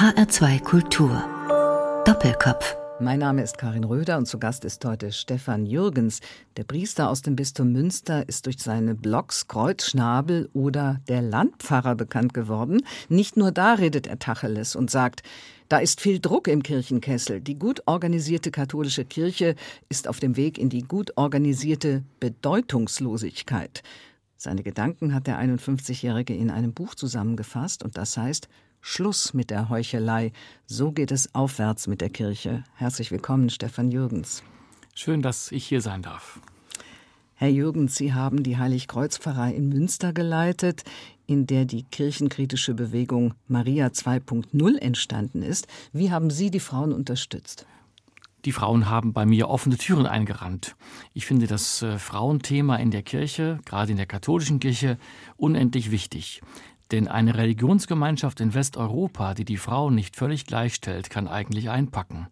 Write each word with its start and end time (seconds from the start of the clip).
HR2 0.00 0.62
Kultur. 0.62 1.22
Doppelkopf. 2.06 2.74
Mein 3.00 3.18
Name 3.18 3.42
ist 3.42 3.58
Karin 3.58 3.84
Röder 3.84 4.16
und 4.16 4.24
zu 4.24 4.38
Gast 4.38 4.64
ist 4.64 4.82
heute 4.86 5.12
Stefan 5.12 5.66
Jürgens. 5.66 6.20
Der 6.56 6.64
Priester 6.64 7.10
aus 7.10 7.20
dem 7.20 7.36
Bistum 7.36 7.72
Münster 7.72 8.26
ist 8.26 8.46
durch 8.46 8.56
seine 8.60 8.94
Blogs 8.94 9.46
Kreuzschnabel 9.46 10.48
oder 10.54 11.02
der 11.06 11.20
Landpfarrer 11.20 11.96
bekannt 11.96 12.32
geworden. 12.32 12.80
Nicht 13.10 13.36
nur 13.36 13.52
da 13.52 13.74
redet 13.74 14.06
er 14.06 14.18
Tacheles 14.18 14.74
und 14.74 14.90
sagt, 14.90 15.22
da 15.68 15.76
ist 15.76 16.00
viel 16.00 16.18
Druck 16.18 16.48
im 16.48 16.62
Kirchenkessel. 16.62 17.42
Die 17.42 17.58
gut 17.58 17.82
organisierte 17.84 18.50
katholische 18.50 19.04
Kirche 19.04 19.54
ist 19.90 20.08
auf 20.08 20.18
dem 20.18 20.34
Weg 20.34 20.56
in 20.56 20.70
die 20.70 20.80
gut 20.80 21.12
organisierte 21.16 22.04
Bedeutungslosigkeit. 22.20 23.82
Seine 24.38 24.62
Gedanken 24.62 25.12
hat 25.12 25.26
der 25.26 25.38
51-Jährige 25.38 26.34
in 26.34 26.50
einem 26.50 26.72
Buch 26.72 26.94
zusammengefasst 26.94 27.82
und 27.82 27.98
das 27.98 28.16
heißt 28.16 28.48
Schluss 28.80 29.34
mit 29.34 29.50
der 29.50 29.68
Heuchelei. 29.68 30.32
So 30.66 30.92
geht 30.92 31.12
es 31.12 31.34
aufwärts 31.34 31.86
mit 31.86 32.00
der 32.00 32.10
Kirche. 32.10 32.64
Herzlich 32.74 33.10
willkommen, 33.10 33.50
Stefan 33.50 33.90
Jürgens. 33.90 34.42
Schön, 34.94 35.22
dass 35.22 35.52
ich 35.52 35.66
hier 35.66 35.80
sein 35.80 36.02
darf. 36.02 36.40
Herr 37.34 37.48
Jürgens, 37.48 37.96
Sie 37.96 38.12
haben 38.12 38.42
die 38.42 38.58
Heiligkreuzpfarrei 38.58 39.54
in 39.54 39.68
Münster 39.68 40.12
geleitet, 40.12 40.84
in 41.26 41.46
der 41.46 41.64
die 41.64 41.84
kirchenkritische 41.84 42.74
Bewegung 42.74 43.34
Maria 43.48 43.86
2.0 43.86 44.76
entstanden 44.78 45.42
ist. 45.42 45.66
Wie 45.92 46.10
haben 46.10 46.30
Sie 46.30 46.50
die 46.50 46.60
Frauen 46.60 46.92
unterstützt? 46.92 47.66
Die 48.46 48.52
Frauen 48.52 48.88
haben 48.88 49.12
bei 49.12 49.26
mir 49.26 49.48
offene 49.48 49.76
Türen 49.76 50.06
eingerannt. 50.06 50.74
Ich 51.12 51.26
finde 51.26 51.46
das 51.46 51.82
äh, 51.82 51.98
Frauenthema 51.98 52.76
in 52.76 52.90
der 52.90 53.02
Kirche, 53.02 53.58
gerade 53.66 53.90
in 53.90 53.98
der 53.98 54.06
katholischen 54.06 54.60
Kirche, 54.60 54.98
unendlich 55.36 55.90
wichtig. 55.90 56.40
Denn 56.90 57.06
eine 57.06 57.36
Religionsgemeinschaft 57.36 58.40
in 58.40 58.54
Westeuropa, 58.54 59.34
die 59.34 59.44
die 59.44 59.56
Frauen 59.56 59.94
nicht 59.94 60.16
völlig 60.16 60.46
gleichstellt, 60.46 61.08
kann 61.10 61.28
eigentlich 61.28 61.70
einpacken. 61.70 62.28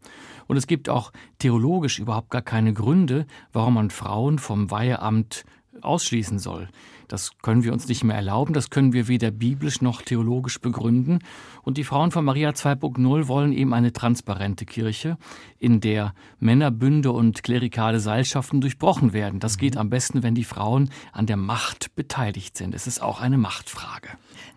Und 0.47 0.57
es 0.57 0.67
gibt 0.67 0.89
auch 0.89 1.13
theologisch 1.39 1.99
überhaupt 1.99 2.31
gar 2.31 2.43
keine 2.43 2.73
Gründe, 2.73 3.27
warum 3.53 3.75
man 3.75 3.91
Frauen 3.91 4.39
vom 4.39 4.71
Weiheamt 4.71 5.45
ausschließen 5.81 6.39
soll. 6.39 6.69
Das 7.09 7.33
können 7.43 7.65
wir 7.65 7.73
uns 7.73 7.89
nicht 7.89 8.05
mehr 8.05 8.17
erlauben, 8.17 8.55
das 8.55 8.71
können 8.71 8.93
wir 8.93 9.09
weder 9.09 9.31
biblisch 9.31 9.83
noch 9.83 10.03
theologisch 10.03 10.61
begründen. 10.61 11.21
Und 11.63 11.79
die 11.79 11.85
Frauen 11.85 12.11
von 12.11 12.25
Maria 12.25 12.51
2.0 12.51 13.29
wollen 13.29 13.53
eben 13.53 13.75
eine 13.75 13.93
transparente 13.93 14.65
Kirche, 14.65 15.19
in 15.59 15.81
der 15.81 16.15
Männerbünde 16.39 17.11
und 17.11 17.43
klerikale 17.43 18.01
Seilschaften 18.01 18.61
durchbrochen 18.61 19.13
werden. 19.13 19.41
Das 19.41 19.59
geht 19.59 19.77
am 19.77 19.91
besten, 19.91 20.23
wenn 20.23 20.35
die 20.35 20.45
Frauen 20.45 20.91
an 21.13 21.27
der 21.27 21.37
Macht 21.37 21.95
beteiligt 21.97 22.57
sind. 22.57 22.75
Es 22.75 22.87
ist 22.87 23.03
auch 23.03 23.21
eine 23.21 23.39
Machtfrage. 23.39 24.09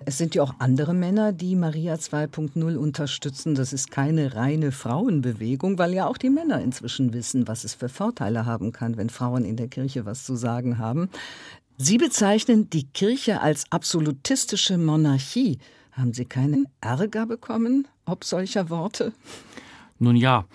Es 0.03 0.17
sind 0.17 0.35
ja 0.35 0.43
auch 0.43 0.55
andere 0.59 0.93
Männer, 0.93 1.31
die 1.31 1.55
Maria 1.55 1.95
2.0 1.95 2.75
unterstützen. 2.75 3.55
Das 3.55 3.71
ist 3.71 3.91
keine 3.91 4.35
reine 4.35 4.71
Frauenbewegung, 4.71 5.77
weil 5.77 5.93
ja 5.93 6.07
auch 6.07 6.17
die 6.17 6.29
Männer 6.29 6.61
inzwischen 6.61 7.13
wissen, 7.13 7.47
was 7.47 7.63
es 7.63 7.75
für 7.75 7.89
Vorteile 7.89 8.45
haben 8.45 8.71
kann, 8.71 8.97
wenn 8.97 9.09
Frauen 9.09 9.45
in 9.45 9.57
der 9.57 9.67
Kirche 9.67 10.05
was 10.05 10.23
zu 10.23 10.35
sagen 10.35 10.79
haben. 10.79 11.09
Sie 11.83 11.97
bezeichnen 11.97 12.69
die 12.69 12.85
Kirche 12.85 13.41
als 13.41 13.65
absolutistische 13.71 14.77
Monarchie. 14.77 15.57
Haben 15.91 16.13
Sie 16.13 16.25
keinen 16.25 16.67
Ärger 16.79 17.25
bekommen 17.25 17.87
ob 18.05 18.23
solcher 18.23 18.69
Worte? 18.69 19.13
Nun 19.97 20.15
ja, 20.15 20.45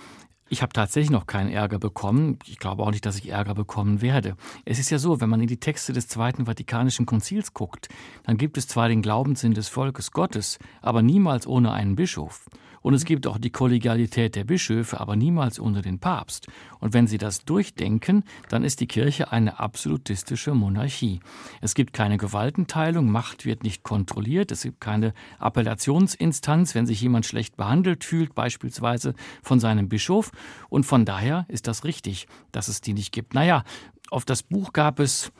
ich 0.48 0.62
habe 0.62 0.72
tatsächlich 0.72 1.10
noch 1.10 1.26
keinen 1.26 1.50
Ärger 1.50 1.80
bekommen. 1.80 2.38
Ich 2.46 2.60
glaube 2.60 2.84
auch 2.84 2.92
nicht, 2.92 3.04
dass 3.04 3.18
ich 3.18 3.30
Ärger 3.30 3.54
bekommen 3.54 4.02
werde. 4.02 4.36
Es 4.64 4.78
ist 4.78 4.90
ja 4.90 4.98
so, 4.98 5.20
wenn 5.20 5.28
man 5.28 5.40
in 5.40 5.48
die 5.48 5.58
Texte 5.58 5.92
des 5.92 6.06
Zweiten 6.06 6.46
Vatikanischen 6.46 7.06
Konzils 7.06 7.52
guckt, 7.54 7.88
dann 8.22 8.36
gibt 8.36 8.56
es 8.56 8.68
zwar 8.68 8.88
den 8.88 9.02
Glaubenssinn 9.02 9.52
des 9.52 9.66
Volkes 9.66 10.12
Gottes, 10.12 10.60
aber 10.80 11.02
niemals 11.02 11.48
ohne 11.48 11.72
einen 11.72 11.96
Bischof. 11.96 12.46
Und 12.86 12.94
es 12.94 13.04
gibt 13.04 13.26
auch 13.26 13.38
die 13.38 13.50
Kollegialität 13.50 14.36
der 14.36 14.44
Bischöfe, 14.44 15.00
aber 15.00 15.16
niemals 15.16 15.58
ohne 15.58 15.82
den 15.82 15.98
Papst. 15.98 16.46
Und 16.78 16.94
wenn 16.94 17.08
Sie 17.08 17.18
das 17.18 17.44
durchdenken, 17.44 18.22
dann 18.48 18.62
ist 18.62 18.78
die 18.78 18.86
Kirche 18.86 19.32
eine 19.32 19.58
absolutistische 19.58 20.54
Monarchie. 20.54 21.18
Es 21.60 21.74
gibt 21.74 21.92
keine 21.92 22.16
Gewaltenteilung, 22.16 23.10
Macht 23.10 23.44
wird 23.44 23.64
nicht 23.64 23.82
kontrolliert, 23.82 24.52
es 24.52 24.62
gibt 24.62 24.80
keine 24.80 25.14
Appellationsinstanz, 25.40 26.76
wenn 26.76 26.86
sich 26.86 27.00
jemand 27.00 27.26
schlecht 27.26 27.56
behandelt 27.56 28.04
fühlt, 28.04 28.36
beispielsweise 28.36 29.14
von 29.42 29.58
seinem 29.58 29.88
Bischof. 29.88 30.30
Und 30.68 30.86
von 30.86 31.04
daher 31.04 31.44
ist 31.48 31.66
das 31.66 31.82
richtig, 31.82 32.28
dass 32.52 32.68
es 32.68 32.82
die 32.82 32.94
nicht 32.94 33.10
gibt. 33.10 33.34
Naja, 33.34 33.64
auf 34.12 34.24
das 34.24 34.44
Buch 34.44 34.72
gab 34.72 35.00
es 35.00 35.32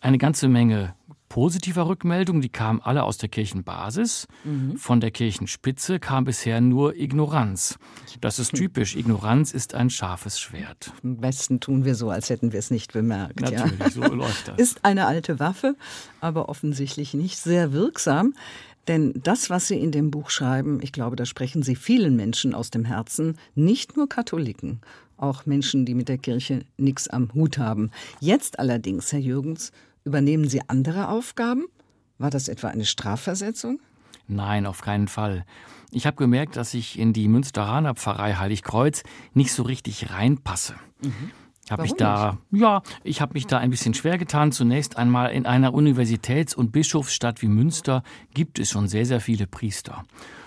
eine 0.00 0.18
ganze 0.18 0.46
Menge 0.46 0.94
positiver 1.34 1.88
Rückmeldungen, 1.88 2.42
die 2.42 2.48
kamen 2.48 2.80
alle 2.80 3.02
aus 3.02 3.18
der 3.18 3.28
Kirchenbasis. 3.28 4.28
Mhm. 4.44 4.76
Von 4.76 5.00
der 5.00 5.10
Kirchenspitze 5.10 5.98
kam 5.98 6.22
bisher 6.22 6.60
nur 6.60 6.94
Ignoranz. 6.94 7.76
Das 8.20 8.38
ist 8.38 8.54
typisch. 8.54 8.94
Ignoranz 8.94 9.50
ist 9.50 9.74
ein 9.74 9.90
scharfes 9.90 10.38
Schwert. 10.38 10.92
Am 11.02 11.16
besten 11.16 11.58
tun 11.58 11.84
wir 11.84 11.96
so, 11.96 12.08
als 12.08 12.30
hätten 12.30 12.52
wir 12.52 12.60
es 12.60 12.70
nicht 12.70 12.92
bemerkt. 12.92 13.40
Natürlich, 13.40 13.80
ja. 13.80 13.90
so 13.90 14.02
läuft 14.14 14.46
das. 14.46 14.60
Ist 14.60 14.84
eine 14.84 15.06
alte 15.06 15.40
Waffe, 15.40 15.74
aber 16.20 16.48
offensichtlich 16.48 17.14
nicht 17.14 17.36
sehr 17.36 17.72
wirksam. 17.72 18.34
Denn 18.86 19.12
das, 19.20 19.50
was 19.50 19.66
Sie 19.66 19.80
in 19.80 19.90
dem 19.90 20.12
Buch 20.12 20.30
schreiben, 20.30 20.78
ich 20.82 20.92
glaube, 20.92 21.16
da 21.16 21.26
sprechen 21.26 21.64
Sie 21.64 21.74
vielen 21.74 22.14
Menschen 22.14 22.54
aus 22.54 22.70
dem 22.70 22.84
Herzen, 22.84 23.38
nicht 23.56 23.96
nur 23.96 24.08
Katholiken, 24.08 24.82
auch 25.16 25.46
Menschen, 25.46 25.84
die 25.84 25.94
mit 25.94 26.08
der 26.08 26.18
Kirche 26.18 26.60
nichts 26.76 27.08
am 27.08 27.34
Hut 27.34 27.58
haben. 27.58 27.90
Jetzt 28.20 28.60
allerdings, 28.60 29.12
Herr 29.12 29.18
Jürgens, 29.18 29.72
Übernehmen 30.04 30.48
Sie 30.48 30.60
andere 30.68 31.08
Aufgaben? 31.08 31.64
War 32.18 32.30
das 32.30 32.48
etwa 32.48 32.68
eine 32.68 32.84
Strafversetzung? 32.84 33.80
Nein, 34.26 34.66
auf 34.66 34.82
keinen 34.82 35.08
Fall. 35.08 35.44
Ich 35.90 36.06
habe 36.06 36.16
gemerkt, 36.16 36.56
dass 36.56 36.74
ich 36.74 36.98
in 36.98 37.12
die 37.12 37.28
Münsteraner 37.28 37.94
Pfarrei 37.94 38.34
Heiligkreuz 38.34 39.02
nicht 39.32 39.52
so 39.52 39.62
richtig 39.62 40.10
reinpasse. 40.10 40.74
Mhm. 41.02 41.30
Habe 41.70 41.86
ich 41.86 41.94
da, 41.94 42.38
nicht? 42.50 42.60
ja, 42.60 42.82
ich 43.02 43.22
habe 43.22 43.32
mich 43.34 43.46
da 43.46 43.58
ein 43.58 43.70
bisschen 43.70 43.94
schwer 43.94 44.18
getan. 44.18 44.52
Zunächst 44.52 44.98
einmal 44.98 45.32
in 45.32 45.46
einer 45.46 45.72
Universitäts- 45.72 46.54
und 46.54 46.72
Bischofsstadt 46.72 47.40
wie 47.40 47.48
Münster 47.48 48.02
gibt 48.34 48.58
es 48.58 48.70
schon 48.70 48.86
sehr, 48.86 49.06
sehr 49.06 49.20
viele 49.20 49.46
Priester. 49.46 50.04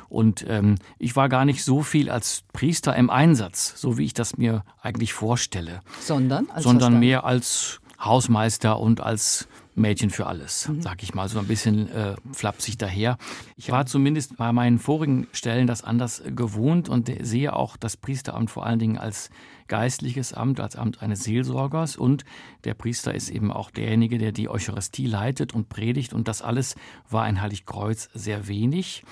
Und 0.09 0.45
ähm, 0.47 0.75
ich 0.99 1.15
war 1.15 1.27
gar 1.27 1.43
nicht 1.43 1.63
so 1.63 1.81
viel 1.81 2.09
als 2.11 2.43
Priester 2.53 2.95
im 2.95 3.09
Einsatz, 3.09 3.73
so 3.75 3.97
wie 3.97 4.05
ich 4.05 4.13
das 4.13 4.37
mir 4.37 4.63
eigentlich 4.79 5.13
vorstelle. 5.13 5.81
Sondern? 5.99 6.49
Als 6.51 6.63
sondern 6.63 6.99
mehr 6.99 7.25
als 7.25 7.81
Hausmeister 7.99 8.79
und 8.79 9.01
als 9.01 9.47
Mädchen 9.77 10.09
für 10.09 10.25
alles, 10.25 10.67
mhm. 10.67 10.81
sag 10.81 11.03
ich 11.03 11.13
mal, 11.13 11.29
so 11.29 11.39
ein 11.39 11.47
bisschen 11.47 11.89
äh, 11.91 12.15
flapsig 12.33 12.77
daher. 12.77 13.17
Ich 13.55 13.71
war 13.71 13.85
zumindest 13.85 14.35
bei 14.37 14.51
meinen 14.51 14.79
vorigen 14.79 15.27
Stellen 15.31 15.67
das 15.67 15.83
anders 15.83 16.23
gewohnt 16.25 16.89
und 16.89 17.11
sehe 17.21 17.55
auch 17.55 17.77
das 17.77 17.95
Priesteramt 17.95 18.49
vor 18.49 18.65
allen 18.65 18.79
Dingen 18.79 18.97
als 18.97 19.29
geistliches 19.67 20.33
Amt, 20.33 20.59
als 20.59 20.75
Amt 20.75 21.01
eines 21.01 21.23
Seelsorgers 21.23 21.95
und 21.95 22.25
der 22.63 22.73
Priester 22.73 23.13
ist 23.13 23.29
eben 23.29 23.51
auch 23.51 23.69
derjenige, 23.69 24.17
der 24.17 24.31
die 24.31 24.49
Eucharistie 24.49 25.05
leitet 25.05 25.53
und 25.53 25.69
predigt 25.69 26.13
und 26.13 26.27
das 26.27 26.41
alles 26.41 26.75
war 27.09 27.27
in 27.29 27.41
Heiligkreuz 27.41 28.09
sehr 28.13 28.47
wenig. 28.47 29.03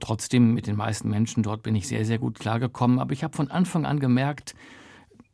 Trotzdem 0.00 0.54
mit 0.54 0.66
den 0.66 0.76
meisten 0.76 1.08
Menschen 1.08 1.42
dort 1.42 1.62
bin 1.62 1.74
ich 1.74 1.88
sehr, 1.88 2.04
sehr 2.04 2.18
gut 2.18 2.38
klargekommen, 2.38 3.00
aber 3.00 3.12
ich 3.12 3.24
habe 3.24 3.36
von 3.36 3.50
Anfang 3.50 3.86
an 3.86 3.98
gemerkt, 3.98 4.54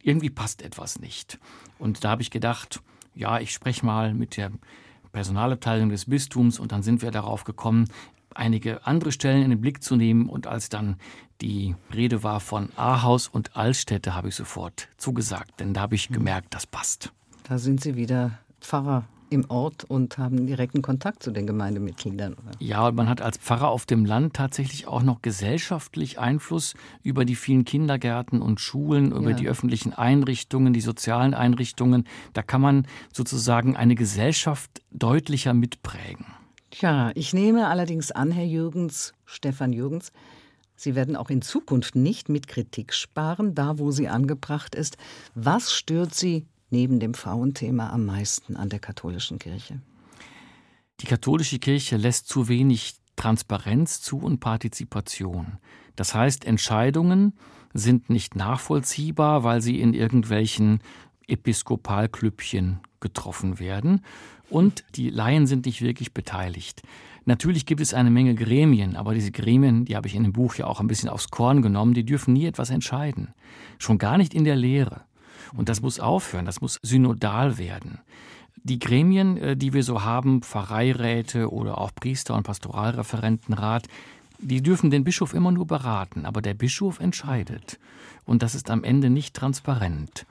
irgendwie 0.02 0.30
passt 0.30 0.62
etwas 0.62 1.00
nicht. 1.00 1.38
Und 1.78 2.04
da 2.04 2.10
habe 2.10 2.22
ich 2.22 2.30
gedacht, 2.30 2.80
ja, 3.18 3.40
ich 3.40 3.52
spreche 3.52 3.84
mal 3.84 4.14
mit 4.14 4.36
der 4.36 4.52
Personalabteilung 5.12 5.88
des 5.90 6.06
Bistums 6.06 6.58
und 6.58 6.72
dann 6.72 6.82
sind 6.82 7.02
wir 7.02 7.10
darauf 7.10 7.44
gekommen, 7.44 7.88
einige 8.34 8.86
andere 8.86 9.10
Stellen 9.10 9.42
in 9.42 9.50
den 9.50 9.60
Blick 9.60 9.82
zu 9.82 9.96
nehmen. 9.96 10.28
Und 10.28 10.46
als 10.46 10.68
dann 10.68 10.96
die 11.40 11.74
Rede 11.92 12.22
war 12.22 12.40
von 12.40 12.68
Ahaus 12.76 13.26
und 13.26 13.56
Altstädte, 13.56 14.14
habe 14.14 14.28
ich 14.28 14.36
sofort 14.36 14.88
zugesagt, 14.96 15.60
denn 15.60 15.74
da 15.74 15.82
habe 15.82 15.96
ich 15.96 16.08
gemerkt, 16.08 16.54
das 16.54 16.66
passt. 16.66 17.12
Da 17.42 17.58
sind 17.58 17.80
Sie 17.80 17.96
wieder 17.96 18.38
Pfarrer 18.60 19.04
im 19.30 19.48
Ort 19.50 19.84
und 19.84 20.18
haben 20.18 20.46
direkten 20.46 20.82
Kontakt 20.82 21.22
zu 21.22 21.30
den 21.30 21.46
Gemeindemitgliedern. 21.46 22.34
Oder? 22.34 22.52
Ja, 22.58 22.90
man 22.92 23.08
hat 23.08 23.20
als 23.20 23.38
Pfarrer 23.38 23.68
auf 23.68 23.86
dem 23.86 24.04
Land 24.04 24.34
tatsächlich 24.34 24.86
auch 24.86 25.02
noch 25.02 25.22
gesellschaftlich 25.22 26.19
Einfluss 26.19 26.75
über 27.02 27.25
die 27.25 27.36
vielen 27.36 27.64
Kindergärten 27.64 28.40
und 28.40 28.60
Schulen, 28.60 29.12
über 29.12 29.30
ja. 29.30 29.36
die 29.36 29.48
öffentlichen 29.48 29.92
Einrichtungen, 29.92 30.72
die 30.72 30.80
sozialen 30.80 31.34
Einrichtungen. 31.34 32.04
Da 32.32 32.42
kann 32.42 32.60
man 32.60 32.86
sozusagen 33.12 33.76
eine 33.76 33.94
Gesellschaft 33.94 34.82
deutlicher 34.90 35.54
mitprägen. 35.54 36.26
Tja, 36.70 37.12
ich 37.14 37.32
nehme 37.32 37.69
allerdings 37.69 38.10
an, 38.10 38.31
Herr 38.31 38.44
Jürgens, 38.44 39.14
Stefan 39.24 39.72
Jürgens, 39.72 40.12
Sie 40.81 40.94
werden 40.94 41.16
auch 41.16 41.28
in 41.28 41.42
Zukunft 41.42 41.96
nicht 41.96 42.28
mit 42.28 42.46
Kritik 42.46 42.94
sparen, 42.94 43.56
da 43.56 43.81
wo 43.81 43.90
sie 43.90 44.06
angebracht 44.06 44.76
ist. 44.76 44.96
Was 45.34 45.72
stört 45.72 46.14
Sie 46.14 46.46
neben 46.70 47.00
dem 47.00 47.15
Frauenthema 47.15 47.91
am 47.91 48.05
meisten 48.05 48.56
an 48.56 48.69
der 48.69 48.79
katholischen 48.79 49.38
Kirche? 49.38 49.81
Die 51.00 51.06
katholische 51.06 51.59
Kirche 51.59 51.97
lässt 51.97 52.29
zu 52.29 52.49
wenig 52.49 52.97
Transparenz 53.17 54.00
zu 54.00 54.19
und 54.19 54.41
Partizipation. 54.41 55.59
Das 55.97 56.15
heißt, 56.15 56.44
Entscheidungen 56.44 57.35
sind 57.75 58.11
nicht 58.11 58.37
nachvollziehbar, 58.37 59.44
weil 59.44 59.61
sie 59.61 59.81
in 59.81 59.94
irgendwelchen 59.94 60.81
Episkopalklüppchen 61.26 62.81
getroffen 63.00 63.59
werden 63.59 64.03
und 64.50 64.85
die 64.94 65.11
Laien 65.11 65.47
sind 65.47 65.67
nicht 65.67 65.82
wirklich 65.82 66.15
beteiligt. 66.15 66.82
Natürlich 67.25 67.67
gibt 67.67 67.82
es 67.82 67.93
eine 67.93 68.11
Menge 68.11 68.35
Gremien, 68.35 68.97
aber 68.97 69.12
diese 69.12 69.31
Gremien, 69.31 69.85
die 69.85 69.97
habe 69.97 70.09
ich 70.09 70.15
in 70.15 70.23
dem 70.23 70.32
Buch 70.32 70.55
ja 70.55 70.67
auch 70.67 70.81
ein 70.81 70.87
bisschen 70.87 71.11
aufs 71.11 71.29
Korn 71.29 71.61
genommen, 71.61 71.93
die 71.93 72.05
dürfen 72.05 72.32
nie 72.32 72.47
etwas 72.47 72.70
entscheiden. 72.70 73.35
Schon 73.79 73.99
gar 73.99 74.17
nicht 74.17 74.32
in 74.32 74.44
der 74.44 74.56
Lehre. 74.56 75.03
Und 75.56 75.68
das 75.68 75.80
muss 75.80 76.00
aufhören, 76.00 76.46
das 76.46 76.60
muss 76.60 76.78
synodal 76.82 77.58
werden. 77.58 78.00
Die 78.62 78.78
Gremien, 78.78 79.36
äh, 79.36 79.56
die 79.56 79.72
wir 79.72 79.82
so 79.82 80.02
haben, 80.02 80.42
Pfarreiräte 80.42 81.52
oder 81.52 81.78
auch 81.78 81.94
Priester- 81.94 82.34
und 82.34 82.42
Pastoralreferentenrat, 82.42 83.86
die 84.40 84.62
dürfen 84.62 84.90
den 84.90 85.04
Bischof 85.04 85.34
immer 85.34 85.50
nur 85.50 85.66
beraten, 85.66 86.24
aber 86.24 86.42
der 86.42 86.54
Bischof 86.54 87.00
entscheidet. 87.00 87.78
Und 88.24 88.42
das 88.42 88.54
ist 88.54 88.70
am 88.70 88.84
Ende 88.84 89.10
nicht 89.10 89.34
transparent. 89.34 90.26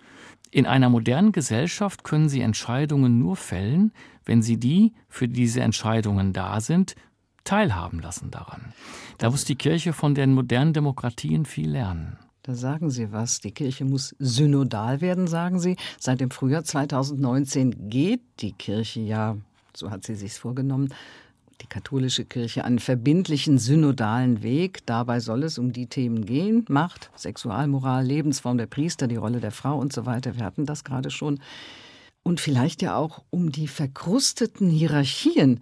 In 0.51 0.65
einer 0.65 0.89
modernen 0.89 1.33
Gesellschaft 1.33 2.03
können 2.03 2.29
Sie 2.29 2.41
Entscheidungen 2.41 3.19
nur 3.19 3.35
fällen, 3.35 3.91
wenn 4.23 4.41
Sie 4.41 4.57
die, 4.57 4.93
für 5.09 5.27
diese 5.27 5.61
Entscheidungen 5.61 6.31
da 6.31 6.61
sind, 6.61 6.95
teilhaben 7.43 7.99
lassen 7.99 8.31
daran. 8.31 8.73
Da 9.17 9.29
muss 9.29 9.45
die 9.45 9.55
Kirche 9.55 9.93
von 9.93 10.15
den 10.15 10.33
modernen 10.33 10.73
Demokratien 10.73 11.45
viel 11.45 11.71
lernen. 11.71 12.17
Da 12.47 12.55
sagen 12.55 12.89
Sie 12.89 13.11
was. 13.11 13.41
Die 13.41 13.51
Kirche 13.51 13.83
muss 13.83 14.15
synodal 14.19 15.01
werden, 15.01 15.27
sagen 15.27 15.59
Sie. 15.59 15.75
Seit 15.99 16.21
dem 16.21 16.31
Frühjahr 16.31 16.63
2019 16.63 17.89
geht 17.89 18.21
die 18.39 18.53
Kirche 18.53 19.01
ja, 19.01 19.35
so 19.75 19.91
hat 19.91 20.05
sie 20.05 20.15
sich 20.15 20.31
vorgenommen, 20.35 20.94
die 21.59 21.67
katholische 21.67 22.23
Kirche 22.23 22.63
einen 22.63 22.79
verbindlichen 22.79 23.57
synodalen 23.57 24.44
Weg. 24.44 24.85
Dabei 24.85 25.19
soll 25.19 25.44
es 25.44 25.57
um 25.57 25.73
die 25.73 25.88
Themen 25.88 26.25
gehen, 26.25 26.63
Macht, 26.69 27.11
Sexualmoral, 27.17 28.05
Lebensform 28.05 28.57
der 28.57 28.67
Priester, 28.67 29.09
die 29.09 29.17
Rolle 29.17 29.41
der 29.41 29.51
Frau 29.51 29.77
und 29.77 29.91
so 29.91 30.05
weiter. 30.05 30.38
Wir 30.38 30.45
hatten 30.45 30.65
das 30.65 30.85
gerade 30.85 31.11
schon. 31.11 31.41
Und 32.23 32.39
vielleicht 32.39 32.81
ja 32.81 32.95
auch 32.95 33.23
um 33.29 33.51
die 33.51 33.67
verkrusteten 33.67 34.69
Hierarchien. 34.69 35.59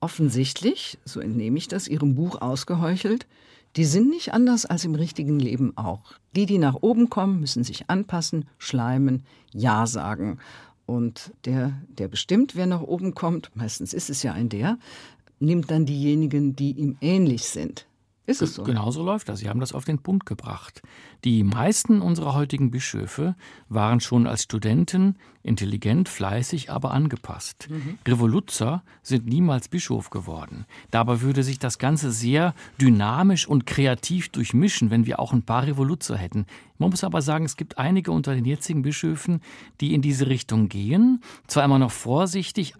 Offensichtlich, 0.00 0.98
so 1.04 1.20
entnehme 1.20 1.56
ich 1.56 1.68
das 1.68 1.86
Ihrem 1.86 2.16
Buch 2.16 2.40
ausgeheuchelt, 2.40 3.28
die 3.76 3.84
sind 3.84 4.08
nicht 4.08 4.32
anders 4.32 4.64
als 4.64 4.84
im 4.84 4.94
richtigen 4.94 5.38
Leben 5.38 5.76
auch. 5.76 6.14
Die, 6.34 6.46
die 6.46 6.58
nach 6.58 6.76
oben 6.80 7.10
kommen, 7.10 7.40
müssen 7.40 7.62
sich 7.62 7.90
anpassen, 7.90 8.46
schleimen, 8.58 9.24
Ja 9.52 9.86
sagen. 9.86 10.38
Und 10.86 11.32
der, 11.44 11.72
der 11.88 12.08
bestimmt, 12.08 12.56
wer 12.56 12.66
nach 12.66 12.80
oben 12.80 13.14
kommt, 13.14 13.50
meistens 13.54 13.92
ist 13.92 14.08
es 14.08 14.22
ja 14.22 14.32
ein 14.32 14.48
der, 14.48 14.78
nimmt 15.40 15.70
dann 15.70 15.84
diejenigen, 15.84 16.56
die 16.56 16.72
ihm 16.72 16.96
ähnlich 17.00 17.44
sind. 17.44 17.86
Ist 18.26 18.42
es 18.42 18.54
so? 18.54 18.64
Genauso 18.64 19.04
läuft 19.04 19.28
das. 19.28 19.38
Sie 19.38 19.48
haben 19.48 19.60
das 19.60 19.72
auf 19.72 19.84
den 19.84 20.00
Punkt 20.00 20.26
gebracht. 20.26 20.82
Die 21.24 21.44
meisten 21.44 22.02
unserer 22.02 22.34
heutigen 22.34 22.72
Bischöfe 22.72 23.36
waren 23.68 24.00
schon 24.00 24.26
als 24.26 24.42
Studenten 24.42 25.16
intelligent, 25.44 26.08
fleißig, 26.08 26.70
aber 26.70 26.90
angepasst. 26.90 27.68
Mhm. 27.70 27.98
Revoluzer 28.04 28.82
sind 29.02 29.26
niemals 29.26 29.68
Bischof 29.68 30.10
geworden. 30.10 30.66
Dabei 30.90 31.20
würde 31.20 31.44
sich 31.44 31.60
das 31.60 31.78
Ganze 31.78 32.10
sehr 32.10 32.52
dynamisch 32.80 33.46
und 33.46 33.64
kreativ 33.64 34.28
durchmischen, 34.30 34.90
wenn 34.90 35.06
wir 35.06 35.20
auch 35.20 35.32
ein 35.32 35.44
paar 35.44 35.64
Revoluzer 35.64 36.16
hätten. 36.16 36.46
Man 36.78 36.90
muss 36.90 37.04
aber 37.04 37.22
sagen, 37.22 37.44
es 37.44 37.56
gibt 37.56 37.78
einige 37.78 38.10
unter 38.10 38.34
den 38.34 38.44
jetzigen 38.44 38.82
Bischöfen, 38.82 39.40
die 39.80 39.94
in 39.94 40.02
diese 40.02 40.26
Richtung 40.26 40.68
gehen. 40.68 41.22
Zwar 41.46 41.64
immer 41.64 41.78
noch 41.78 41.92
vorsichtig, 41.92 42.74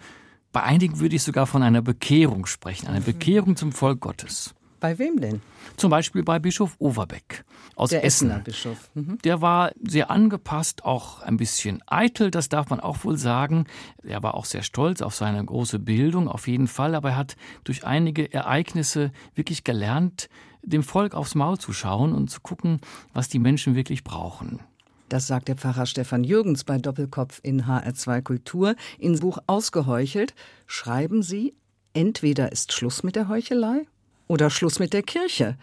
bei 0.50 0.64
einigen 0.64 0.98
würde 0.98 1.14
ich 1.14 1.22
sogar 1.22 1.46
von 1.46 1.62
einer 1.62 1.82
Bekehrung 1.82 2.46
sprechen, 2.46 2.88
einer 2.88 3.00
Bekehrung 3.00 3.54
zum 3.54 3.70
Volk 3.70 4.00
Gottes. 4.00 4.55
Bei 4.80 4.98
wem 4.98 5.20
denn? 5.20 5.40
Zum 5.76 5.90
Beispiel 5.90 6.22
bei 6.22 6.38
Bischof 6.38 6.76
Overbeck 6.78 7.44
aus 7.74 7.90
Der 7.90 8.04
Essen. 8.04 8.28
Essener 8.28 8.44
Bischof. 8.44 8.90
Mhm. 8.94 9.18
Der 9.24 9.40
war 9.40 9.72
sehr 9.82 10.10
angepasst, 10.10 10.84
auch 10.84 11.20
ein 11.22 11.36
bisschen 11.36 11.82
eitel, 11.86 12.30
das 12.30 12.48
darf 12.48 12.68
man 12.70 12.80
auch 12.80 13.04
wohl 13.04 13.16
sagen. 13.16 13.66
Er 14.02 14.22
war 14.22 14.34
auch 14.34 14.44
sehr 14.44 14.62
stolz 14.62 15.02
auf 15.02 15.14
seine 15.14 15.44
große 15.44 15.78
Bildung, 15.78 16.28
auf 16.28 16.46
jeden 16.48 16.68
Fall, 16.68 16.94
aber 16.94 17.10
er 17.10 17.16
hat 17.16 17.36
durch 17.64 17.84
einige 17.84 18.32
Ereignisse 18.32 19.12
wirklich 19.34 19.64
gelernt, 19.64 20.28
dem 20.62 20.82
Volk 20.82 21.14
aufs 21.14 21.34
Maul 21.34 21.58
zu 21.58 21.72
schauen 21.72 22.12
und 22.12 22.30
zu 22.30 22.40
gucken, 22.40 22.80
was 23.12 23.28
die 23.28 23.38
Menschen 23.38 23.74
wirklich 23.74 24.04
brauchen. 24.04 24.60
Das 25.08 25.28
sagt 25.28 25.48
der 25.48 25.56
Pfarrer 25.56 25.86
Stefan 25.86 26.24
Jürgens 26.24 26.64
bei 26.64 26.78
Doppelkopf 26.78 27.38
in 27.42 27.66
HR2 27.66 28.22
Kultur. 28.22 28.74
In 28.98 29.18
Buch 29.20 29.38
Ausgeheuchelt 29.46 30.34
schreiben 30.66 31.22
Sie, 31.22 31.54
entweder 31.92 32.50
ist 32.50 32.72
Schluss 32.72 33.04
mit 33.04 33.14
der 33.14 33.28
Heuchelei 33.28 33.86
oder 34.26 34.50
Schluss 34.50 34.78
mit 34.78 34.92
der 34.92 35.02
Kirche. 35.02 35.56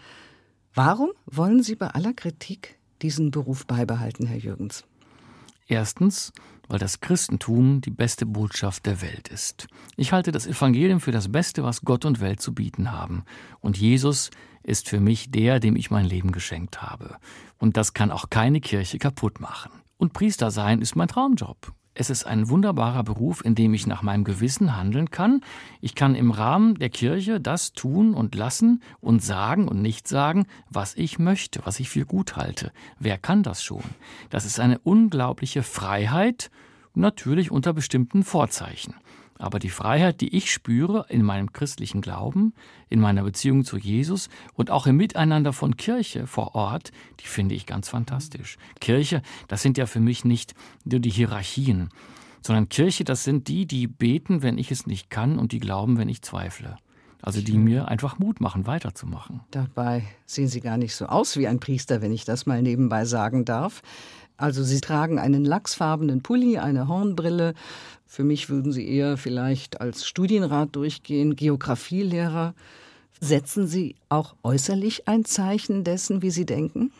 Warum 0.74 1.10
wollen 1.26 1.62
Sie 1.62 1.76
bei 1.76 1.88
aller 1.88 2.12
Kritik 2.12 2.78
diesen 3.02 3.30
Beruf 3.30 3.66
beibehalten, 3.66 4.26
Herr 4.26 4.38
Jürgens? 4.38 4.84
Erstens, 5.66 6.32
weil 6.68 6.78
das 6.78 7.00
Christentum 7.00 7.80
die 7.80 7.90
beste 7.90 8.26
Botschaft 8.26 8.86
der 8.86 9.00
Welt 9.02 9.28
ist. 9.28 9.66
Ich 9.96 10.12
halte 10.12 10.32
das 10.32 10.46
Evangelium 10.46 11.00
für 11.00 11.12
das 11.12 11.30
Beste, 11.30 11.62
was 11.62 11.82
Gott 11.82 12.04
und 12.04 12.20
Welt 12.20 12.40
zu 12.40 12.54
bieten 12.54 12.92
haben. 12.92 13.24
Und 13.60 13.78
Jesus 13.78 14.30
ist 14.62 14.88
für 14.88 15.00
mich 15.00 15.30
der, 15.30 15.60
dem 15.60 15.76
ich 15.76 15.90
mein 15.90 16.06
Leben 16.06 16.32
geschenkt 16.32 16.82
habe. 16.82 17.16
Und 17.58 17.76
das 17.76 17.94
kann 17.94 18.10
auch 18.10 18.30
keine 18.30 18.60
Kirche 18.60 18.98
kaputt 18.98 19.40
machen. 19.40 19.70
Und 19.96 20.12
Priester 20.12 20.50
sein 20.50 20.80
ist 20.80 20.96
mein 20.96 21.08
Traumjob. 21.08 21.72
Es 21.96 22.10
ist 22.10 22.26
ein 22.26 22.48
wunderbarer 22.48 23.04
Beruf, 23.04 23.44
in 23.44 23.54
dem 23.54 23.72
ich 23.72 23.86
nach 23.86 24.02
meinem 24.02 24.24
Gewissen 24.24 24.76
handeln 24.76 25.10
kann. 25.10 25.42
Ich 25.80 25.94
kann 25.94 26.16
im 26.16 26.32
Rahmen 26.32 26.74
der 26.74 26.90
Kirche 26.90 27.40
das 27.40 27.72
tun 27.72 28.14
und 28.14 28.34
lassen 28.34 28.82
und 29.00 29.22
sagen 29.22 29.68
und 29.68 29.80
nicht 29.80 30.08
sagen, 30.08 30.46
was 30.68 30.96
ich 30.96 31.20
möchte, 31.20 31.60
was 31.64 31.78
ich 31.78 31.88
für 31.88 32.04
gut 32.04 32.34
halte. 32.36 32.72
Wer 32.98 33.16
kann 33.16 33.44
das 33.44 33.62
schon? 33.62 33.84
Das 34.28 34.44
ist 34.44 34.58
eine 34.58 34.80
unglaubliche 34.80 35.62
Freiheit, 35.62 36.50
natürlich 36.94 37.52
unter 37.52 37.72
bestimmten 37.72 38.24
Vorzeichen. 38.24 38.94
Aber 39.38 39.58
die 39.58 39.70
Freiheit, 39.70 40.20
die 40.20 40.34
ich 40.34 40.52
spüre 40.52 41.06
in 41.08 41.22
meinem 41.22 41.52
christlichen 41.52 42.00
Glauben, 42.00 42.54
in 42.88 43.00
meiner 43.00 43.24
Beziehung 43.24 43.64
zu 43.64 43.76
Jesus 43.76 44.28
und 44.54 44.70
auch 44.70 44.86
im 44.86 44.96
Miteinander 44.96 45.52
von 45.52 45.76
Kirche 45.76 46.26
vor 46.26 46.54
Ort, 46.54 46.92
die 47.20 47.26
finde 47.26 47.54
ich 47.54 47.66
ganz 47.66 47.88
fantastisch. 47.88 48.56
Kirche, 48.80 49.22
das 49.48 49.62
sind 49.62 49.76
ja 49.76 49.86
für 49.86 50.00
mich 50.00 50.24
nicht 50.24 50.54
nur 50.84 51.00
die 51.00 51.10
Hierarchien, 51.10 51.88
sondern 52.42 52.68
Kirche, 52.68 53.04
das 53.04 53.24
sind 53.24 53.48
die, 53.48 53.66
die 53.66 53.86
beten, 53.86 54.42
wenn 54.42 54.58
ich 54.58 54.70
es 54.70 54.86
nicht 54.86 55.10
kann 55.10 55.38
und 55.38 55.52
die 55.52 55.60
glauben, 55.60 55.98
wenn 55.98 56.08
ich 56.08 56.22
zweifle. 56.22 56.76
Also 57.24 57.40
die 57.40 57.56
mir 57.56 57.88
einfach 57.88 58.18
Mut 58.18 58.42
machen, 58.42 58.66
weiterzumachen. 58.66 59.40
Dabei 59.50 60.02
sehen 60.26 60.48
Sie 60.48 60.60
gar 60.60 60.76
nicht 60.76 60.94
so 60.94 61.06
aus 61.06 61.38
wie 61.38 61.48
ein 61.48 61.58
Priester, 61.58 62.02
wenn 62.02 62.12
ich 62.12 62.26
das 62.26 62.44
mal 62.44 62.60
nebenbei 62.60 63.06
sagen 63.06 63.46
darf. 63.46 63.80
Also 64.36 64.64
Sie 64.64 64.80
tragen 64.80 65.18
einen 65.18 65.44
lachsfarbenen 65.44 66.22
Pulli, 66.22 66.58
eine 66.58 66.88
Hornbrille. 66.88 67.54
Für 68.06 68.24
mich 68.24 68.48
würden 68.50 68.72
Sie 68.72 68.88
eher 68.88 69.16
vielleicht 69.16 69.80
als 69.80 70.06
Studienrat 70.06 70.74
durchgehen, 70.74 71.36
Geografielehrer. 71.36 72.54
Setzen 73.20 73.66
Sie 73.66 73.94
auch 74.08 74.34
äußerlich 74.42 75.08
ein 75.08 75.24
Zeichen 75.24 75.84
dessen, 75.84 76.20
wie 76.22 76.30
Sie 76.30 76.46
denken? 76.46 76.90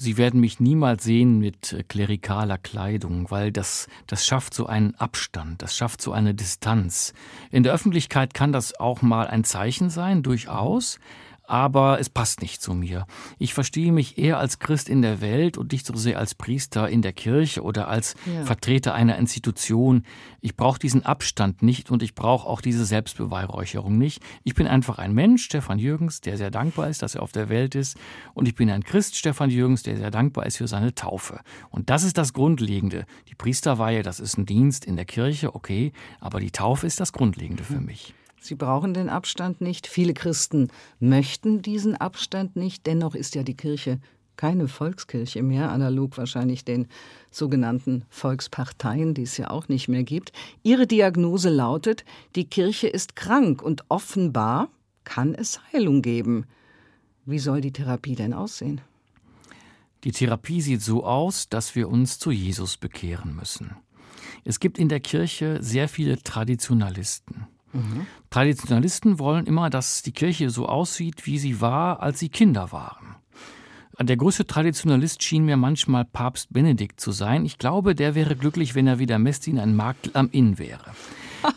Sie 0.00 0.16
werden 0.16 0.38
mich 0.38 0.60
niemals 0.60 1.02
sehen 1.02 1.40
mit 1.40 1.72
äh, 1.72 1.82
klerikaler 1.82 2.56
Kleidung, 2.56 3.32
weil 3.32 3.50
das, 3.50 3.88
das 4.06 4.24
schafft 4.24 4.54
so 4.54 4.66
einen 4.66 4.94
Abstand, 4.94 5.60
das 5.60 5.76
schafft 5.76 6.00
so 6.00 6.12
eine 6.12 6.34
Distanz. 6.34 7.14
In 7.50 7.64
der 7.64 7.72
Öffentlichkeit 7.72 8.32
kann 8.32 8.52
das 8.52 8.78
auch 8.78 9.02
mal 9.02 9.26
ein 9.26 9.42
Zeichen 9.42 9.90
sein, 9.90 10.22
durchaus, 10.22 11.00
aber 11.48 11.98
es 11.98 12.10
passt 12.10 12.42
nicht 12.42 12.60
zu 12.60 12.74
mir. 12.74 13.06
Ich 13.38 13.54
verstehe 13.54 13.90
mich 13.90 14.18
eher 14.18 14.38
als 14.38 14.58
Christ 14.58 14.90
in 14.90 15.00
der 15.00 15.22
Welt 15.22 15.56
und 15.56 15.72
nicht 15.72 15.86
so 15.86 15.96
sehr 15.96 16.18
als 16.18 16.34
Priester 16.34 16.90
in 16.90 17.00
der 17.00 17.14
Kirche 17.14 17.62
oder 17.62 17.88
als 17.88 18.16
ja. 18.26 18.44
Vertreter 18.44 18.94
einer 18.94 19.16
Institution. 19.16 20.04
Ich 20.42 20.56
brauche 20.56 20.78
diesen 20.78 21.06
Abstand 21.06 21.62
nicht 21.62 21.90
und 21.90 22.02
ich 22.02 22.14
brauche 22.14 22.46
auch 22.46 22.60
diese 22.60 22.84
Selbstbeweihräucherung 22.84 23.96
nicht. 23.96 24.22
Ich 24.44 24.54
bin 24.54 24.66
einfach 24.66 24.98
ein 24.98 25.14
Mensch, 25.14 25.44
Stefan 25.44 25.78
Jürgens, 25.78 26.20
der 26.20 26.36
sehr 26.36 26.50
dankbar 26.50 26.90
ist, 26.90 27.00
dass 27.00 27.14
er 27.14 27.22
auf 27.22 27.32
der 27.32 27.48
Welt 27.48 27.74
ist. 27.74 27.96
Und 28.34 28.46
ich 28.46 28.54
bin 28.54 28.70
ein 28.70 28.84
Christ, 28.84 29.16
Stefan 29.16 29.48
Jürgens, 29.48 29.82
der 29.82 29.96
sehr 29.96 30.10
dankbar 30.10 30.44
ist 30.44 30.58
für 30.58 30.68
seine 30.68 30.94
Taufe. 30.94 31.40
Und 31.70 31.88
das 31.88 32.04
ist 32.04 32.18
das 32.18 32.34
Grundlegende. 32.34 33.06
Die 33.28 33.34
Priesterweihe, 33.34 34.02
das 34.02 34.20
ist 34.20 34.36
ein 34.36 34.44
Dienst 34.44 34.84
in 34.84 34.96
der 34.96 35.06
Kirche, 35.06 35.54
okay, 35.54 35.92
aber 36.20 36.40
die 36.40 36.50
Taufe 36.50 36.86
ist 36.86 37.00
das 37.00 37.14
Grundlegende 37.14 37.64
für 37.64 37.80
mich. 37.80 38.12
Sie 38.40 38.54
brauchen 38.54 38.94
den 38.94 39.08
Abstand 39.08 39.60
nicht. 39.60 39.86
Viele 39.86 40.14
Christen 40.14 40.68
möchten 41.00 41.62
diesen 41.62 41.96
Abstand 41.96 42.56
nicht. 42.56 42.86
Dennoch 42.86 43.14
ist 43.14 43.34
ja 43.34 43.42
die 43.42 43.56
Kirche 43.56 43.98
keine 44.38 44.68
Volkskirche 44.68 45.42
mehr, 45.42 45.70
analog 45.70 46.16
wahrscheinlich 46.16 46.64
den 46.64 46.86
sogenannten 47.30 48.04
Volksparteien, 48.08 49.12
die 49.12 49.22
es 49.22 49.36
ja 49.36 49.50
auch 49.50 49.68
nicht 49.68 49.88
mehr 49.88 50.04
gibt. 50.04 50.32
Ihre 50.62 50.86
Diagnose 50.86 51.50
lautet, 51.50 52.04
die 52.36 52.44
Kirche 52.44 52.86
ist 52.86 53.16
krank 53.16 53.60
und 53.60 53.84
offenbar 53.88 54.68
kann 55.04 55.34
es 55.34 55.60
Heilung 55.72 56.00
geben. 56.00 56.46
Wie 57.26 57.40
soll 57.40 57.60
die 57.60 57.72
Therapie 57.72 58.14
denn 58.14 58.32
aussehen? 58.32 58.80
Die 60.04 60.12
Therapie 60.12 60.60
sieht 60.60 60.82
so 60.82 61.04
aus, 61.04 61.48
dass 61.48 61.74
wir 61.74 61.88
uns 61.88 62.18
zu 62.18 62.30
Jesus 62.30 62.76
bekehren 62.76 63.34
müssen. 63.34 63.76
Es 64.44 64.60
gibt 64.60 64.78
in 64.78 64.88
der 64.88 65.00
Kirche 65.00 65.58
sehr 65.60 65.88
viele 65.88 66.22
Traditionalisten. 66.22 67.48
Traditionalisten 68.30 69.18
wollen 69.18 69.46
immer, 69.46 69.70
dass 69.70 70.02
die 70.02 70.12
Kirche 70.12 70.50
so 70.50 70.66
aussieht, 70.66 71.26
wie 71.26 71.38
sie 71.38 71.60
war, 71.60 72.02
als 72.02 72.18
sie 72.18 72.28
Kinder 72.28 72.72
waren. 72.72 73.16
Der 74.00 74.16
größte 74.16 74.46
Traditionalist 74.46 75.24
schien 75.24 75.44
mir 75.44 75.56
manchmal 75.56 76.04
Papst 76.04 76.52
Benedikt 76.52 77.00
zu 77.00 77.10
sein. 77.10 77.44
Ich 77.44 77.58
glaube, 77.58 77.96
der 77.96 78.14
wäre 78.14 78.36
glücklich, 78.36 78.74
wenn 78.76 78.86
er 78.86 79.00
wieder 79.00 79.18
Messdiener 79.18 79.64
ein 79.64 79.74
Markt 79.74 80.14
am 80.14 80.28
Inn 80.30 80.58
wäre 80.58 80.92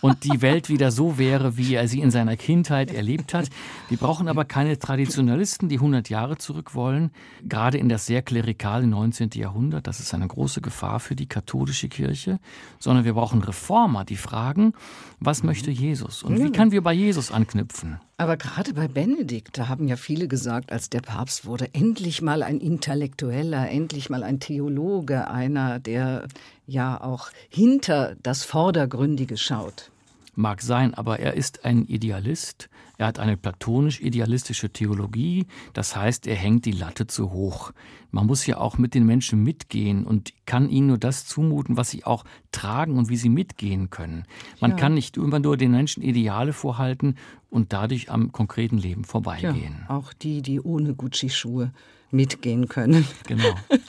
und 0.01 0.23
die 0.23 0.41
Welt 0.41 0.69
wieder 0.69 0.91
so 0.91 1.17
wäre, 1.17 1.57
wie 1.57 1.75
er 1.75 1.87
sie 1.87 1.99
in 1.99 2.11
seiner 2.11 2.37
Kindheit 2.37 2.93
erlebt 2.93 3.33
hat. 3.33 3.49
Wir 3.89 3.97
brauchen 3.97 4.27
aber 4.27 4.45
keine 4.45 4.77
Traditionalisten, 4.79 5.69
die 5.69 5.77
100 5.77 6.09
Jahre 6.09 6.37
zurück 6.37 6.75
wollen, 6.75 7.11
gerade 7.43 7.77
in 7.77 7.89
das 7.89 8.05
sehr 8.05 8.21
klerikale 8.21 8.87
19. 8.87 9.31
Jahrhundert. 9.33 9.87
Das 9.87 9.99
ist 9.99 10.13
eine 10.13 10.27
große 10.27 10.61
Gefahr 10.61 10.99
für 10.99 11.15
die 11.15 11.27
katholische 11.27 11.89
Kirche, 11.89 12.39
sondern 12.79 13.05
wir 13.05 13.13
brauchen 13.13 13.41
Reformer, 13.41 14.05
die 14.05 14.17
fragen, 14.17 14.73
was 15.19 15.43
möchte 15.43 15.71
Jesus 15.71 16.23
und 16.23 16.39
wie 16.39 16.51
können 16.51 16.71
wir 16.71 16.81
bei 16.81 16.93
Jesus 16.93 17.31
anknüpfen? 17.31 17.99
Aber 18.21 18.37
gerade 18.37 18.75
bei 18.75 18.87
Benedikt, 18.87 19.57
da 19.57 19.67
haben 19.67 19.87
ja 19.87 19.95
viele 19.95 20.27
gesagt, 20.27 20.71
als 20.71 20.91
der 20.91 21.01
Papst 21.01 21.47
wurde, 21.47 21.73
endlich 21.73 22.21
mal 22.21 22.43
ein 22.43 22.59
Intellektueller, 22.59 23.67
endlich 23.67 24.11
mal 24.11 24.21
ein 24.21 24.39
Theologe, 24.39 25.27
einer, 25.27 25.79
der 25.79 26.27
ja 26.71 27.01
auch 27.01 27.29
hinter 27.49 28.15
das 28.23 28.43
Vordergründige 28.43 29.37
schaut. 29.37 29.91
Mag 30.33 30.61
sein, 30.61 30.93
aber 30.93 31.19
er 31.19 31.33
ist 31.33 31.65
ein 31.65 31.85
Idealist. 31.85 32.69
Er 32.97 33.07
hat 33.07 33.19
eine 33.19 33.35
platonisch-idealistische 33.35 34.69
Theologie. 34.69 35.45
Das 35.73 35.95
heißt, 35.95 36.25
er 36.25 36.35
hängt 36.35 36.65
die 36.65 36.71
Latte 36.71 37.05
zu 37.05 37.31
hoch. 37.31 37.71
Man 38.11 38.27
muss 38.27 38.45
ja 38.45 38.57
auch 38.57 38.77
mit 38.77 38.93
den 38.93 39.05
Menschen 39.05 39.43
mitgehen 39.43 40.05
und 40.05 40.33
kann 40.45 40.69
ihnen 40.69 40.87
nur 40.87 40.97
das 40.97 41.25
zumuten, 41.25 41.75
was 41.75 41.89
sie 41.89 42.05
auch 42.05 42.23
tragen 42.51 42.97
und 42.97 43.09
wie 43.09 43.17
sie 43.17 43.29
mitgehen 43.29 43.89
können. 43.89 44.25
Man 44.61 44.71
ja. 44.71 44.77
kann 44.77 44.93
nicht 44.93 45.17
immer 45.17 45.39
nur 45.39 45.57
den 45.57 45.71
Menschen 45.71 46.01
Ideale 46.01 46.53
vorhalten 46.53 47.15
und 47.49 47.73
dadurch 47.73 48.09
am 48.09 48.31
konkreten 48.31 48.77
Leben 48.77 49.03
vorbeigehen. 49.03 49.85
Ja, 49.89 49.95
auch 49.97 50.13
die, 50.13 50.41
die 50.41 50.61
ohne 50.61 50.93
Gucci-Schuhe 50.93 51.73
mitgehen 52.09 52.69
können. 52.69 53.05
Genau. 53.27 53.53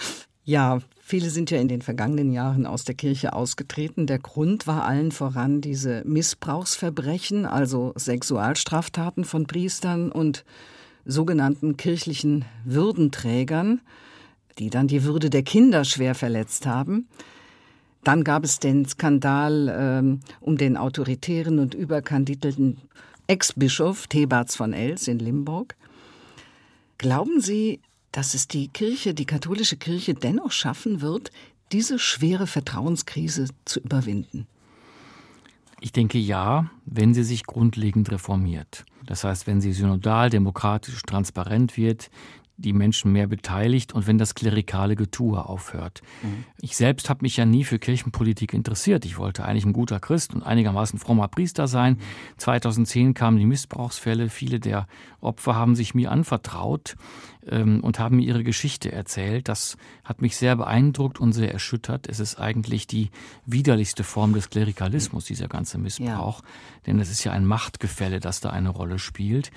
Ja, 0.44 0.80
viele 1.12 1.28
sind 1.28 1.50
ja 1.50 1.60
in 1.60 1.68
den 1.68 1.82
vergangenen 1.82 2.32
Jahren 2.32 2.64
aus 2.64 2.84
der 2.84 2.94
Kirche 2.94 3.34
ausgetreten. 3.34 4.06
Der 4.06 4.18
Grund 4.18 4.66
war 4.66 4.86
allen 4.86 5.12
voran 5.12 5.60
diese 5.60 6.02
Missbrauchsverbrechen, 6.06 7.44
also 7.44 7.92
Sexualstraftaten 7.98 9.24
von 9.26 9.46
Priestern 9.46 10.10
und 10.10 10.46
sogenannten 11.04 11.76
kirchlichen 11.76 12.46
Würdenträgern, 12.64 13.82
die 14.58 14.70
dann 14.70 14.88
die 14.88 15.04
Würde 15.04 15.28
der 15.28 15.42
Kinder 15.42 15.84
schwer 15.84 16.14
verletzt 16.14 16.64
haben. 16.64 17.08
Dann 18.04 18.24
gab 18.24 18.42
es 18.42 18.58
den 18.58 18.86
Skandal 18.86 19.70
ähm, 19.70 20.20
um 20.40 20.56
den 20.56 20.78
autoritären 20.78 21.58
und 21.58 21.74
überkandidelten 21.74 22.78
Ex-Bischof 23.26 24.06
Thebats 24.06 24.56
von 24.56 24.72
Els 24.72 25.08
in 25.08 25.18
Limburg. 25.18 25.76
Glauben 26.96 27.42
Sie, 27.42 27.80
dass 28.12 28.34
es 28.34 28.46
die 28.46 28.68
Kirche, 28.68 29.14
die 29.14 29.24
katholische 29.24 29.76
Kirche 29.76 30.14
dennoch 30.14 30.52
schaffen 30.52 31.00
wird, 31.00 31.32
diese 31.72 31.98
schwere 31.98 32.46
Vertrauenskrise 32.46 33.48
zu 33.64 33.80
überwinden? 33.80 34.46
Ich 35.80 35.90
denke 35.90 36.18
ja, 36.18 36.70
wenn 36.84 37.12
sie 37.12 37.24
sich 37.24 37.44
grundlegend 37.44 38.10
reformiert. 38.12 38.84
Das 39.04 39.24
heißt, 39.24 39.48
wenn 39.48 39.60
sie 39.60 39.72
synodal, 39.72 40.30
demokratisch, 40.30 41.02
transparent 41.02 41.76
wird, 41.76 42.08
die 42.62 42.72
Menschen 42.72 43.12
mehr 43.12 43.26
beteiligt 43.26 43.92
und 43.92 44.06
wenn 44.06 44.18
das 44.18 44.34
klerikale 44.34 44.96
Getue 44.96 45.44
aufhört. 45.44 46.00
Mhm. 46.22 46.44
Ich 46.60 46.76
selbst 46.76 47.10
habe 47.10 47.22
mich 47.22 47.36
ja 47.36 47.44
nie 47.44 47.64
für 47.64 47.78
Kirchenpolitik 47.78 48.54
interessiert. 48.54 49.04
Ich 49.04 49.18
wollte 49.18 49.44
eigentlich 49.44 49.66
ein 49.66 49.72
guter 49.72 50.00
Christ 50.00 50.34
und 50.34 50.42
einigermaßen 50.42 50.98
frommer 50.98 51.28
Priester 51.28 51.66
sein. 51.66 51.94
Mhm. 51.94 52.38
2010 52.38 53.14
kamen 53.14 53.38
die 53.38 53.46
Missbrauchsfälle. 53.46 54.28
Viele 54.28 54.60
der 54.60 54.86
Opfer 55.20 55.54
haben 55.54 55.74
sich 55.74 55.94
mir 55.94 56.10
anvertraut 56.10 56.96
ähm, 57.46 57.80
und 57.82 57.98
haben 57.98 58.16
mir 58.16 58.26
ihre 58.26 58.44
Geschichte 58.44 58.92
erzählt. 58.92 59.48
Das 59.48 59.76
hat 60.04 60.22
mich 60.22 60.36
sehr 60.36 60.56
beeindruckt 60.56 61.20
und 61.20 61.32
sehr 61.32 61.52
erschüttert. 61.52 62.08
Es 62.08 62.20
ist 62.20 62.38
eigentlich 62.38 62.86
die 62.86 63.10
widerlichste 63.46 64.04
Form 64.04 64.32
des 64.34 64.50
Klerikalismus, 64.50 65.24
dieser 65.24 65.48
ganze 65.48 65.78
Missbrauch. 65.78 66.40
Ja. 66.40 66.48
Denn 66.86 67.00
es 67.00 67.10
ist 67.10 67.24
ja 67.24 67.32
ein 67.32 67.46
Machtgefälle, 67.46 68.20
das 68.20 68.40
da 68.40 68.50
eine 68.50 68.70
Rolle 68.70 68.98
spielt. 68.98 69.50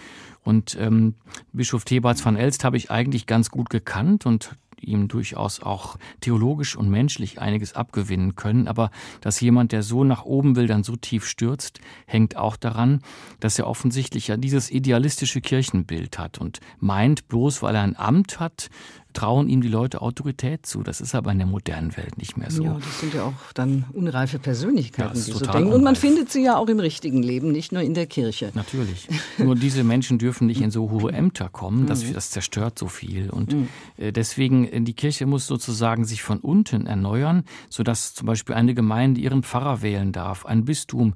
Und 0.44 0.78
ähm, 0.80 1.16
Bischof 1.54 1.86
Thebarts 1.86 2.22
von 2.22 2.36
Elst 2.36 2.64
habe 2.64 2.78
ich 2.78 2.92
eigentlich 2.96 3.28
ganz 3.28 3.52
gut 3.52 3.70
gekannt 3.70 4.25
und 4.25 4.56
ihm 4.82 5.08
durchaus 5.08 5.62
auch 5.62 5.98
theologisch 6.22 6.75
und 6.75 6.90
menschlich 6.90 7.42
einiges 7.42 7.74
abgewinnen 7.74 8.36
können. 8.36 8.68
Aber 8.68 8.92
dass 9.22 9.42
jemand, 9.42 9.72
der 9.72 9.84
so 9.84 10.04
nach 10.04 10.24
oben 10.24 10.56
will, 10.56 10.68
dann 10.68 10.84
so 10.84 10.96
tief 10.96 11.25
stürzt, 11.25 11.80
hängt 12.06 12.38
auch 12.38 12.56
daran, 12.56 13.02
dass 13.40 13.60
er 13.60 13.68
offensichtlich 13.68 14.28
ja 14.28 14.38
dieses 14.38 14.72
idealistische 14.72 15.42
Kirchenbild 15.42 16.20
hat 16.20 16.40
und 16.40 16.60
meint, 16.80 17.28
bloß 17.28 17.62
weil 17.62 17.75
er 17.75 17.82
ein 17.82 17.98
Amt 17.98 18.40
hat, 18.40 18.70
trauen 19.15 19.50
ihm 19.50 19.62
die 19.62 19.67
Leute 19.67 20.01
Autorität 20.01 20.65
zu. 20.65 20.84
Das 20.84 21.01
ist 21.01 21.15
aber 21.15 21.31
in 21.31 21.39
der 21.39 21.48
modernen 21.48 21.98
Welt 21.98 22.17
nicht 22.17 22.38
mehr 22.38 22.51
so. 22.51 22.63
Ja, 22.63 22.74
das 22.75 23.00
sind 23.00 23.13
ja 23.13 23.24
auch 23.24 23.53
dann 23.53 23.86
unreife 23.93 24.38
Persönlichkeiten, 24.38 25.17
ja, 25.17 25.25
die 25.25 25.31
so 25.31 25.39
denken. 25.39 25.74
Und 25.74 25.84
man 25.84 25.95
findet 25.95 26.31
sie 26.31 26.43
ja 26.43 26.57
auch 26.57 26.67
im 26.67 26.79
richtigen 26.79 27.24
Leben, 27.24 27.51
nicht 27.51 27.72
nur 27.72 27.81
in 27.81 27.93
der 27.93 28.05
Kirche. 28.05 28.51
Natürlich. 28.53 29.07
nur 29.38 29.55
diese 29.55 29.84
Menschen 29.84 30.19
dürfen 30.19 30.48
nicht 30.48 30.62
in 30.62 30.69
so 30.69 30.91
hohe 30.91 31.12
Ämter 31.12 31.50
kommen. 31.50 31.88
Das, 31.88 32.03
mhm. 32.03 32.13
das 32.13 32.29
zerstört 32.29 32.77
so 32.77 32.88
viel. 32.88 33.29
Und 33.29 33.53
mhm. 33.53 33.67
Äh, 33.98 34.12
deswegen, 34.12 34.67
äh, 34.67 34.81
die 34.81 34.93
Kirche 34.93 35.25
muss 35.25 35.48
sozusagen 35.48 36.05
sich 36.05 36.22
von 36.22 36.39
unten 36.39 36.86
erneuern, 36.86 37.43
sodass 37.69 38.13
zum 38.13 38.27
Beispiel 38.27 38.55
eine 38.55 38.74
Gemeinde 38.74 39.22
ihren 39.22 39.43
Pfarrer 39.43 39.81
wählen 39.81 40.12
darf, 40.12 40.45
ein 40.45 40.65
Bistum 40.65 41.13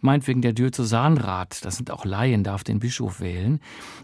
meinetwegen 0.00 0.42
der 0.42 0.52
Diözesanrat, 0.52 1.64
das 1.64 1.76
sind 1.76 1.90
auch 1.90 2.04
Laien, 2.04 2.44
darf 2.44 2.64
den 2.64 2.80
Bischof 2.80 3.20
wählen. 3.20 3.60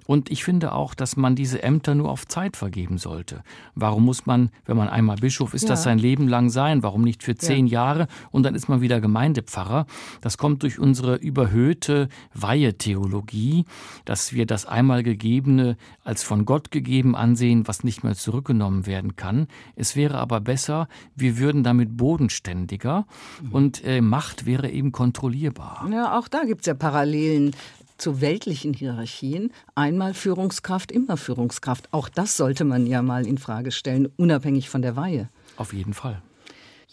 Und 0.06 0.30
ich 0.30 0.44
finde 0.44 0.72
auch, 0.72 0.94
dass 0.94 1.16
man 1.16 1.36
diese 1.36 1.62
Ämter 1.62 1.94
nur 1.94 2.10
auf 2.10 2.26
Zeit 2.26 2.56
vergeben 2.56 2.98
sollte. 2.98 3.42
Warum 3.74 4.04
muss 4.04 4.26
man, 4.26 4.50
wenn 4.64 4.76
man 4.76 4.88
einmal 4.88 5.16
Bischof 5.16 5.54
ist, 5.54 5.62
ja. 5.62 5.70
das 5.70 5.82
sein 5.82 5.98
Leben 5.98 6.28
lang 6.28 6.50
sein? 6.50 6.82
Warum 6.82 7.02
nicht 7.02 7.22
für 7.22 7.36
zehn 7.36 7.66
ja. 7.66 7.76
Jahre 7.76 8.08
und 8.30 8.42
dann 8.44 8.54
ist 8.54 8.68
man 8.68 8.80
wieder 8.80 9.00
Gemeindepfarrer? 9.00 9.86
Das 10.20 10.38
kommt 10.38 10.62
durch 10.62 10.78
unsere 10.78 11.16
überhöhte 11.16 12.08
Weihetheologie, 12.34 13.64
dass 14.04 14.32
wir 14.32 14.46
das 14.46 14.66
einmal 14.66 15.02
Gegebene 15.02 15.76
als 16.04 16.22
von 16.22 16.44
Gott 16.44 16.70
gegeben 16.70 17.16
ansehen, 17.16 17.66
was 17.68 17.84
nicht 17.84 18.04
mehr 18.04 18.14
zurückgenommen 18.14 18.86
werden 18.86 19.16
kann. 19.16 19.46
Es 19.76 19.96
wäre 19.96 20.18
aber 20.18 20.40
besser, 20.40 20.88
wir 21.14 21.38
würden 21.38 21.62
damit 21.62 21.96
bodenständiger 21.96 23.06
mhm. 23.42 23.52
und 23.52 23.84
äh, 23.84 24.00
Macht 24.00 24.46
wäre 24.46 24.70
eben 24.70 24.92
kontrollierbar. 24.92 25.75
Ja, 25.90 26.18
auch 26.18 26.28
da 26.28 26.44
gibt 26.44 26.62
es 26.62 26.66
ja 26.66 26.74
Parallelen 26.74 27.54
zu 27.98 28.20
weltlichen 28.20 28.74
Hierarchien. 28.74 29.52
Einmal 29.74 30.14
Führungskraft, 30.14 30.92
immer 30.92 31.16
Führungskraft. 31.16 31.88
Auch 31.92 32.08
das 32.08 32.36
sollte 32.36 32.64
man 32.64 32.86
ja 32.86 33.02
mal 33.02 33.26
in 33.26 33.38
Frage 33.38 33.70
stellen, 33.72 34.08
unabhängig 34.16 34.68
von 34.68 34.82
der 34.82 34.96
Weihe. 34.96 35.28
Auf 35.56 35.72
jeden 35.72 35.94
Fall. 35.94 36.20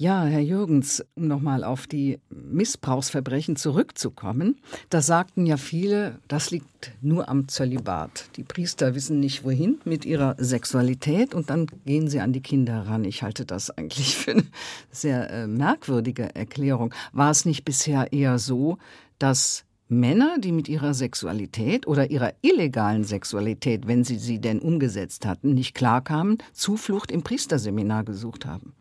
Ja, 0.03 0.25
Herr 0.25 0.41
Jürgens, 0.41 1.01
um 1.15 1.29
nochmal 1.29 1.63
auf 1.63 1.87
die 1.87 2.19
Missbrauchsverbrechen 2.29 3.55
zurückzukommen, 3.55 4.59
da 4.89 5.01
sagten 5.01 5.45
ja 5.45 5.55
viele, 5.55 6.19
das 6.27 6.51
liegt 6.51 6.91
nur 7.01 7.29
am 7.29 7.47
Zölibat. 7.47 8.25
Die 8.35 8.43
Priester 8.43 8.95
wissen 8.95 9.21
nicht 9.21 9.45
wohin 9.45 9.79
mit 9.85 10.03
ihrer 10.03 10.35
Sexualität 10.37 11.33
und 11.33 11.49
dann 11.49 11.67
gehen 11.85 12.09
sie 12.09 12.19
an 12.19 12.33
die 12.33 12.41
Kinder 12.41 12.85
ran. 12.85 13.05
Ich 13.05 13.23
halte 13.23 13.45
das 13.45 13.69
eigentlich 13.69 14.17
für 14.17 14.31
eine 14.31 14.43
sehr 14.91 15.29
äh, 15.29 15.47
merkwürdige 15.47 16.35
Erklärung. 16.35 16.93
War 17.13 17.31
es 17.31 17.45
nicht 17.45 17.63
bisher 17.63 18.11
eher 18.11 18.39
so, 18.39 18.79
dass 19.19 19.63
Männer, 19.87 20.35
die 20.37 20.51
mit 20.51 20.67
ihrer 20.67 20.93
Sexualität 20.93 21.87
oder 21.87 22.11
ihrer 22.11 22.33
illegalen 22.41 23.05
Sexualität, 23.05 23.87
wenn 23.87 24.03
sie 24.03 24.17
sie 24.17 24.39
denn 24.39 24.59
umgesetzt 24.59 25.25
hatten, 25.25 25.53
nicht 25.53 25.73
klarkamen, 25.73 26.39
Zuflucht 26.51 27.09
im 27.09 27.23
Priesterseminar 27.23 28.03
gesucht 28.03 28.45
haben? 28.45 28.73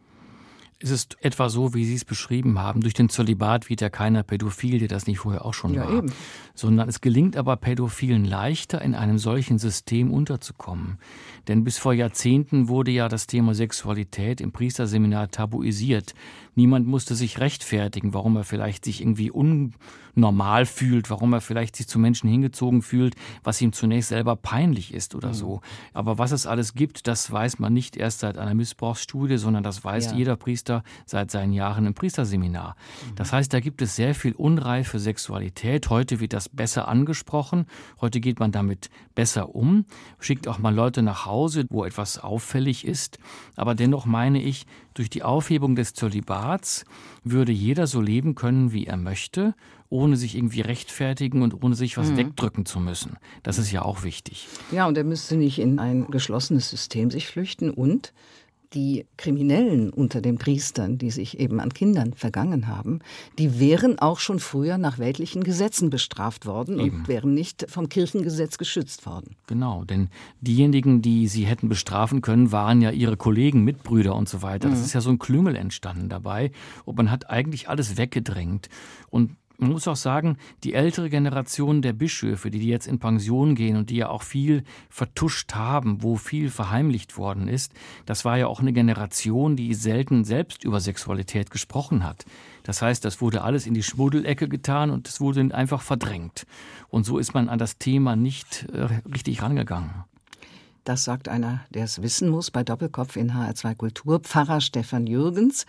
Ist 0.82 0.90
es 0.90 1.08
etwa 1.20 1.48
so, 1.48 1.74
wie 1.74 1.84
Sie 1.84 1.94
es 1.94 2.04
beschrieben 2.04 2.58
haben. 2.58 2.80
Durch 2.80 2.94
den 2.94 3.08
Zölibat 3.08 3.70
wird 3.70 3.80
ja 3.80 3.90
keiner 3.90 4.22
pädophil, 4.22 4.78
der 4.78 4.88
das 4.88 5.06
nicht 5.06 5.20
vorher 5.20 5.44
auch 5.44 5.54
schon 5.54 5.74
ja, 5.74 5.84
war. 5.84 5.98
Eben. 5.98 6.12
Sondern 6.54 6.88
es 6.88 7.00
gelingt 7.00 7.36
aber 7.36 7.56
Pädophilen 7.56 8.24
leichter, 8.24 8.82
in 8.82 8.94
einem 8.94 9.18
solchen 9.18 9.58
System 9.58 10.12
unterzukommen. 10.12 10.98
Denn 11.48 11.64
bis 11.64 11.78
vor 11.78 11.92
Jahrzehnten 11.92 12.68
wurde 12.68 12.90
ja 12.90 13.08
das 13.08 13.26
Thema 13.26 13.54
Sexualität 13.54 14.40
im 14.40 14.52
Priesterseminar 14.52 15.30
tabuisiert. 15.30 16.14
Niemand 16.54 16.86
musste 16.86 17.14
sich 17.14 17.40
rechtfertigen, 17.40 18.12
warum 18.12 18.36
er 18.36 18.44
vielleicht 18.44 18.84
sich 18.84 19.00
irgendwie 19.00 19.30
unnormal 19.30 20.66
fühlt, 20.66 21.08
warum 21.08 21.32
er 21.32 21.40
vielleicht 21.40 21.76
sich 21.76 21.88
zu 21.88 21.98
Menschen 21.98 22.28
hingezogen 22.28 22.82
fühlt, 22.82 23.14
was 23.42 23.60
ihm 23.62 23.72
zunächst 23.72 24.10
selber 24.10 24.36
peinlich 24.36 24.92
ist 24.92 25.14
oder 25.14 25.28
mhm. 25.28 25.34
so. 25.34 25.60
Aber 25.94 26.18
was 26.18 26.30
es 26.32 26.46
alles 26.46 26.74
gibt, 26.74 27.06
das 27.06 27.30
weiß 27.32 27.58
man 27.58 27.72
nicht 27.72 27.96
erst 27.96 28.20
seit 28.20 28.36
einer 28.36 28.54
Missbrauchsstudie, 28.54 29.38
sondern 29.38 29.62
das 29.62 29.82
weiß 29.82 30.06
ja. 30.06 30.14
jeder 30.14 30.36
Priester 30.36 30.82
seit 31.06 31.30
seinen 31.30 31.54
Jahren 31.54 31.86
im 31.86 31.94
Priesterseminar. 31.94 32.76
Mhm. 33.10 33.14
Das 33.14 33.32
heißt, 33.32 33.52
da 33.52 33.60
gibt 33.60 33.80
es 33.80 33.96
sehr 33.96 34.14
viel 34.14 34.32
unreife 34.32 34.98
Sexualität. 34.98 35.88
Heute 35.88 36.20
wird 36.20 36.34
das 36.34 36.50
besser 36.50 36.86
angesprochen. 36.86 37.64
Heute 38.00 38.20
geht 38.20 38.40
man 38.40 38.52
damit 38.52 38.90
besser 39.14 39.54
um, 39.54 39.86
schickt 40.18 40.48
auch 40.48 40.58
mal 40.58 40.74
Leute 40.74 41.02
nach 41.02 41.24
Hause, 41.24 41.64
wo 41.70 41.84
etwas 41.84 42.18
auffällig 42.18 42.86
ist. 42.86 43.18
Aber 43.56 43.74
dennoch 43.74 44.04
meine 44.04 44.42
ich, 44.42 44.66
durch 44.94 45.08
die 45.08 45.22
Aufhebung 45.22 45.74
des 45.74 45.94
Zölibats 45.94 46.41
Staats 46.42 46.84
würde 47.22 47.52
jeder 47.52 47.86
so 47.86 48.00
leben 48.00 48.34
können, 48.34 48.72
wie 48.72 48.86
er 48.88 48.96
möchte, 48.96 49.54
ohne 49.88 50.16
sich 50.16 50.36
irgendwie 50.36 50.60
rechtfertigen 50.60 51.42
und 51.42 51.62
ohne 51.62 51.76
sich 51.76 51.96
was 51.96 52.10
mhm. 52.10 52.16
wegdrücken 52.16 52.66
zu 52.66 52.80
müssen. 52.80 53.16
Das 53.44 53.58
ist 53.58 53.70
ja 53.70 53.82
auch 53.82 54.02
wichtig. 54.02 54.48
Ja, 54.72 54.88
und 54.88 54.98
er 54.98 55.04
müsste 55.04 55.36
nicht 55.36 55.60
in 55.60 55.78
ein 55.78 56.10
geschlossenes 56.10 56.68
System 56.68 57.12
sich 57.12 57.28
flüchten 57.28 57.70
und 57.70 58.12
die 58.74 59.06
Kriminellen 59.16 59.90
unter 59.90 60.20
den 60.20 60.38
Priestern, 60.38 60.98
die 60.98 61.10
sich 61.10 61.38
eben 61.38 61.60
an 61.60 61.72
Kindern 61.72 62.12
vergangen 62.14 62.68
haben, 62.68 63.00
die 63.38 63.60
wären 63.60 63.98
auch 63.98 64.18
schon 64.18 64.38
früher 64.38 64.78
nach 64.78 64.98
weltlichen 64.98 65.44
Gesetzen 65.44 65.90
bestraft 65.90 66.46
worden 66.46 66.78
eben. 66.78 67.00
und 67.00 67.08
wären 67.08 67.34
nicht 67.34 67.66
vom 67.68 67.88
Kirchengesetz 67.88 68.58
geschützt 68.58 69.06
worden. 69.06 69.36
Genau, 69.46 69.84
denn 69.84 70.08
diejenigen, 70.40 71.02
die 71.02 71.28
sie 71.28 71.44
hätten 71.44 71.68
bestrafen 71.68 72.22
können, 72.22 72.52
waren 72.52 72.80
ja 72.80 72.90
ihre 72.90 73.16
Kollegen, 73.16 73.64
Mitbrüder 73.64 74.14
und 74.14 74.28
so 74.28 74.42
weiter. 74.42 74.68
Das 74.68 74.78
mhm. 74.78 74.84
ist 74.84 74.92
ja 74.92 75.00
so 75.00 75.10
ein 75.10 75.18
Klüngel 75.18 75.56
entstanden 75.56 76.08
dabei 76.08 76.50
und 76.84 76.96
man 76.96 77.10
hat 77.10 77.30
eigentlich 77.30 77.68
alles 77.68 77.96
weggedrängt. 77.96 78.68
Und 79.10 79.36
man 79.62 79.70
muss 79.70 79.86
auch 79.86 79.96
sagen, 79.96 80.38
die 80.64 80.74
ältere 80.74 81.08
Generation 81.08 81.82
der 81.82 81.92
Bischöfe, 81.92 82.50
die 82.50 82.66
jetzt 82.66 82.88
in 82.88 82.98
Pension 82.98 83.54
gehen 83.54 83.76
und 83.76 83.90
die 83.90 83.96
ja 83.96 84.08
auch 84.08 84.22
viel 84.22 84.64
vertuscht 84.90 85.54
haben, 85.54 86.02
wo 86.02 86.16
viel 86.16 86.50
verheimlicht 86.50 87.16
worden 87.16 87.46
ist, 87.46 87.72
das 88.04 88.24
war 88.24 88.36
ja 88.36 88.48
auch 88.48 88.58
eine 88.58 88.72
Generation, 88.72 89.54
die 89.54 89.74
selten 89.74 90.24
selbst 90.24 90.64
über 90.64 90.80
Sexualität 90.80 91.50
gesprochen 91.50 92.04
hat. 92.04 92.24
Das 92.64 92.82
heißt, 92.82 93.04
das 93.04 93.20
wurde 93.20 93.42
alles 93.42 93.66
in 93.66 93.74
die 93.74 93.84
Schmuddelecke 93.84 94.48
getan 94.48 94.90
und 94.90 95.06
es 95.06 95.20
wurde 95.20 95.54
einfach 95.54 95.82
verdrängt. 95.82 96.44
Und 96.88 97.04
so 97.06 97.18
ist 97.18 97.32
man 97.32 97.48
an 97.48 97.58
das 97.58 97.78
Thema 97.78 98.16
nicht 98.16 98.66
äh, 98.72 98.88
richtig 99.14 99.42
rangegangen. 99.42 100.04
Das 100.84 101.04
sagt 101.04 101.28
einer, 101.28 101.60
der 101.70 101.84
es 101.84 102.02
wissen 102.02 102.28
muss, 102.28 102.50
bei 102.50 102.64
Doppelkopf 102.64 103.14
in 103.14 103.32
HR2 103.32 103.76
Kultur, 103.76 104.18
Pfarrer 104.18 104.60
Stefan 104.60 105.06
Jürgens. 105.06 105.64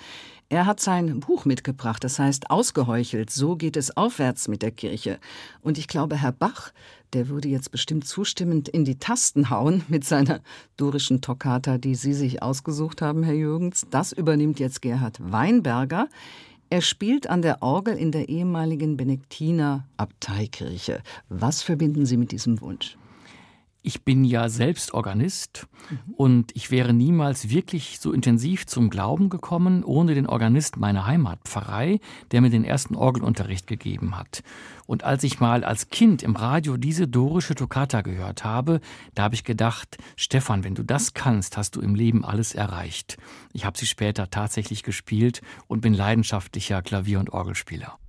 Er 0.50 0.65
hat 0.65 0.79
sein 0.79 1.20
Buch 1.20 1.46
mitgebracht, 1.46 2.03
das 2.03 2.17
heißt 2.17 2.50
Ausgeheuchelt, 2.50 3.29
so 3.29 3.55
geht 3.55 3.77
es 3.77 3.96
aufwärts 3.96 4.48
mit 4.48 4.63
der 4.63 4.72
Kirche. 4.72 5.20
Und 5.62 5.77
ich 5.77 5.88
glaube, 5.88 6.15
Herr 6.15 6.32
Bach, 6.32 6.72
der 7.13 7.27
würde 7.27 7.48
jetzt 7.48 7.72
bestimmt 7.72 8.08
zustimmend 8.08 8.70
in 8.70 8.86
die 8.86 8.98
Tasten 8.98 9.51
hauen 9.51 9.84
mit 9.88 10.03
seiner 10.03 10.41
dorischen 10.77 11.22
Toccata, 11.22 11.77
die 11.77 11.93
Sie 11.93 12.13
sich 12.13 12.41
ausgesucht 12.41 13.03
haben, 13.03 13.22
Herr 13.22 13.36
Jürgens. 13.36 13.86
Das 13.91 14.13
übernimmt 14.13 14.60
jetzt 14.60 14.82
Gerhard 14.82 15.20
Weinberger. 15.20 16.08
Er 16.72 16.82
spielt 16.82 17.29
an 17.29 17.43
der 17.43 17.62
Orgel 17.62 17.96
in 17.96 18.12
der 18.12 18.29
ehemaligen 18.29 18.98
Benediktiner 18.98 19.86
Abteikirche. 19.98 21.03
Was 21.29 21.62
verbinden 21.62 22.08
Sie 22.08 22.17
mit 22.17 22.32
diesem 22.32 22.62
Wunsch? 22.62 22.98
Ich 23.86 24.06
bin 24.06 24.24
ja 24.24 24.48
selbst 24.48 24.94
Organist 24.94 25.68
mhm. 25.90 26.13
und 26.13 26.52
ich 26.56 26.72
wäre 26.72 26.94
niemals 26.94 27.50
wirklich 27.50 28.00
so 28.00 28.13
intensiv 28.13 28.66
zum 28.66 28.90
Glauben 28.90 29.28
gekommen 29.28 29.84
ohne 29.84 30.16
den 30.16 30.25
Organist 30.25 30.78
meiner 30.78 31.06
Heimatpfarrei, 31.06 32.00
der 32.32 32.40
mir 32.40 32.50
den 32.50 32.63
ersten 32.63 32.96
Orgelunterricht 32.96 33.68
gegeben 33.68 34.18
hat. 34.18 34.42
Und 34.86 35.04
als 35.04 35.25
ich 35.25 35.42
mal 35.42 35.66
als 35.66 35.90
Kind 35.90 36.24
im 36.24 36.38
Radio 36.38 36.78
diese 36.78 37.10
dorische 37.10 37.56
Toccata 37.56 38.02
gehört 38.04 38.46
habe, 38.46 38.80
da 39.16 39.24
habe 39.24 39.36
ich 39.36 39.44
gedacht, 39.44 39.98
Stefan, 40.16 40.63
wenn 40.63 40.75
du 40.75 40.84
das 40.84 41.13
kannst, 41.13 41.58
hast 41.58 41.75
du 41.75 41.82
im 41.82 41.94
Leben 41.94 42.24
alles 42.24 42.56
erreicht. 42.56 43.18
Ich 43.52 43.66
habe 43.66 43.78
sie 43.78 43.86
später 43.86 44.30
tatsächlich 44.30 44.84
gespielt 44.84 45.42
und 45.68 45.82
bin 45.82 45.94
leidenschaftlicher 45.94 46.82
Klavier- 46.82 47.20
und 47.20 47.34
Orgelspieler. 47.34 48.00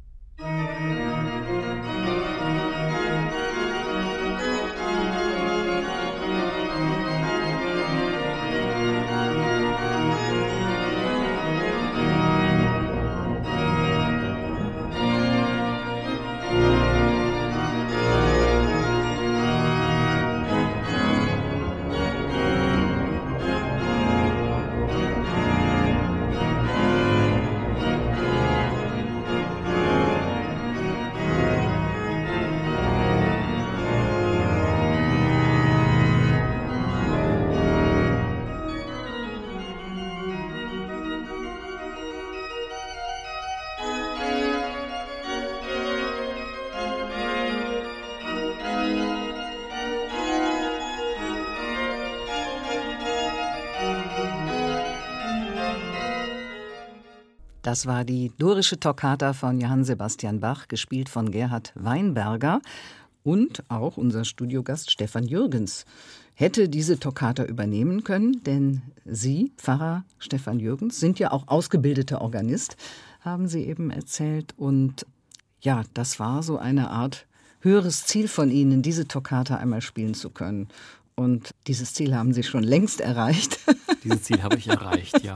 Das 57.65 57.87
war 57.87 58.05
die 58.05 58.31
dorische 58.37 58.79
Toccata 58.79 59.33
von 59.33 59.59
Johann 59.59 59.85
Sebastian 59.85 60.39
Bach, 60.39 60.69
gespielt 60.69 61.09
von 61.09 61.31
Gerhard 61.31 61.73
Weinberger 61.75 62.61
und 63.23 63.65
auch 63.71 63.97
unser 63.97 64.27
Studiogast 64.27 64.91
Stefan 64.91 65.25
Jürgens 65.25 65.87
hätte 66.35 66.69
diese 66.69 67.01
Toccata 67.01 67.47
übernehmen 67.47 68.05
können, 68.05 68.43
denn 68.45 68.83
Sie, 69.07 69.51
Pfarrer 69.57 70.05
Stefan 70.19 70.61
Jürgens, 70.61 71.01
sind 71.01 71.19
ja 71.19 71.33
auch 71.33 71.49
ausgebildeter 71.49 72.21
Organist, 72.21 72.77
haben 73.21 73.49
Sie 73.49 73.65
eben 73.65 73.91
erzählt. 73.91 74.53
Und 74.59 75.07
ja, 75.63 75.85
das 75.95 76.21
war 76.21 76.43
so 76.43 76.59
eine 76.59 76.91
Art 76.91 77.27
höheres 77.61 78.05
Ziel 78.05 78.29
von 78.29 78.51
Ihnen, 78.51 78.83
diese 78.83 79.09
Toccata 79.09 79.57
einmal 79.57 79.81
spielen 79.81 80.13
zu 80.13 80.29
können. 80.29 80.69
Und 81.15 81.55
dieses 81.67 81.95
Ziel 81.95 82.15
haben 82.15 82.35
Sie 82.35 82.43
schon 82.43 82.63
längst 82.63 83.01
erreicht. 83.01 83.59
Dieses 84.05 84.23
Ziel 84.23 84.43
habe 84.43 84.57
ich 84.57 84.69
erreicht, 84.69 85.25
ja. 85.25 85.35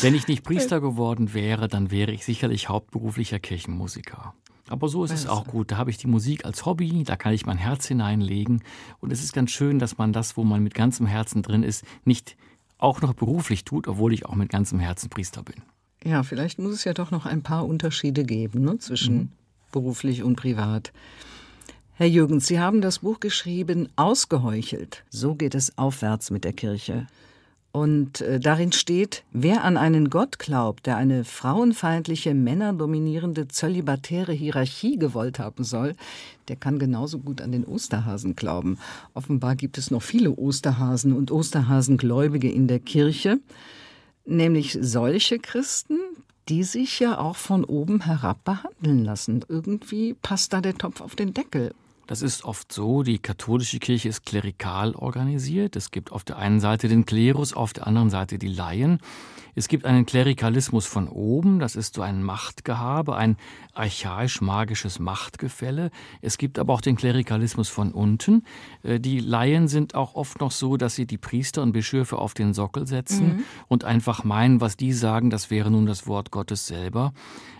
Wenn 0.00 0.14
ich 0.14 0.28
nicht 0.28 0.42
Priester 0.42 0.80
geworden 0.80 1.32
wäre, 1.34 1.68
dann 1.68 1.90
wäre 1.90 2.12
ich 2.12 2.24
sicherlich 2.24 2.68
hauptberuflicher 2.68 3.38
Kirchenmusiker. 3.38 4.34
Aber 4.68 4.88
so 4.88 5.04
ist 5.04 5.12
es 5.12 5.26
auch 5.26 5.46
gut. 5.46 5.70
Da 5.70 5.76
habe 5.76 5.90
ich 5.90 5.98
die 5.98 6.06
Musik 6.06 6.44
als 6.44 6.64
Hobby, 6.64 7.04
da 7.04 7.16
kann 7.16 7.34
ich 7.34 7.46
mein 7.46 7.58
Herz 7.58 7.86
hineinlegen. 7.86 8.62
Und 9.00 9.12
es 9.12 9.22
ist 9.22 9.32
ganz 9.32 9.50
schön, 9.50 9.78
dass 9.78 9.98
man 9.98 10.12
das, 10.12 10.36
wo 10.36 10.44
man 10.44 10.62
mit 10.62 10.74
ganzem 10.74 11.06
Herzen 11.06 11.42
drin 11.42 11.62
ist, 11.62 11.84
nicht 12.04 12.36
auch 12.78 13.00
noch 13.00 13.12
beruflich 13.12 13.64
tut, 13.64 13.86
obwohl 13.86 14.12
ich 14.12 14.26
auch 14.26 14.34
mit 14.34 14.48
ganzem 14.48 14.80
Herzen 14.80 15.08
Priester 15.08 15.42
bin. 15.42 15.62
Ja, 16.04 16.22
vielleicht 16.22 16.58
muss 16.58 16.74
es 16.74 16.84
ja 16.84 16.94
doch 16.94 17.10
noch 17.10 17.26
ein 17.26 17.42
paar 17.42 17.66
Unterschiede 17.66 18.24
geben 18.24 18.62
ne, 18.62 18.78
zwischen 18.78 19.14
mhm. 19.14 19.28
beruflich 19.70 20.22
und 20.22 20.36
privat. 20.36 20.92
Herr 21.94 22.08
Jürgens, 22.08 22.46
Sie 22.46 22.58
haben 22.58 22.80
das 22.80 23.00
Buch 23.00 23.20
geschrieben, 23.20 23.88
Ausgeheuchelt. 23.96 25.04
So 25.10 25.34
geht 25.34 25.54
es 25.54 25.76
aufwärts 25.78 26.30
mit 26.30 26.44
der 26.44 26.52
Kirche. 26.52 27.06
Und 27.72 28.20
äh, 28.20 28.38
darin 28.38 28.72
steht, 28.72 29.24
wer 29.32 29.64
an 29.64 29.78
einen 29.78 30.10
Gott 30.10 30.38
glaubt, 30.38 30.84
der 30.84 30.98
eine 30.98 31.24
frauenfeindliche, 31.24 32.34
männerdominierende, 32.34 33.48
zölibatäre 33.48 34.32
Hierarchie 34.32 34.98
gewollt 34.98 35.38
haben 35.38 35.64
soll, 35.64 35.94
der 36.48 36.56
kann 36.56 36.78
genauso 36.78 37.18
gut 37.18 37.40
an 37.40 37.50
den 37.50 37.64
Osterhasen 37.64 38.36
glauben. 38.36 38.78
Offenbar 39.14 39.56
gibt 39.56 39.78
es 39.78 39.90
noch 39.90 40.02
viele 40.02 40.32
Osterhasen 40.32 41.14
und 41.14 41.30
Osterhasengläubige 41.30 42.50
in 42.50 42.68
der 42.68 42.78
Kirche, 42.78 43.38
nämlich 44.26 44.76
solche 44.78 45.38
Christen, 45.38 45.98
die 46.50 46.64
sich 46.64 47.00
ja 47.00 47.18
auch 47.18 47.36
von 47.36 47.64
oben 47.64 48.04
herab 48.04 48.44
behandeln 48.44 49.02
lassen. 49.02 49.44
Irgendwie 49.48 50.12
passt 50.12 50.52
da 50.52 50.60
der 50.60 50.74
Topf 50.74 51.00
auf 51.00 51.14
den 51.14 51.32
Deckel. 51.32 51.72
Das 52.12 52.20
ist 52.20 52.44
oft 52.44 52.70
so, 52.70 53.02
die 53.02 53.18
katholische 53.18 53.78
Kirche 53.78 54.10
ist 54.10 54.26
klerikal 54.26 54.94
organisiert. 54.94 55.76
Es 55.76 55.90
gibt 55.90 56.12
auf 56.12 56.24
der 56.24 56.36
einen 56.36 56.60
Seite 56.60 56.86
den 56.88 57.06
Klerus, 57.06 57.54
auf 57.54 57.72
der 57.72 57.86
anderen 57.86 58.10
Seite 58.10 58.38
die 58.38 58.48
Laien. 58.48 58.98
Es 59.54 59.68
gibt 59.68 59.84
einen 59.84 60.06
Klerikalismus 60.06 60.86
von 60.86 61.08
oben, 61.08 61.58
das 61.58 61.76
ist 61.76 61.94
so 61.94 62.02
ein 62.02 62.22
Machtgehabe, 62.22 63.16
ein 63.16 63.36
archaisch-magisches 63.74 64.98
Machtgefälle. 64.98 65.90
Es 66.22 66.38
gibt 66.38 66.58
aber 66.58 66.72
auch 66.72 66.80
den 66.80 66.96
Klerikalismus 66.96 67.68
von 67.68 67.92
unten. 67.92 68.44
Äh, 68.82 68.98
die 68.98 69.20
Laien 69.20 69.68
sind 69.68 69.94
auch 69.94 70.14
oft 70.14 70.40
noch 70.40 70.52
so, 70.52 70.76
dass 70.76 70.94
sie 70.94 71.06
die 71.06 71.18
Priester 71.18 71.62
und 71.62 71.72
Bischöfe 71.72 72.18
auf 72.18 72.34
den 72.34 72.54
Sockel 72.54 72.86
setzen 72.86 73.36
mhm. 73.36 73.44
und 73.68 73.84
einfach 73.84 74.24
meinen, 74.24 74.60
was 74.60 74.76
die 74.76 74.92
sagen, 74.92 75.28
das 75.30 75.50
wäre 75.50 75.70
nun 75.70 75.86
das 75.86 76.06
Wort 76.06 76.30
Gottes 76.30 76.66
selber. 76.66 77.12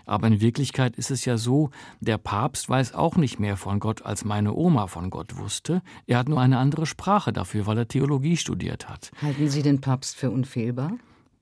Aber 0.05 0.27
in 0.27 0.41
Wirklichkeit 0.41 0.95
ist 0.95 1.11
es 1.11 1.25
ja 1.25 1.37
so, 1.37 1.69
der 1.99 2.17
Papst 2.17 2.69
weiß 2.69 2.93
auch 2.93 3.15
nicht 3.15 3.39
mehr 3.39 3.55
von 3.55 3.79
Gott, 3.79 4.01
als 4.03 4.25
meine 4.25 4.53
Oma 4.53 4.87
von 4.87 5.09
Gott 5.09 5.37
wusste. 5.37 5.81
Er 6.07 6.17
hat 6.17 6.27
nur 6.27 6.41
eine 6.41 6.57
andere 6.57 6.85
Sprache 6.85 7.31
dafür, 7.31 7.67
weil 7.67 7.77
er 7.77 7.87
Theologie 7.87 8.35
studiert 8.35 8.89
hat. 8.89 9.11
Halten 9.21 9.49
Sie 9.49 9.61
den 9.61 9.79
Papst 9.79 10.15
für 10.15 10.31
unfehlbar? 10.31 10.93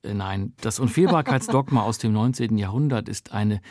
Äh, 0.04 0.14
nein, 0.14 0.54
das 0.62 0.80
Unfehlbarkeitsdogma 0.80 1.84
aus 1.84 1.98
dem 1.98 2.14
19. 2.14 2.58
Jahrhundert 2.58 3.10
ist 3.10 3.32
eine 3.32 3.62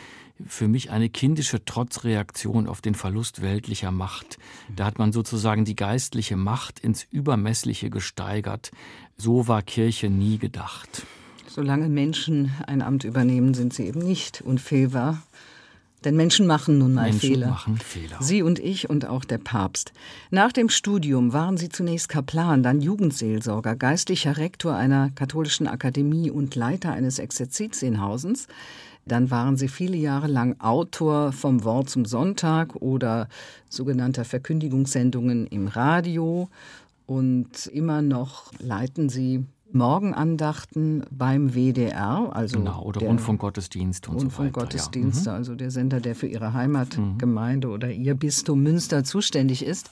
für 0.47 0.67
mich 0.67 0.89
eine 0.89 1.07
kindische 1.09 1.63
Trotzreaktion 1.65 2.67
auf 2.67 2.81
den 2.81 2.95
Verlust 2.95 3.43
weltlicher 3.43 3.91
Macht. 3.91 4.39
Da 4.75 4.85
hat 4.85 4.97
man 4.97 5.11
sozusagen 5.11 5.65
die 5.65 5.75
geistliche 5.75 6.35
Macht 6.35 6.79
ins 6.79 7.05
Übermessliche 7.11 7.91
gesteigert. 7.91 8.71
So 9.17 9.47
war 9.47 9.61
Kirche 9.61 10.09
nie 10.09 10.39
gedacht. 10.39 11.05
Solange 11.47 11.89
Menschen 11.89 12.51
ein 12.65 12.81
Amt 12.81 13.03
übernehmen, 13.03 13.53
sind 13.53 13.73
sie 13.73 13.85
eben 13.85 13.99
nicht 13.99 14.41
unfehlbar. 14.41 15.21
Denn 16.03 16.15
Menschen 16.15 16.47
machen 16.47 16.79
nun 16.79 16.93
mal 16.93 17.09
Menschen 17.09 17.19
Fehler. 17.19 17.47
Machen 17.49 17.77
Fehler. 17.77 18.17
Sie 18.19 18.41
und 18.41 18.57
ich 18.57 18.89
und 18.89 19.05
auch 19.05 19.23
der 19.23 19.37
Papst. 19.37 19.93
Nach 20.31 20.51
dem 20.51 20.69
Studium 20.69 21.31
waren 21.31 21.57
Sie 21.57 21.69
zunächst 21.69 22.09
Kaplan, 22.09 22.63
dann 22.63 22.81
Jugendseelsorger, 22.81 23.75
geistlicher 23.75 24.37
Rektor 24.37 24.75
einer 24.75 25.11
katholischen 25.11 25.67
Akademie 25.67 26.31
und 26.31 26.55
Leiter 26.55 26.91
eines 26.91 27.19
Exerzitienhausens. 27.19 28.47
Dann 29.05 29.29
waren 29.31 29.57
Sie 29.57 29.67
viele 29.67 29.97
Jahre 29.97 30.27
lang 30.27 30.59
Autor 30.59 31.31
vom 31.31 31.63
Wort 31.63 31.89
zum 31.89 32.05
Sonntag 32.05 32.75
oder 32.75 33.27
sogenannter 33.69 34.25
Verkündigungssendungen 34.25 35.47
im 35.47 35.67
Radio. 35.67 36.49
Und 37.05 37.67
immer 37.67 38.01
noch 38.01 38.51
leiten 38.59 39.09
Sie 39.09 39.45
Morgenandachten 39.73 41.03
beim 41.11 41.53
WDR, 41.53 42.29
also 42.33 42.59
genau, 42.59 42.83
oder 42.83 43.01
Rundfunkgottesdienst 43.01 44.09
und 44.09 44.15
Rundfunkgottesdienste, 44.15 45.23
so 45.23 45.29
weiter, 45.29 45.31
ja. 45.31 45.33
Mhm. 45.33 45.37
also 45.37 45.55
der 45.55 45.71
Sender, 45.71 45.99
der 45.99 46.15
für 46.15 46.27
Ihre 46.27 46.53
Heimatgemeinde 46.53 47.67
mhm. 47.67 47.73
oder 47.73 47.91
Ihr 47.91 48.15
Bistum 48.15 48.63
Münster 48.63 49.03
zuständig 49.03 49.65
ist. 49.65 49.89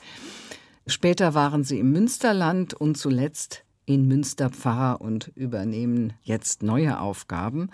Später 0.86 1.34
waren 1.34 1.64
Sie 1.64 1.78
im 1.78 1.92
Münsterland 1.92 2.74
und 2.74 2.96
zuletzt 2.96 3.64
in 3.86 4.06
Münster 4.06 4.50
Pfarrer 4.50 5.00
und 5.00 5.28
übernehmen 5.34 6.12
jetzt 6.22 6.62
neue 6.62 7.00
Aufgaben 7.00 7.70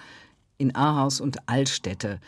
in 0.58 0.74
Ahaus 0.74 1.20
und 1.20 1.48
Altstädte. 1.48 2.20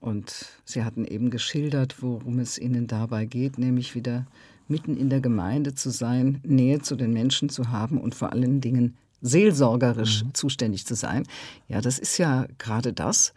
Und 0.00 0.46
Sie 0.64 0.82
hatten 0.82 1.04
eben 1.04 1.30
geschildert, 1.30 2.02
worum 2.02 2.40
es 2.40 2.58
Ihnen 2.58 2.88
dabei 2.88 3.24
geht, 3.24 3.58
nämlich 3.58 3.94
wieder 3.94 4.26
mitten 4.68 4.96
in 4.96 5.10
der 5.10 5.20
Gemeinde 5.20 5.74
zu 5.74 5.90
sein, 5.90 6.40
Nähe 6.44 6.80
zu 6.80 6.96
den 6.96 7.12
Menschen 7.12 7.48
zu 7.48 7.70
haben 7.70 8.00
und 8.00 8.14
vor 8.14 8.32
allen 8.32 8.60
Dingen 8.60 8.96
seelsorgerisch 9.22 10.24
mhm. 10.24 10.34
zuständig 10.34 10.86
zu 10.86 10.94
sein. 10.94 11.24
Ja, 11.68 11.80
das 11.80 11.98
ist 11.98 12.18
ja 12.18 12.46
gerade 12.58 12.92
das, 12.92 13.32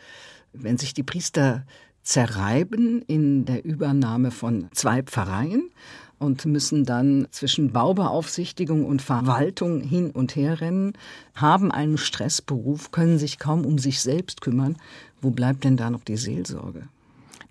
wenn 0.51 0.77
sich 0.77 0.93
die 0.93 1.03
Priester 1.03 1.65
zerreiben 2.03 3.01
in 3.07 3.45
der 3.45 3.65
Übernahme 3.65 4.31
von 4.31 4.67
zwei 4.73 5.01
Pfarreien 5.01 5.69
und 6.19 6.45
müssen 6.45 6.85
dann 6.85 7.27
zwischen 7.31 7.71
Baubeaufsichtigung 7.71 8.85
und 8.85 9.01
Verwaltung 9.01 9.81
hin 9.81 10.11
und 10.11 10.35
her 10.35 10.61
rennen, 10.61 10.93
haben 11.33 11.71
einen 11.71 11.97
Stressberuf, 11.97 12.91
können 12.91 13.19
sich 13.19 13.39
kaum 13.39 13.65
um 13.65 13.77
sich 13.77 14.01
selbst 14.01 14.41
kümmern. 14.41 14.77
Wo 15.21 15.31
bleibt 15.31 15.63
denn 15.63 15.77
da 15.77 15.89
noch 15.89 16.03
die 16.03 16.17
Seelsorge? 16.17 16.87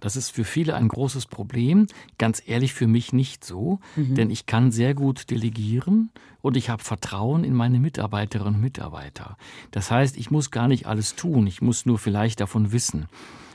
Das 0.04 0.16
ist 0.16 0.28
für 0.28 0.44
viele 0.44 0.74
ein 0.74 0.88
großes 0.88 1.24
Problem. 1.24 1.86
Ganz 2.18 2.42
ehrlich, 2.44 2.74
für 2.74 2.86
mich 2.86 3.14
nicht 3.14 3.42
so, 3.42 3.80
mhm. 3.96 4.14
denn 4.14 4.28
ich 4.28 4.44
kann 4.44 4.70
sehr 4.70 4.92
gut 4.92 5.30
delegieren 5.30 6.10
und 6.42 6.58
ich 6.58 6.68
habe 6.68 6.84
Vertrauen 6.84 7.42
in 7.42 7.54
meine 7.54 7.80
Mitarbeiterinnen 7.80 8.56
und 8.56 8.60
Mitarbeiter. 8.60 9.38
Das 9.70 9.90
heißt, 9.90 10.18
ich 10.18 10.30
muss 10.30 10.50
gar 10.50 10.68
nicht 10.68 10.84
alles 10.84 11.16
tun, 11.16 11.46
ich 11.46 11.62
muss 11.62 11.86
nur 11.86 11.98
vielleicht 11.98 12.40
davon 12.40 12.70
wissen. 12.70 13.06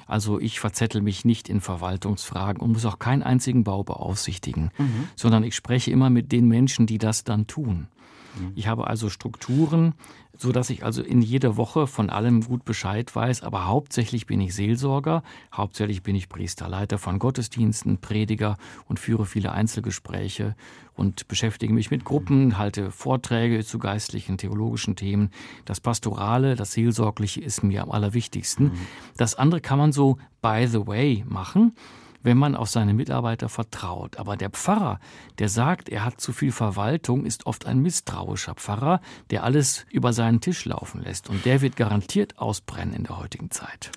Also 0.08 0.40
ich 0.40 0.60
verzettel 0.60 1.04
mich 1.04 1.24
nicht 1.24 1.50
in 1.50 1.62
Verwaltungsfragen 1.62 2.64
und 2.64 2.72
muss 2.72 2.86
auch 2.86 2.98
keinen 2.98 3.22
einzigen 3.22 3.64
Bau 3.64 3.84
beaufsichtigen, 3.84 4.72
mhm. 4.76 5.08
sondern 5.16 5.44
ich 5.44 5.54
spreche 5.54 5.92
immer 5.92 6.10
mit 6.10 6.32
den 6.32 6.48
Menschen, 6.48 6.88
die 6.88 6.98
das 6.98 7.24
dann 7.24 7.46
tun. 7.46 7.90
Mhm. 8.38 8.52
Ich 8.56 8.68
habe 8.68 8.88
also 8.88 9.10
Strukturen, 9.10 9.94
so 10.38 10.52
dass 10.52 10.70
ich 10.70 10.84
also 10.84 11.02
in 11.02 11.22
jeder 11.22 11.58
Woche 11.58 11.86
von 11.86 12.10
allem 12.10 12.42
gut 12.42 12.64
Bescheid 12.64 13.14
weiß, 13.14 13.44
aber 13.44 13.68
hauptsächlich 13.68 14.26
bin 14.26 14.40
ich 14.40 14.56
Seelsorger, 14.56 15.24
hauptsächlich 15.54 16.02
bin 16.02 16.16
ich 16.16 16.30
Priester, 16.30 16.70
Leiter 16.70 16.98
von 16.98 17.20
Gottesdiensten, 17.20 17.98
Prediger 17.98 18.58
und 18.88 19.00
führe 19.00 19.26
viele 19.26 19.52
Einzelgespräche 19.52 20.56
und 20.94 21.28
beschäftige 21.28 21.74
mich 21.74 21.92
mit 21.92 22.06
Gruppen, 22.06 22.58
halte 22.58 22.92
Vorträge 22.92 23.66
zu 23.66 23.80
geistlichen, 23.80 24.38
theologischen 24.38 24.96
Themen. 24.96 25.32
Das 25.66 25.80
Pastorale, 25.80 26.56
das 26.56 26.74
Seelsorgliche 26.74 27.42
ist 27.42 27.64
mir 27.64 27.84
am 27.84 27.92
allerwichtigsten. 27.92 28.68
Mhm. 28.68 28.88
Das 29.18 29.36
andere 29.36 29.62
kann 29.62 29.78
man 29.78 29.92
so 29.92 30.18
by 30.42 30.68
the 30.68 30.88
way 30.88 31.26
machen 31.28 31.74
wenn 32.22 32.38
man 32.38 32.56
auf 32.56 32.70
seine 32.70 32.94
Mitarbeiter 32.94 33.50
vertraut. 33.50 34.18
Aber 34.18 34.38
der 34.38 34.50
Pfarrer, 34.50 35.00
der 35.40 35.50
sagt, 35.50 35.90
er 35.90 36.06
hat 36.06 36.20
zu 36.22 36.34
viel 36.34 36.52
Verwaltung, 36.52 37.26
ist 37.26 37.46
oft 37.46 37.66
ein 37.66 37.80
misstrauischer 37.80 38.56
Pfarrer, 38.56 39.02
der 39.30 39.44
alles 39.44 39.86
über 39.92 40.14
seinen 40.14 40.42
Tisch 40.42 40.66
laufen 40.66 41.02
lässt. 41.02 41.30
Und 41.30 41.46
der 41.46 41.62
wird 41.62 41.76
garantiert 41.76 42.38
ausbrennen 42.40 42.94
in 42.94 43.04
der 43.04 43.18
heutigen 43.18 43.52
Zeit. 43.52 43.92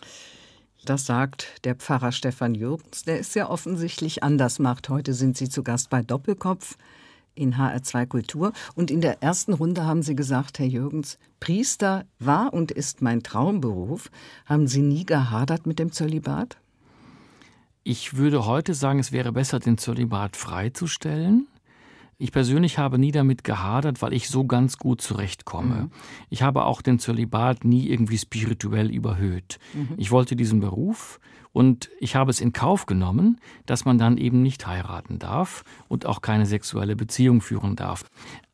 Das 0.84 1.06
sagt 1.06 1.64
der 1.64 1.76
Pfarrer 1.76 2.10
Stefan 2.10 2.54
Jürgens, 2.54 3.04
der 3.04 3.20
es 3.20 3.34
ja 3.34 3.48
offensichtlich 3.48 4.24
anders 4.24 4.58
macht. 4.58 4.88
Heute 4.88 5.14
sind 5.14 5.36
Sie 5.36 5.48
zu 5.48 5.62
Gast 5.62 5.90
bei 5.90 6.02
Doppelkopf 6.02 6.76
in 7.34 7.54
HR2 7.54 8.06
Kultur. 8.06 8.52
Und 8.74 8.90
in 8.90 9.00
der 9.00 9.22
ersten 9.22 9.52
Runde 9.52 9.84
haben 9.84 10.02
Sie 10.02 10.16
gesagt, 10.16 10.58
Herr 10.58 10.66
Jürgens, 10.66 11.18
Priester 11.40 12.04
war 12.18 12.52
und 12.52 12.72
ist 12.72 13.00
mein 13.00 13.22
Traumberuf. 13.22 14.10
Haben 14.46 14.66
Sie 14.66 14.82
nie 14.82 15.06
gehadert 15.06 15.66
mit 15.66 15.78
dem 15.78 15.92
Zölibat? 15.92 16.58
Ich 17.84 18.16
würde 18.16 18.46
heute 18.46 18.74
sagen, 18.74 18.98
es 18.98 19.12
wäre 19.12 19.32
besser, 19.32 19.58
den 19.58 19.76
Zölibat 19.78 20.36
freizustellen. 20.36 21.48
Ich 22.18 22.30
persönlich 22.30 22.78
habe 22.78 22.98
nie 22.98 23.10
damit 23.10 23.42
gehadert, 23.42 24.00
weil 24.00 24.12
ich 24.12 24.28
so 24.28 24.44
ganz 24.44 24.78
gut 24.78 25.00
zurechtkomme. 25.00 25.74
Mhm. 25.74 25.90
Ich 26.30 26.42
habe 26.42 26.64
auch 26.64 26.80
den 26.80 27.00
Zölibat 27.00 27.64
nie 27.64 27.88
irgendwie 27.88 28.18
spirituell 28.18 28.90
überhöht. 28.90 29.58
Mhm. 29.74 29.94
Ich 29.96 30.12
wollte 30.12 30.36
diesen 30.36 30.60
Beruf 30.60 31.18
und 31.52 31.90
ich 31.98 32.14
habe 32.14 32.30
es 32.30 32.40
in 32.40 32.52
Kauf 32.52 32.86
genommen, 32.86 33.40
dass 33.66 33.84
man 33.84 33.98
dann 33.98 34.16
eben 34.18 34.40
nicht 34.40 34.64
heiraten 34.66 35.18
darf 35.18 35.64
und 35.88 36.06
auch 36.06 36.20
keine 36.20 36.46
sexuelle 36.46 36.94
Beziehung 36.94 37.40
führen 37.40 37.74
darf. 37.74 38.04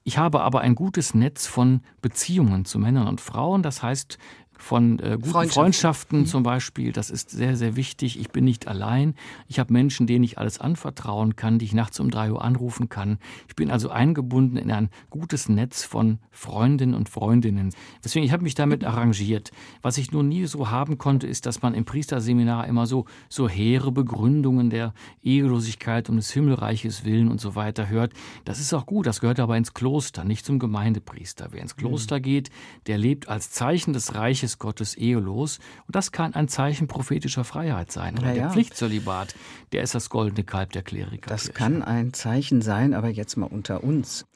Ich 0.02 0.16
habe 0.16 0.40
aber 0.40 0.62
ein 0.62 0.74
gutes 0.74 1.12
Netz 1.12 1.46
von 1.46 1.82
Beziehungen 2.00 2.64
zu 2.64 2.78
Männern 2.78 3.06
und 3.06 3.20
Frauen. 3.20 3.62
Das 3.62 3.82
heißt, 3.82 4.16
von 4.58 4.98
äh, 4.98 5.12
guten 5.12 5.30
Freundschaften, 5.30 5.50
Freundschaften 5.50 6.18
mhm. 6.20 6.26
zum 6.26 6.42
Beispiel. 6.42 6.92
Das 6.92 7.10
ist 7.10 7.30
sehr, 7.30 7.56
sehr 7.56 7.76
wichtig. 7.76 8.20
Ich 8.20 8.30
bin 8.30 8.44
nicht 8.44 8.68
allein. 8.68 9.14
Ich 9.46 9.58
habe 9.58 9.72
Menschen, 9.72 10.06
denen 10.06 10.24
ich 10.24 10.36
alles 10.36 10.60
anvertrauen 10.60 11.36
kann, 11.36 11.58
die 11.58 11.64
ich 11.64 11.72
nachts 11.72 12.00
um 12.00 12.10
drei 12.10 12.32
Uhr 12.32 12.44
anrufen 12.44 12.88
kann. 12.88 13.18
Ich 13.48 13.56
bin 13.56 13.70
also 13.70 13.88
eingebunden 13.88 14.56
in 14.56 14.70
ein 14.70 14.90
gutes 15.10 15.48
Netz 15.48 15.84
von 15.84 16.18
Freundinnen 16.30 16.94
und 16.94 17.08
Freundinnen. 17.08 17.72
Deswegen, 18.04 18.26
ich 18.26 18.32
habe 18.32 18.42
mich 18.42 18.54
damit 18.54 18.84
arrangiert. 18.84 19.52
Was 19.80 19.96
ich 19.96 20.12
nur 20.12 20.22
nie 20.22 20.46
so 20.46 20.70
haben 20.70 20.98
konnte, 20.98 21.26
ist, 21.26 21.46
dass 21.46 21.62
man 21.62 21.74
im 21.74 21.84
Priesterseminar 21.84 22.66
immer 22.66 22.86
so, 22.86 23.06
so 23.28 23.48
hehre 23.48 23.92
Begründungen 23.92 24.70
der 24.70 24.92
Ehelosigkeit 25.22 26.10
und 26.10 26.16
des 26.16 26.32
Himmelreiches 26.32 27.04
willen 27.04 27.28
und 27.28 27.40
so 27.40 27.54
weiter 27.54 27.88
hört. 27.88 28.12
Das 28.44 28.60
ist 28.60 28.74
auch 28.74 28.86
gut. 28.86 29.06
Das 29.06 29.20
gehört 29.20 29.40
aber 29.40 29.56
ins 29.56 29.74
Kloster, 29.74 30.24
nicht 30.24 30.44
zum 30.44 30.58
Gemeindepriester. 30.58 31.48
Wer 31.52 31.62
ins 31.62 31.76
Kloster 31.76 32.18
mhm. 32.18 32.22
geht, 32.22 32.50
der 32.86 32.98
lebt 32.98 33.28
als 33.28 33.50
Zeichen 33.50 33.92
des 33.92 34.14
Reiches 34.14 34.47
des 34.48 34.58
Gottes 34.58 34.94
ehelos. 34.96 35.58
Und 35.86 35.94
das 35.94 36.12
kann 36.12 36.34
ein 36.34 36.48
Zeichen 36.48 36.88
prophetischer 36.88 37.44
Freiheit 37.44 37.92
sein. 37.92 38.18
Oder 38.18 38.28
ja, 38.28 38.34
der 38.34 38.50
Pflichtzölibat, 38.50 39.34
der 39.72 39.82
ist 39.82 39.94
das 39.94 40.10
goldene 40.10 40.44
Kalb 40.44 40.72
der 40.72 40.82
Kleriker. 40.82 41.28
Das 41.28 41.52
kann 41.52 41.82
ein 41.82 42.12
Zeichen 42.14 42.62
sein, 42.62 42.94
aber 42.94 43.08
jetzt 43.08 43.36
mal 43.36 43.46
unter 43.46 43.84
uns. 43.84 44.26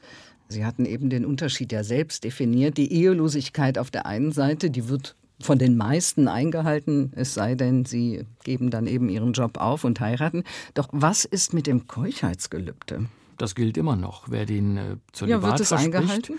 Sie 0.49 0.67
hatten 0.67 0.85
eben 0.85 1.09
den 1.09 1.25
Unterschied 1.25 1.73
ja 1.73 1.83
selbst 1.83 2.25
definiert. 2.25 2.77
Die 2.77 2.93
Ehelosigkeit 2.93 3.79
auf 3.79 3.91
der 3.91 4.05
einen 4.05 4.33
Seite, 4.33 4.71
die 4.71 4.89
wird 4.89 5.17
von 5.41 5.59
den 5.59 5.77
meisten 5.77 6.29
eingehalten, 6.29 7.13
es 7.17 7.35
sei 7.35 7.55
denn, 7.57 7.85
sie 7.85 8.27
geben 8.45 8.71
dann 8.71 8.87
eben 8.87 9.09
ihren 9.09 9.33
Job 9.33 9.59
auf 9.59 9.83
und 9.83 9.99
heiraten. 9.99 10.45
Doch 10.75 10.89
was 10.93 11.25
ist 11.25 11.53
mit 11.53 11.67
dem 11.67 11.89
Keuschheitsgelübde? 11.89 13.07
Das 13.39 13.55
gilt 13.55 13.77
immer 13.77 13.97
noch. 13.97 14.27
Wer 14.29 14.47
den 14.47 14.77
äh, 14.77 14.97
Zölibat 15.13 15.43
ja, 15.43 15.49
wird 15.49 15.61
es 15.61 15.73
eingehalten? 15.73 16.39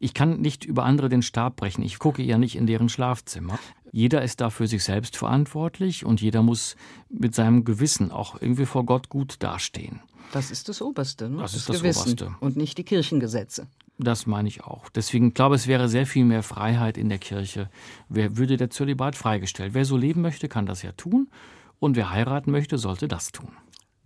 Ich 0.00 0.14
kann 0.14 0.40
nicht 0.40 0.64
über 0.64 0.84
andere 0.84 1.08
den 1.08 1.22
Stab 1.22 1.56
brechen. 1.56 1.82
Ich 1.82 1.98
gucke 1.98 2.22
ja 2.22 2.38
nicht 2.38 2.56
in 2.56 2.66
deren 2.66 2.88
Schlafzimmer. 2.88 3.58
Jeder 3.92 4.22
ist 4.22 4.40
da 4.40 4.50
für 4.50 4.66
sich 4.66 4.84
selbst 4.84 5.16
verantwortlich 5.16 6.04
und 6.04 6.20
jeder 6.20 6.42
muss 6.42 6.76
mit 7.08 7.34
seinem 7.34 7.64
Gewissen 7.64 8.10
auch 8.10 8.40
irgendwie 8.40 8.66
vor 8.66 8.84
Gott 8.84 9.08
gut 9.08 9.36
dastehen. 9.40 10.00
Das 10.32 10.50
ist 10.50 10.68
das 10.68 10.82
Oberste. 10.82 11.28
Ne? 11.28 11.38
Das, 11.38 11.52
das 11.52 11.60
ist 11.60 11.68
das 11.68 11.76
Gewissen 11.78 12.12
Oberste. 12.12 12.34
Und 12.40 12.56
nicht 12.56 12.78
die 12.78 12.84
Kirchengesetze. 12.84 13.66
Das 13.98 14.26
meine 14.26 14.48
ich 14.48 14.62
auch. 14.62 14.88
Deswegen 14.90 15.34
glaube 15.34 15.56
ich, 15.56 15.62
es 15.62 15.66
wäre 15.66 15.88
sehr 15.88 16.06
viel 16.06 16.24
mehr 16.24 16.42
Freiheit 16.42 16.96
in 16.96 17.08
der 17.08 17.18
Kirche. 17.18 17.68
Wer 18.08 18.36
würde 18.36 18.56
der 18.56 18.70
Zölibat 18.70 19.16
freigestellt? 19.16 19.74
Wer 19.74 19.84
so 19.84 19.96
leben 19.96 20.20
möchte, 20.20 20.48
kann 20.48 20.66
das 20.66 20.82
ja 20.82 20.92
tun. 20.92 21.28
Und 21.80 21.96
wer 21.96 22.10
heiraten 22.10 22.50
möchte, 22.50 22.78
sollte 22.78 23.08
das 23.08 23.32
tun. 23.32 23.50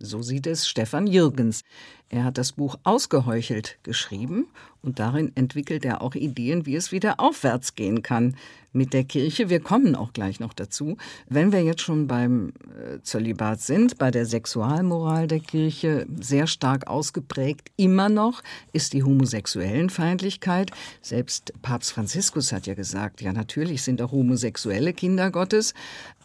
So 0.05 0.21
sieht 0.21 0.47
es 0.47 0.67
Stefan 0.67 1.07
Jürgens. 1.07 1.63
Er 2.09 2.25
hat 2.25 2.37
das 2.37 2.51
Buch 2.51 2.75
Ausgeheuchelt 2.83 3.77
geschrieben 3.83 4.47
und 4.81 4.99
darin 4.99 5.31
entwickelt 5.35 5.85
er 5.85 6.01
auch 6.01 6.13
Ideen, 6.13 6.65
wie 6.65 6.75
es 6.75 6.91
wieder 6.91 7.21
aufwärts 7.21 7.75
gehen 7.75 8.01
kann 8.01 8.35
mit 8.73 8.91
der 8.91 9.05
Kirche. 9.05 9.49
Wir 9.49 9.61
kommen 9.61 9.95
auch 9.95 10.11
gleich 10.11 10.41
noch 10.41 10.51
dazu. 10.51 10.97
Wenn 11.29 11.53
wir 11.53 11.63
jetzt 11.63 11.81
schon 11.81 12.07
beim 12.07 12.49
äh, 12.49 13.01
Zölibat 13.01 13.61
sind, 13.61 13.97
bei 13.97 14.11
der 14.11 14.25
Sexualmoral 14.25 15.27
der 15.27 15.39
Kirche 15.39 16.05
sehr 16.19 16.47
stark 16.47 16.87
ausgeprägt, 16.87 17.71
immer 17.77 18.09
noch 18.09 18.43
ist 18.73 18.91
die 18.91 19.03
Homosexuellenfeindlichkeit. 19.03 20.71
Selbst 21.01 21.53
Papst 21.61 21.93
Franziskus 21.93 22.51
hat 22.51 22.67
ja 22.67 22.73
gesagt, 22.73 23.21
ja 23.21 23.31
natürlich 23.31 23.83
sind 23.83 24.01
auch 24.01 24.11
Homosexuelle 24.11 24.91
Kinder 24.91 25.31
Gottes, 25.31 25.73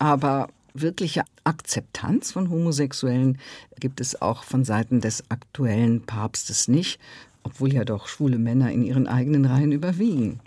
aber 0.00 0.48
wirkliche 0.74 1.24
Akzeptanz 1.44 2.32
von 2.32 2.50
Homosexuellen 2.50 3.38
gibt 3.80 4.00
es 4.00 4.20
auch 4.20 4.44
von 4.44 4.64
Seiten 4.64 5.00
des 5.00 5.24
aktuellen 5.30 6.02
Papstes 6.04 6.68
nicht, 6.68 7.00
obwohl 7.42 7.72
ja 7.72 7.84
doch 7.84 8.08
schwule 8.08 8.38
Männer 8.38 8.70
in 8.70 8.82
ihren 8.82 9.06
eigenen 9.06 9.44
Reihen 9.44 9.72
überwiegen. 9.72 10.40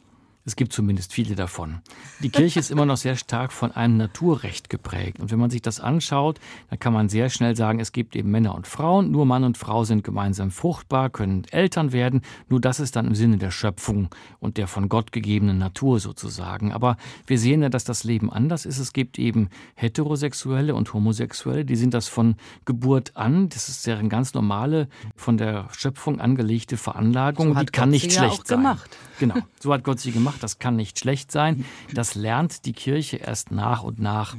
Es 0.52 0.58
gibt 0.58 0.74
zumindest 0.74 1.14
viele 1.14 1.36
davon. 1.36 1.80
Die 2.20 2.28
Kirche 2.28 2.60
ist 2.60 2.72
immer 2.72 2.86
noch 2.86 2.98
sehr 2.98 3.16
stark 3.16 3.54
von 3.54 3.72
einem 3.72 3.96
Naturrecht 3.96 4.70
geprägt. 4.70 5.22
Und 5.22 5.32
wenn 5.32 5.40
man 5.40 5.50
sich 5.50 5.62
das 5.62 5.80
anschaut, 5.80 6.42
dann 6.70 6.78
kann 6.78 6.92
man 6.92 7.08
sehr 7.08 7.30
schnell 7.30 7.56
sagen, 7.56 7.80
es 7.80 7.94
gibt 7.94 8.18
eben 8.18 8.32
Männer 8.32 8.54
und 8.54 8.68
Frauen. 8.68 9.12
Nur 9.12 9.26
Mann 9.26 9.46
und 9.46 9.58
Frau 9.58 9.86
sind 9.86 10.04
gemeinsam 10.04 10.52
fruchtbar, 10.52 11.10
können 11.10 11.46
Eltern 11.52 11.94
werden. 11.94 12.20
Nur 12.50 12.60
das 12.60 12.82
ist 12.82 12.98
dann 12.98 13.08
im 13.08 13.16
Sinne 13.16 13.38
der 13.38 13.50
Schöpfung 13.50 14.10
und 14.40 14.58
der 14.58 14.68
von 14.68 14.90
Gott 14.90 15.14
gegebenen 15.14 15.58
Natur 15.58 16.02
sozusagen. 16.02 16.74
Aber 16.74 16.98
wir 17.28 17.40
sehen 17.40 17.62
ja, 17.62 17.70
dass 17.70 17.86
das 17.86 18.04
Leben 18.04 18.30
anders 18.30 18.66
ist. 18.66 18.78
Es 18.78 18.92
gibt 18.92 19.20
eben 19.20 19.48
Heterosexuelle 19.76 20.76
und 20.76 20.94
Homosexuelle, 20.94 21.64
die 21.64 21.78
sind 21.78 21.94
das 21.94 22.10
von 22.10 22.36
Geburt 22.66 23.16
an. 23.16 23.48
Das 23.48 23.70
ist 23.70 23.88
deren 23.88 24.10
ganz 24.10 24.34
normale, 24.34 24.90
von 25.16 25.38
der 25.38 25.70
Schöpfung 25.72 26.20
angelegte 26.20 26.76
Veranlagung. 26.76 27.54
So 27.54 27.60
die 27.62 27.66
kann 27.68 27.86
Gott 27.86 27.92
nicht 27.92 28.12
ja 28.12 28.24
schlecht 28.24 28.42
auch 28.42 28.46
sein. 28.46 28.58
gemacht. 28.58 28.98
Genau, 29.22 29.36
so 29.60 29.72
hat 29.72 29.84
Gott 29.84 30.00
sie 30.00 30.12
gemacht. 30.12 30.41
Das 30.42 30.60
kann 30.60 30.76
nicht 30.76 31.00
schlecht 31.00 31.32
sein. 31.32 31.66
Das 31.94 32.16
lernt 32.16 32.66
die 32.66 32.74
Kirche 32.74 33.18
erst 33.18 33.52
nach 33.52 33.84
und 33.84 34.00
nach. 34.00 34.36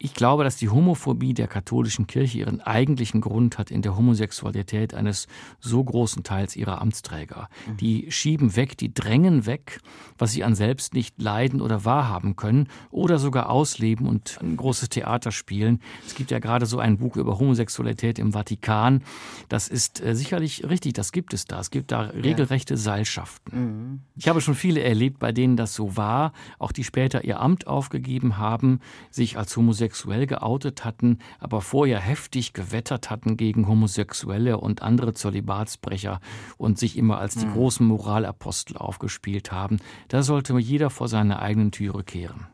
Ich 0.00 0.14
glaube, 0.14 0.44
dass 0.44 0.54
die 0.54 0.68
Homophobie 0.68 1.34
der 1.34 1.48
katholischen 1.48 2.06
Kirche 2.06 2.38
ihren 2.38 2.60
eigentlichen 2.60 3.20
Grund 3.20 3.58
hat 3.58 3.72
in 3.72 3.82
der 3.82 3.96
Homosexualität 3.96 4.94
eines 4.94 5.26
so 5.58 5.82
großen 5.82 6.22
Teils 6.22 6.54
ihrer 6.54 6.80
Amtsträger. 6.80 7.48
Die 7.80 8.08
schieben 8.12 8.54
weg, 8.54 8.78
die 8.78 8.94
drängen 8.94 9.44
weg, 9.44 9.80
was 10.16 10.30
sie 10.30 10.44
an 10.44 10.54
selbst 10.54 10.94
nicht 10.94 11.20
leiden 11.20 11.60
oder 11.60 11.84
wahrhaben 11.84 12.36
können 12.36 12.68
oder 12.92 13.18
sogar 13.18 13.50
ausleben 13.50 14.06
und 14.06 14.38
ein 14.40 14.56
großes 14.56 14.88
Theater 14.90 15.32
spielen. 15.32 15.80
Es 16.06 16.14
gibt 16.14 16.30
ja 16.30 16.38
gerade 16.38 16.66
so 16.66 16.78
ein 16.78 16.98
Buch 16.98 17.16
über 17.16 17.40
Homosexualität 17.40 18.20
im 18.20 18.32
Vatikan. 18.32 19.02
Das 19.48 19.66
ist 19.66 20.00
äh, 20.00 20.14
sicherlich 20.14 20.62
richtig, 20.68 20.92
das 20.92 21.10
gibt 21.10 21.34
es 21.34 21.46
da. 21.46 21.58
Es 21.58 21.72
gibt 21.72 21.90
da 21.90 22.02
regelrechte 22.02 22.76
Seilschaften. 22.76 24.04
Ich 24.14 24.28
habe 24.28 24.40
schon 24.40 24.54
viele 24.54 24.80
erlebt, 24.80 25.18
bei 25.18 25.32
denen 25.32 25.56
das 25.56 25.74
so 25.74 25.96
war, 25.96 26.32
auch 26.60 26.70
die 26.70 26.84
später 26.84 27.24
ihr 27.24 27.40
Amt 27.40 27.66
aufgegeben 27.66 28.38
haben, 28.38 28.78
sich 29.10 29.36
als 29.36 29.56
homosexuell 29.56 29.87
geoutet 30.26 30.84
hatten, 30.84 31.18
aber 31.38 31.60
vorher 31.60 32.00
heftig 32.00 32.52
gewettert 32.52 33.10
hatten 33.10 33.36
gegen 33.36 33.68
Homosexuelle 33.68 34.58
und 34.58 34.82
andere 34.82 35.14
Zölibatsbrecher 35.14 36.20
und 36.56 36.78
sich 36.78 36.96
immer 36.96 37.18
als 37.18 37.34
die 37.34 37.48
großen 37.48 37.86
Moralapostel 37.86 38.76
aufgespielt 38.76 39.52
haben. 39.52 39.78
Da 40.08 40.22
sollte 40.22 40.58
jeder 40.58 40.90
vor 40.90 41.08
seine 41.08 41.40
eigenen 41.40 41.70
Türe 41.70 42.04
kehren. 42.04 42.46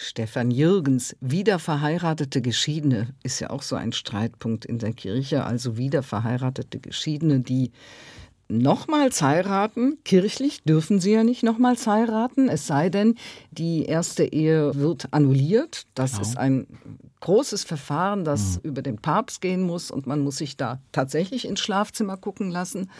Stefan 0.00 0.52
Jürgens, 0.52 1.16
wieder 1.20 1.58
verheiratete 1.58 2.40
Geschiedene, 2.40 3.14
ist 3.24 3.40
ja 3.40 3.50
auch 3.50 3.62
so 3.62 3.74
ein 3.74 3.92
Streitpunkt 3.92 4.64
in 4.64 4.78
der 4.78 4.92
Kirche. 4.92 5.42
Also 5.42 5.76
wieder 5.76 6.04
verheiratete 6.04 6.78
Geschiedene, 6.78 7.40
die 7.40 7.72
nochmals 8.48 9.22
heiraten. 9.22 9.98
Kirchlich 10.04 10.62
dürfen 10.64 11.00
sie 11.00 11.12
ja 11.12 11.24
nicht 11.24 11.42
nochmals 11.42 11.86
heiraten, 11.86 12.48
es 12.48 12.66
sei 12.66 12.88
denn, 12.88 13.14
die 13.50 13.84
erste 13.84 14.24
Ehe 14.24 14.74
wird 14.74 15.12
annulliert. 15.12 15.86
Das 15.94 16.12
Genau. 16.12 16.22
ist 16.22 16.36
ein 16.38 16.66
großes 17.20 17.64
Verfahren, 17.64 18.24
das 18.24 18.60
über 18.62 18.80
den 18.82 18.96
Papst 18.98 19.40
gehen 19.40 19.62
muss 19.62 19.90
und 19.90 20.06
man 20.06 20.20
muss 20.20 20.36
sich 20.38 20.56
da 20.56 20.80
tatsächlich 20.92 21.46
ins 21.46 21.60
Schlafzimmer 21.60 22.16
gucken 22.16 22.50
lassen 22.50 22.90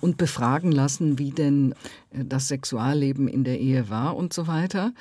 und 0.00 0.16
befragen 0.18 0.70
lassen, 0.70 1.18
wie 1.18 1.30
denn 1.30 1.72
äh, 2.10 2.24
das 2.24 2.48
Sexualleben 2.48 3.26
in 3.26 3.42
der 3.44 3.58
Ehe 3.60 3.88
war 3.88 4.16
und 4.16 4.32
so 4.32 4.46
weiter. 4.46 4.92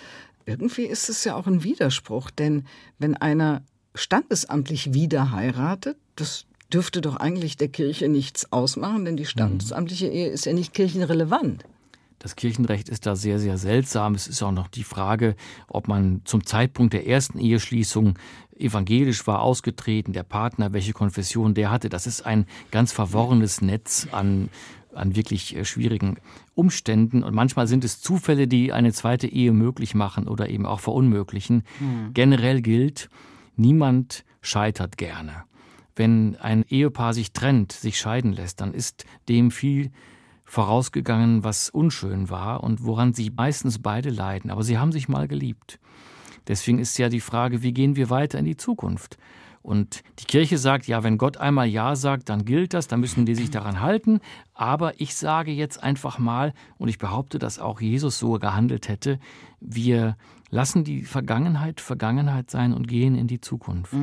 Irgendwie 0.46 0.84
ist 0.86 1.10
es 1.10 1.24
ja 1.24 1.36
auch 1.36 1.46
ein 1.48 1.64
Widerspruch, 1.64 2.32
denn 2.32 2.66
wenn 3.00 3.16
einer 3.16 3.64
standesamtlich 3.96 4.94
wieder 4.94 5.32
heiratet, 5.32 5.98
das 6.16 6.46
dürfte 6.74 7.02
doch 7.02 7.18
eigentlich 7.18 7.58
der 7.58 7.68
Kirche 7.68 8.10
nichts 8.10 8.52
ausmachen, 8.52 9.06
denn 9.06 9.18
die 9.18 9.26
standesamtliche 9.26 10.08
Ehe 10.08 10.30
ist 10.30 10.46
ja 10.46 10.54
nicht 10.54 10.74
kirchenrelevant. 10.74 11.64
Das 12.20 12.38
Kirchenrecht 12.38 12.88
ist 12.88 13.06
da 13.06 13.18
sehr, 13.18 13.38
sehr 13.38 13.58
seltsam. 13.58 14.16
Es 14.16 14.28
ist 14.28 14.42
auch 14.42 14.54
noch 14.54 14.70
die 14.70 14.86
Frage, 14.86 15.36
ob 15.68 15.90
man 15.90 16.22
zum 16.24 16.46
Zeitpunkt 16.46 16.94
der 16.94 17.06
ersten 17.06 17.38
Eheschließung 17.38 18.18
evangelisch 18.58 19.28
war, 19.28 19.42
ausgetreten, 19.42 20.14
der 20.14 20.24
Partner, 20.24 20.72
welche 20.72 20.94
Konfession 20.94 21.54
der 21.54 21.70
hatte. 21.70 21.90
Das 21.90 22.08
ist 22.08 22.26
ein 22.26 22.46
ganz 22.72 22.94
verworrenes 22.94 23.62
Netz 23.62 24.08
an, 24.12 24.48
an 24.94 25.18
wirklich 25.18 25.56
äh, 25.56 25.66
schwierigen 25.66 26.16
Umständen. 26.56 27.24
Und 27.24 27.34
manchmal 27.36 27.68
sind 27.68 27.84
es 27.84 28.00
Zufälle, 28.00 28.48
die 28.48 28.72
eine 28.72 28.94
zweite 28.94 29.28
Ehe 29.28 29.52
möglich 29.52 29.94
machen 29.94 30.28
oder 30.28 30.50
eben 30.50 30.66
auch 30.66 30.80
verunmöglichen. 30.80 31.64
Generell 32.14 32.62
gilt, 32.62 33.10
niemand 33.58 34.24
scheitert 34.42 34.98
gerne. 34.98 35.44
Wenn 35.96 36.36
ein 36.38 36.64
Ehepaar 36.68 37.14
sich 37.14 37.34
trennt, 37.34 37.72
sich 37.72 37.98
scheiden 37.98 38.34
lässt, 38.34 38.62
dann 38.62 38.74
ist 38.74 39.06
dem 39.30 39.52
viel 39.52 39.92
vorausgegangen, 40.46 41.44
was 41.44 41.70
unschön 41.70 42.30
war 42.30 42.64
und 42.64 42.84
woran 42.84 43.14
sie 43.14 43.32
meistens 43.36 43.80
beide 43.80 44.10
leiden. 44.10 44.52
Aber 44.52 44.64
sie 44.64 44.78
haben 44.78 44.92
sich 44.92 45.08
mal 45.08 45.28
geliebt. 45.28 45.80
Deswegen 46.48 46.80
ist 46.80 46.98
ja 46.98 47.10
die 47.10 47.22
Frage, 47.22 47.64
wie 47.64 47.74
gehen 47.74 47.96
wir 47.96 48.10
weiter 48.10 48.40
in 48.40 48.46
die 48.46 48.58
Zukunft? 48.58 49.18
Und 49.62 50.04
die 50.20 50.26
Kirche 50.26 50.58
sagt, 50.58 50.88
ja, 50.88 51.04
wenn 51.04 51.18
Gott 51.18 51.38
einmal 51.38 51.68
Ja 51.68 51.96
sagt, 51.96 52.28
dann 52.28 52.44
gilt 52.44 52.74
das, 52.74 52.88
dann 52.88 53.00
müssen 53.00 53.26
die 53.26 53.34
sich 53.34 53.50
daran 53.50 53.80
halten. 53.80 54.20
Aber 54.54 55.00
ich 55.00 55.16
sage 55.16 55.52
jetzt 55.52 55.82
einfach 55.82 56.20
mal, 56.20 56.54
und 56.78 56.90
ich 56.90 56.98
behaupte, 56.98 57.40
dass 57.40 57.60
auch 57.60 57.80
Jesus 57.80 58.20
so 58.20 58.34
gehandelt 58.34 58.90
hätte, 58.90 59.20
wir 59.62 60.18
lassen 60.50 60.84
die 60.84 61.04
Vergangenheit 61.04 61.80
Vergangenheit 61.80 62.52
sein 62.52 62.74
und 62.74 62.90
gehen 62.90 63.16
in 63.16 63.28
die 63.28 63.40
Zukunft. 63.40 63.94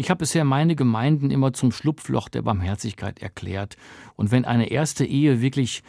Ich 0.00 0.10
habe 0.10 0.20
bisher 0.20 0.44
meine 0.44 0.76
Gemeinden 0.76 1.32
immer 1.32 1.52
zum 1.52 1.72
Schlupfloch 1.72 2.28
der 2.28 2.42
Barmherzigkeit 2.42 3.18
erklärt. 3.18 3.76
Und 4.14 4.30
wenn 4.30 4.44
eine 4.44 4.70
erste 4.70 5.04
Ehe 5.04 5.40
wirklich 5.40 5.82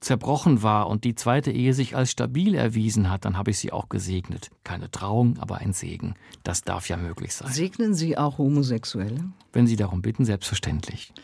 zerbrochen 0.00 0.62
war 0.62 0.86
und 0.86 1.04
die 1.04 1.14
zweite 1.14 1.50
Ehe 1.50 1.72
sich 1.72 1.96
als 1.96 2.10
stabil 2.10 2.54
erwiesen 2.54 3.10
hat, 3.10 3.24
dann 3.24 3.38
habe 3.38 3.50
ich 3.50 3.58
sie 3.58 3.72
auch 3.72 3.88
gesegnet. 3.88 4.50
Keine 4.64 4.90
Trauung, 4.90 5.38
aber 5.38 5.56
ein 5.56 5.72
Segen. 5.72 6.14
Das 6.42 6.60
darf 6.60 6.90
ja 6.90 6.98
möglich 6.98 7.34
sein. 7.34 7.50
Segnen 7.50 7.94
Sie 7.94 8.18
auch 8.18 8.36
Homosexuelle? 8.36 9.24
Wenn 9.54 9.66
Sie 9.66 9.76
darum 9.76 10.02
bitten, 10.02 10.26
selbstverständlich. 10.26 11.14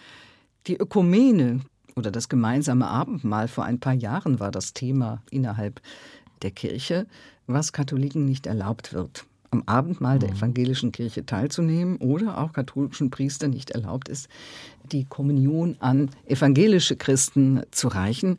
Die 0.66 0.78
Ökumene 0.78 1.60
oder 1.94 2.10
das 2.10 2.30
gemeinsame 2.30 2.88
Abendmahl 2.88 3.48
vor 3.48 3.66
ein 3.66 3.80
paar 3.80 3.92
Jahren 3.92 4.40
war 4.40 4.50
das 4.50 4.72
Thema 4.72 5.22
innerhalb 5.30 5.82
der 6.40 6.52
Kirche, 6.52 7.06
was 7.46 7.74
Katholiken 7.74 8.24
nicht 8.24 8.46
erlaubt 8.46 8.94
wird. 8.94 9.26
Am 9.54 9.62
Abendmahl 9.66 10.18
der 10.18 10.30
evangelischen 10.30 10.90
Kirche 10.90 11.24
teilzunehmen 11.24 11.98
oder 11.98 12.38
auch 12.38 12.52
katholischen 12.52 13.10
Priestern 13.10 13.50
nicht 13.50 13.70
erlaubt 13.70 14.08
ist, 14.08 14.28
die 14.90 15.04
Kommunion 15.04 15.76
an 15.78 16.10
evangelische 16.26 16.96
Christen 16.96 17.62
zu 17.70 17.86
reichen. 17.86 18.38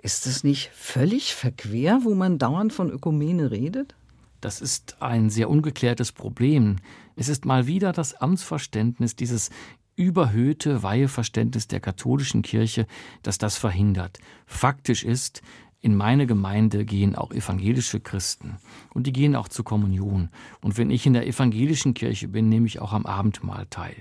Ist 0.00 0.26
es 0.26 0.42
nicht 0.42 0.70
völlig 0.72 1.34
verquer, 1.34 2.00
wo 2.04 2.14
man 2.14 2.38
dauernd 2.38 2.72
von 2.72 2.90
Ökumene 2.90 3.50
redet? 3.50 3.94
Das 4.40 4.62
ist 4.62 4.96
ein 5.00 5.28
sehr 5.28 5.50
ungeklärtes 5.50 6.12
Problem. 6.12 6.76
Es 7.14 7.28
ist 7.28 7.44
mal 7.44 7.66
wieder 7.66 7.92
das 7.92 8.14
Amtsverständnis, 8.14 9.16
dieses 9.16 9.50
überhöhte 9.96 10.82
Weiheverständnis 10.82 11.68
der 11.68 11.80
katholischen 11.80 12.40
Kirche, 12.40 12.86
das 13.22 13.36
das 13.36 13.58
verhindert. 13.58 14.18
Faktisch 14.46 15.04
ist, 15.04 15.42
in 15.84 15.94
meine 15.94 16.26
Gemeinde 16.26 16.86
gehen 16.86 17.14
auch 17.14 17.30
evangelische 17.30 18.00
Christen 18.00 18.56
und 18.94 19.06
die 19.06 19.12
gehen 19.12 19.36
auch 19.36 19.48
zur 19.48 19.66
Kommunion. 19.66 20.30
Und 20.62 20.78
wenn 20.78 20.90
ich 20.90 21.04
in 21.04 21.12
der 21.12 21.26
evangelischen 21.26 21.92
Kirche 21.92 22.26
bin, 22.26 22.48
nehme 22.48 22.66
ich 22.66 22.80
auch 22.80 22.94
am 22.94 23.04
Abendmahl 23.04 23.66
teil. 23.68 23.94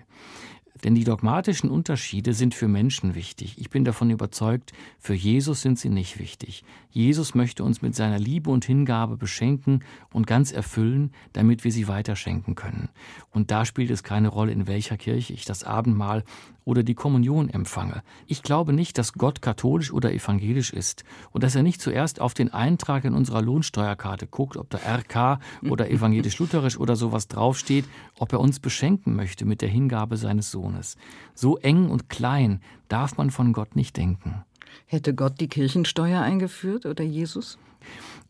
Denn 0.86 0.96
die 0.96 1.04
dogmatischen 1.04 1.70
Unterschiede 1.70 2.34
sind 2.34 2.56
für 2.56 2.70
Menschen 2.70 3.16
wichtig. 3.16 3.58
Ich 3.58 3.70
bin 3.70 3.84
davon 3.84 4.10
überzeugt, 4.10 4.72
für 4.98 5.14
Jesus 5.14 5.62
sind 5.62 5.78
sie 5.78 5.90
nicht 5.90 6.20
wichtig. 6.20 6.64
Jesus 6.90 7.36
möchte 7.36 7.66
uns 7.66 7.82
mit 7.82 7.96
seiner 7.96 8.20
Liebe 8.20 8.50
und 8.50 8.64
Hingabe 8.64 9.18
beschenken 9.18 9.84
und 10.12 10.26
ganz 10.26 10.54
erfüllen, 10.54 11.12
damit 11.34 11.66
wir 11.66 11.72
sie 11.74 11.90
weiterschenken 11.90 12.56
können. 12.56 12.90
Und 13.32 13.52
da 13.52 13.66
spielt 13.66 13.92
es 13.92 14.04
keine 14.04 14.30
Rolle, 14.30 14.54
in 14.54 14.68
welcher 14.68 14.96
Kirche 14.96 15.34
ich 15.34 15.44
das 15.44 15.66
Abendmahl 15.66 16.24
oder 16.66 16.84
die 16.84 16.96
Kommunion 16.96 17.50
empfange. 17.50 18.04
Ich 18.28 18.44
glaube 18.44 18.74
nicht, 18.74 18.98
dass 18.98 19.14
Gott 19.14 19.42
katholisch 19.42 19.92
oder 19.92 20.14
evangelisch 20.14 20.72
ist 20.72 21.04
und 21.32 21.44
dass 21.44 21.56
er 21.56 21.64
nicht 21.64 21.82
zuerst 21.82 22.22
auf 22.22 22.34
den 22.34 22.54
Eintrag 22.54 23.06
in 23.06 23.14
unserer 23.14 23.42
Lohnsteuerkarte 23.42 24.28
guckt, 24.28 24.58
ob 24.58 24.70
da 24.70 24.78
RK 24.78 25.40
oder 25.70 25.90
evangelisch-lutherisch 25.90 26.78
oder 26.78 26.96
sowas 26.96 27.28
draufsteht, 27.28 27.86
ob 28.18 28.34
er 28.34 28.40
uns 28.40 28.60
beschenken 28.60 29.16
möchte 29.16 29.46
mit 29.46 29.62
der 29.62 29.70
Hingabe 29.70 30.18
seines 30.18 30.52
Sohnes. 30.52 30.98
So 31.34 31.58
eng 31.58 31.90
und 31.90 32.10
klein 32.10 32.62
darf 32.88 33.18
man 33.18 33.32
von 33.32 33.54
Gott 33.54 33.76
nicht 33.76 33.98
denken. 33.98 34.44
Hätte 34.86 35.14
Gott 35.14 35.40
die 35.40 35.48
Kirchensteuer 35.48 36.22
eingeführt 36.22 36.86
oder 36.86 37.04
Jesus? 37.04 37.58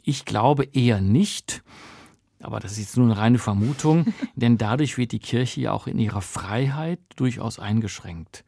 Ich 0.03 0.25
glaube 0.25 0.65
eher 0.73 1.01
nicht. 1.01 1.63
Aber 2.43 2.59
das 2.59 2.73
ist 2.73 2.79
jetzt 2.79 2.97
nur 2.97 3.05
eine 3.05 3.17
reine 3.17 3.39
Vermutung, 3.39 4.13
denn 4.35 4.57
dadurch 4.57 4.97
wird 4.97 5.11
die 5.11 5.19
Kirche 5.19 5.61
ja 5.61 5.71
auch 5.71 5.87
in 5.87 5.97
ihrer 5.97 6.21
Freiheit 6.21 6.99
durchaus 7.15 7.57
eingeschränkt. 7.57 8.43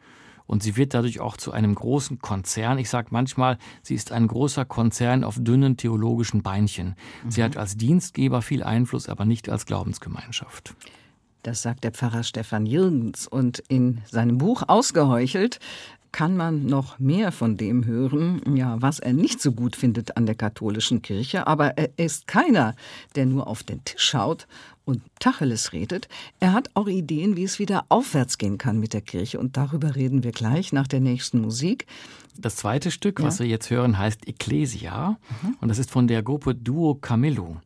Und 0.47 0.61
sie 0.61 0.77
wird 0.77 0.93
dadurch 0.93 1.19
auch 1.19 1.37
zu 1.37 1.51
einem 1.51 1.73
großen 1.73 2.19
Konzern. 2.19 2.77
Ich 2.77 2.89
sage 2.89 3.07
manchmal, 3.09 3.57
sie 3.81 3.95
ist 3.95 4.11
ein 4.11 4.27
großer 4.27 4.63
Konzern 4.63 5.23
auf 5.23 5.37
dünnen 5.39 5.75
theologischen 5.75 6.43
Beinchen. 6.43 6.95
Sie 7.27 7.43
hat 7.43 7.57
als 7.57 7.77
Dienstgeber 7.77 8.43
viel 8.43 8.61
Einfluss, 8.61 9.09
aber 9.09 9.25
nicht 9.25 9.49
als 9.49 9.65
Glaubensgemeinschaft. 9.65 10.75
Das 11.45 11.61
sagt 11.61 11.83
der 11.83 11.91
Pfarrer 11.91 12.23
Stefan 12.23 12.65
Jürgens. 12.65 13.27
Und 13.27 13.59
in 13.67 14.01
seinem 14.05 14.39
Buch 14.39 14.63
Ausgeheuchelt 14.67 15.59
kann 16.15 16.37
man 16.37 16.65
noch 16.65 16.97
mehr 16.97 17.33
von 17.33 17.57
dem 17.57 17.85
hören, 17.85 18.55
ja, 18.55 18.81
was 18.81 18.99
er 18.99 19.11
nicht 19.11 19.41
so 19.41 19.51
gut 19.51 19.75
findet 19.75 20.15
an 20.15 20.25
der 20.25 20.35
katholischen 20.35 21.01
Kirche. 21.01 21.45
Aber 21.45 21.77
er 21.77 21.89
ist 21.97 22.25
keiner, 22.25 22.73
der 23.15 23.25
nur 23.25 23.47
auf 23.47 23.63
den 23.63 23.83
Tisch 23.83 24.01
schaut 24.11 24.47
und 24.85 25.01
Tacheles 25.19 25.73
redet. 25.73 26.07
Er 26.39 26.53
hat 26.53 26.69
auch 26.73 26.87
Ideen, 26.87 27.35
wie 27.35 27.43
es 27.43 27.59
wieder 27.59 27.83
aufwärts 27.89 28.37
gehen 28.37 28.57
kann 28.57 28.79
mit 28.79 28.93
der 28.93 29.01
Kirche. 29.01 29.41
Und 29.41 29.57
darüber 29.57 29.97
reden 29.97 30.23
wir 30.23 30.31
gleich 30.31 30.71
nach 30.71 30.87
der 30.87 31.01
nächsten 31.01 31.41
Musik. 31.41 31.85
Das 32.37 32.55
zweite 32.55 32.91
Stück, 32.91 33.19
ja. 33.19 33.25
was 33.25 33.39
wir 33.39 33.47
jetzt 33.47 33.69
hören, 33.69 33.97
heißt 33.97 34.25
Ecclesia. 34.25 35.17
Mhm. 35.41 35.57
Und 35.59 35.67
das 35.67 35.79
ist 35.79 35.91
von 35.91 36.07
der 36.07 36.23
Gruppe 36.23 36.55
Duo 36.55 36.95
Camillo. 36.95 37.57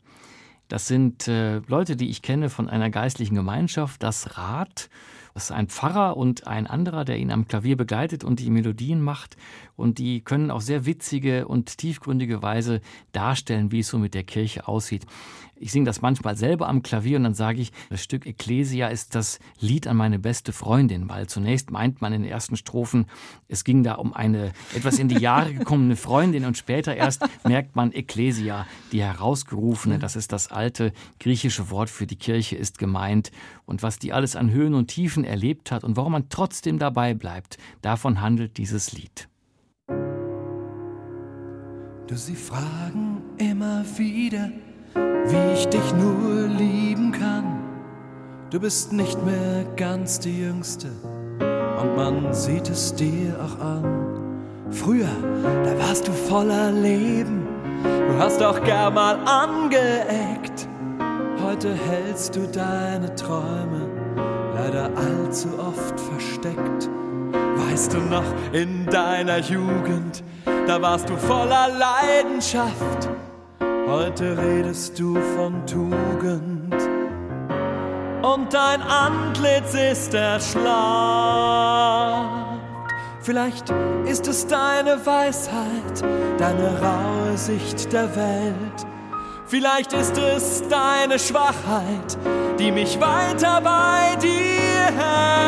Das 0.70 0.88
sind 0.88 1.28
äh, 1.28 1.60
Leute, 1.68 1.96
die 1.96 2.10
ich 2.10 2.24
kenne 2.24 2.50
von 2.50 2.68
einer 2.68 2.90
geistlichen 2.90 3.36
Gemeinschaft, 3.36 4.02
das 4.02 4.40
Rat. 4.40 4.90
Das 5.34 5.46
ist 5.46 5.52
ein 5.52 5.68
Pfarrer 5.68 6.18
und 6.18 6.48
ein 6.48 6.68
anderer, 6.68 7.06
der 7.06 7.18
ihn 7.18 7.32
am 7.32 7.48
Klavier 7.48 7.78
begleitet 7.78 8.24
und 8.24 8.40
die 8.40 8.50
Melodien 8.50 9.02
macht. 9.02 9.38
Und 9.76 9.98
die 9.98 10.22
können 10.22 10.52
auf 10.52 10.62
sehr 10.62 10.86
witzige 10.86 11.48
und 11.48 11.78
tiefgründige 11.78 12.42
Weise 12.42 12.82
darstellen, 13.12 13.72
wie 13.72 13.80
es 13.80 13.88
so 13.88 13.98
mit 13.98 14.14
der 14.14 14.24
Kirche 14.24 14.68
aussieht. 14.68 15.06
Ich 15.62 15.74
singe 15.74 15.86
das 15.86 16.02
manchmal 16.02 16.38
selber 16.38 16.70
am 16.70 16.84
Klavier 16.84 17.18
und 17.18 17.24
dann 17.24 17.34
sage 17.34 17.60
ich, 17.60 17.74
das 17.90 18.02
Stück 18.02 18.26
Ecclesia 18.26 18.88
ist 18.88 19.14
das 19.14 19.40
Lied 19.60 19.88
an 19.88 19.98
meine 19.98 20.18
beste 20.18 20.54
Freundin, 20.54 21.10
weil 21.10 21.28
zunächst 21.28 21.70
meint 21.70 22.02
man 22.02 22.14
in 22.14 22.22
den 22.24 22.32
ersten 22.32 22.56
Strophen, 22.56 23.08
es 23.50 23.66
ging 23.66 23.84
da 23.84 23.96
um 23.96 24.14
eine 24.14 24.54
etwas 24.74 25.00
in 25.00 25.10
die 25.10 25.20
Jahre 25.20 25.54
gekommene 25.54 25.98
Freundin 25.98 26.46
und 26.46 26.58
später 26.58 26.96
erst 26.96 27.26
merkt 27.44 27.76
man 27.76 27.92
Ecclesia, 27.92 28.66
die 28.94 29.04
herausgerufene, 29.04 30.00
das 30.00 30.16
ist 30.16 30.32
das 30.32 30.50
alte 30.50 30.94
griechische 31.20 31.70
Wort 31.70 31.90
für 31.90 32.08
die 32.08 32.16
Kirche 32.16 32.56
ist 32.56 32.78
gemeint 32.78 33.32
und 33.66 33.84
was 33.84 34.00
die 34.00 34.14
alles 34.14 34.38
an 34.38 34.52
Höhen 34.52 34.74
und 34.74 34.88
Tiefen 34.88 35.19
erlebt 35.24 35.72
hat 35.72 35.84
und 35.84 35.98
warum 35.98 36.14
man 36.14 36.30
trotzdem 36.30 36.80
dabei 36.80 37.14
bleibt, 37.14 37.58
davon 37.82 38.22
handelt 38.22 38.58
dieses 38.58 38.94
Lied. 38.94 39.30
Du 42.08 42.16
sie 42.16 42.36
fragen 42.36 43.22
immer 43.38 43.84
wieder, 43.98 44.50
wie 44.96 45.54
ich 45.54 45.68
dich 45.68 45.94
nur 45.94 46.48
lieben 46.48 47.12
kann. 47.12 47.60
Du 48.50 48.60
bist 48.60 48.94
nicht 48.94 49.24
mehr 49.24 49.64
ganz 49.76 50.20
die 50.20 50.40
Jüngste 50.40 50.88
und 51.82 51.96
man 51.96 52.34
sieht 52.34 52.68
es 52.70 52.96
dir 52.96 53.36
auch 53.40 53.60
an. 53.60 53.84
Früher, 54.72 55.10
da 55.64 55.78
warst 55.80 56.08
du 56.08 56.12
voller 56.12 56.72
Leben, 56.72 57.46
du 57.84 58.18
hast 58.18 58.42
auch 58.42 58.64
gar 58.64 58.90
mal 58.90 59.16
angeeckt. 59.26 60.68
Heute 61.44 61.74
hältst 61.74 62.36
du 62.36 62.48
deine 62.48 63.14
Träume 63.16 63.89
leider 64.60 64.90
allzu 64.96 65.48
oft 65.60 66.00
versteckt. 66.00 66.90
Weißt 67.56 67.94
du 67.94 67.98
noch, 68.00 68.24
in 68.52 68.86
deiner 68.88 69.40
Jugend, 69.40 70.24
da 70.68 70.82
warst 70.82 71.10
du 71.10 71.16
voller 71.18 71.68
Leidenschaft 71.70 73.10
Heute 73.88 74.38
redest 74.38 75.00
du 75.00 75.16
von 75.36 75.66
Tugend 75.66 76.76
und 78.22 78.54
dein 78.54 78.84
Antlitz 78.84 79.74
ist 79.74 80.14
erschlafft. 80.14 80.64
Vielleicht 83.22 83.74
ist 84.06 84.28
es 84.28 84.46
deine 84.46 85.04
Weisheit, 85.04 86.04
deine 86.38 86.80
raue 86.80 87.36
Sicht 87.36 87.92
der 87.92 88.16
Welt. 88.16 88.86
Vielleicht 89.48 89.94
ist 89.94 90.16
es 90.20 90.62
deine 90.68 91.18
Schwachheit, 91.18 92.16
die 92.60 92.72
mich 92.74 93.00
weiter 93.00 93.62
bei 93.62 94.18
dir 94.22 94.92
hält. 94.98 95.40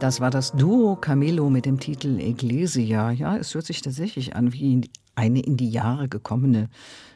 Das 0.00 0.20
war 0.20 0.30
das 0.30 0.50
Duo 0.52 0.96
Camelo 0.96 1.48
mit 1.48 1.64
dem 1.64 1.78
Titel 1.78 2.18
Ecclesia. 2.18 3.12
Ja, 3.12 3.36
es 3.36 3.54
hört 3.54 3.66
sich 3.66 3.82
tatsächlich 3.82 4.34
an 4.34 4.52
wie 4.52 4.90
eine 5.14 5.40
in 5.40 5.56
die 5.56 5.70
Jahre 5.70 6.08
gekommene 6.08 6.68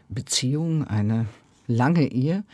Beziehung, 0.08 0.86
eine 0.86 1.26
lange 1.66 2.06
Ehe. 2.06 2.44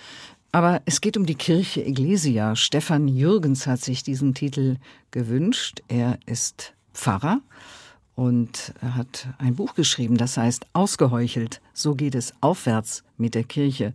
Aber 0.53 0.81
es 0.87 1.03
geht 1.03 1.19
um 1.19 1.27
die 1.27 1.35
Kirche 1.35 1.85
Ecclesia. 1.85 2.57
Stefan 2.57 3.09
Jürgens 3.09 3.67
hat 3.67 3.81
sich 3.81 4.03
diesen 4.03 4.33
Titel 4.33 4.79
gewünscht. 5.11 5.83
Er 5.89 6.19
ist 6.25 6.73
Pfarrer 6.95 7.43
und 8.21 8.75
hat 8.83 9.29
ein 9.39 9.55
Buch 9.55 9.75
geschrieben, 9.75 10.19
das 10.19 10.37
heißt 10.37 10.67
Ausgeheuchelt. 10.75 11.63
So 11.73 11.95
geht 11.95 12.15
es 12.15 12.35
aufwärts 12.43 13.03
mit 13.17 13.35
der 13.35 13.45
Kirche. 13.45 13.95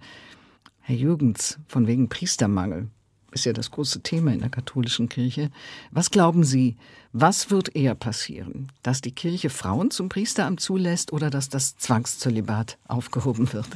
Herr 0.82 0.96
Jürgens, 0.96 1.60
von 1.68 1.86
wegen 1.86 2.10
Priestermangel 2.10 2.88
ist 3.34 3.46
ja 3.46 3.54
das 3.54 3.70
große 3.70 4.02
Thema 4.02 4.34
in 4.34 4.40
der 4.40 4.50
katholischen 4.50 5.10
Kirche. 5.10 5.52
Was 5.92 6.10
glauben 6.10 6.44
Sie, 6.44 6.76
was 7.14 7.52
wird 7.52 7.76
eher 7.76 7.94
passieren? 7.94 8.72
Dass 8.82 9.00
die 9.00 9.12
Kirche 9.12 9.52
Frauen 9.52 9.92
zum 9.92 10.10
Priesteramt 10.10 10.60
zulässt 10.60 11.14
oder 11.14 11.30
dass 11.30 11.50
das 11.50 11.78
Zwangszölibat 11.78 12.80
aufgehoben 12.88 13.54
wird? 13.54 13.68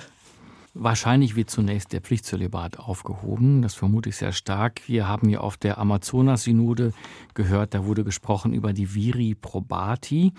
Wahrscheinlich 0.74 1.36
wird 1.36 1.50
zunächst 1.50 1.94
der 1.94 2.02
Pflichtzölibat 2.02 2.80
aufgehoben. 2.80 3.62
Das 3.62 3.74
vermute 3.74 4.10
ich 4.10 4.18
sehr 4.18 4.32
stark. 4.32 4.88
Wir 4.88 5.08
haben 5.08 5.30
ja 5.30 5.40
auf 5.40 5.58
der 5.58 5.78
Amazonas-Synode 5.78 6.94
gehört, 7.34 7.74
da 7.74 7.86
wurde 7.86 8.04
gesprochen 8.04 8.54
über 8.54 8.72
die 8.74 8.94
Viri 8.94 9.36
probati. 9.36 10.34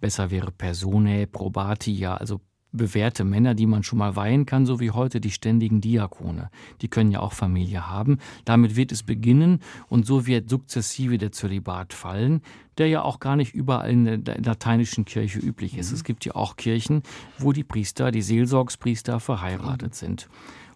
Besser 0.00 0.30
wäre 0.30 0.50
Personae 0.50 1.26
probati, 1.26 1.92
ja, 1.92 2.16
also 2.16 2.40
bewährte 2.76 3.24
Männer, 3.24 3.54
die 3.54 3.66
man 3.66 3.82
schon 3.82 3.98
mal 3.98 4.16
weihen 4.16 4.46
kann, 4.46 4.66
so 4.66 4.80
wie 4.80 4.90
heute 4.90 5.20
die 5.20 5.30
ständigen 5.30 5.80
Diakone. 5.80 6.50
Die 6.82 6.88
können 6.88 7.10
ja 7.10 7.20
auch 7.20 7.32
Familie 7.32 7.88
haben. 7.88 8.18
Damit 8.44 8.76
wird 8.76 8.92
es 8.92 9.02
beginnen 9.02 9.60
und 9.88 10.06
so 10.06 10.26
wird 10.26 10.48
sukzessive 10.48 11.18
der 11.18 11.32
Zölibat 11.32 11.92
fallen, 11.92 12.42
der 12.78 12.88
ja 12.88 13.02
auch 13.02 13.20
gar 13.20 13.36
nicht 13.36 13.54
überall 13.54 13.90
in 13.90 14.24
der 14.24 14.40
lateinischen 14.40 15.04
Kirche 15.04 15.38
üblich 15.38 15.76
ist. 15.76 15.90
Mhm. 15.90 15.96
Es 15.96 16.04
gibt 16.04 16.24
ja 16.24 16.34
auch 16.34 16.56
Kirchen, 16.56 17.02
wo 17.38 17.52
die 17.52 17.64
Priester, 17.64 18.10
die 18.10 18.22
Seelsorgspriester 18.22 19.20
verheiratet 19.20 19.92
mhm. 19.92 19.96
sind. 19.96 20.28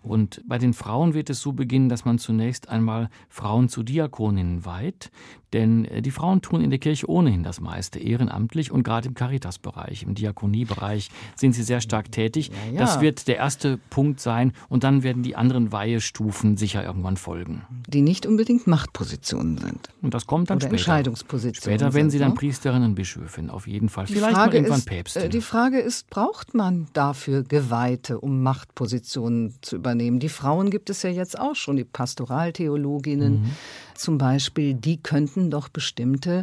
Und 0.03 0.43
bei 0.47 0.59
den 0.59 0.73
Frauen 0.73 1.15
wird 1.15 1.29
es 1.29 1.41
so 1.41 1.53
beginnen, 1.53 1.89
dass 1.89 2.05
man 2.05 2.19
zunächst 2.19 2.69
einmal 2.69 3.11
Frauen 3.29 3.69
zu 3.69 3.83
Diakoninnen 3.83 4.65
weiht, 4.65 5.11
denn 5.53 5.85
äh, 5.85 6.01
die 6.01 6.11
Frauen 6.11 6.41
tun 6.41 6.63
in 6.63 6.71
der 6.71 6.79
Kirche 6.79 7.09
ohnehin 7.09 7.43
das 7.43 7.61
meiste 7.61 7.99
ehrenamtlich 7.99 8.71
und 8.71 8.83
gerade 8.83 9.09
im 9.09 9.15
Caritas-Bereich, 9.15 10.05
im 10.05 10.15
Diakoniebereich 10.15 11.11
sind 11.37 11.55
sie 11.55 11.63
sehr 11.63 11.81
stark 11.81 12.13
tätig. 12.13 12.49
Ja, 12.49 12.73
ja. 12.73 12.79
Das 12.79 13.01
wird 13.01 13.29
der 13.29 13.37
erste 13.37 13.79
Punkt 13.91 14.21
sein 14.21 14.53
und 14.69 14.85
dann 14.85 15.03
werden 15.03 15.23
die 15.23 15.37
anderen 15.37 15.71
Weihestufen 15.73 16.57
sicher 16.57 16.85
irgendwann 16.85 17.17
folgen. 17.17 17.63
Die 17.89 18.01
nicht 18.01 18.27
unbedingt 18.27 18.67
Machtpositionen 18.67 19.59
sind. 19.59 19.91
Und 20.01 20.15
das 20.15 20.27
kommt 20.27 20.51
dann 20.51 20.57
Oder 20.57 20.67
später. 20.69 20.77
Entscheidungspositionen. 20.77 21.79
Später 21.79 21.95
werden 21.95 22.11
sie 22.11 22.19
dann 22.19 22.31
ne? 22.31 22.35
Priesterinnen 22.37 22.95
Bischöfin, 22.95 23.51
auf 23.51 23.67
jeden 23.67 23.89
Fall. 23.89 24.07
Die 24.07 24.15
Vielleicht 24.15 24.35
Frage 24.35 24.57
irgendwann 24.57 24.79
ist, 24.79 24.87
Päpstin. 24.87 25.23
Äh, 25.25 25.29
die 25.29 25.41
Frage 25.41 25.81
ist, 25.81 26.09
braucht 26.09 26.55
man 26.55 26.87
dafür 26.93 27.43
Geweihte, 27.43 28.21
um 28.21 28.43
Machtpositionen 28.43 29.55
zu 29.61 29.77
übernehmen? 29.77 29.90
Die 29.99 30.29
Frauen 30.29 30.71
gibt 30.71 30.91
es 30.91 31.03
ja 31.03 31.11
jetzt 31.11 31.39
auch 31.39 31.55
schon, 31.55 31.77
die 31.77 31.85
Pastoraltheologinnen 31.85 33.43
mhm. 33.43 33.51
zum 33.95 34.19
Beispiel, 34.19 34.75
die 34.75 34.97
könnten 34.97 35.21
könnten 35.31 35.51
doch 35.51 35.69
bestimmte 35.69 36.43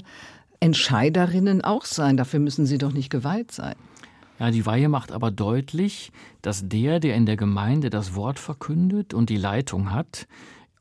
Entscheiderinnen 0.59 1.63
auch 1.63 1.85
sein. 1.85 2.17
Dafür 2.17 2.39
müssen 2.39 2.65
sie 2.65 2.77
doch 2.77 2.91
nicht 2.91 3.09
geweiht 3.09 3.51
sein. 3.51 3.75
Ja, 4.39 4.51
die 4.51 4.65
Weihe 4.65 4.87
macht 4.87 5.11
aber 5.11 5.31
deutlich, 5.31 6.11
dass 6.41 6.67
der, 6.67 6.99
der 6.99 7.15
in 7.15 7.25
der 7.25 7.37
Gemeinde 7.37 7.89
das 7.89 8.13
Wort 8.13 8.39
verkündet 8.39 9.13
und 9.13 9.29
die 9.29 9.37
Leitung 9.37 9.91
hat, 9.91 10.27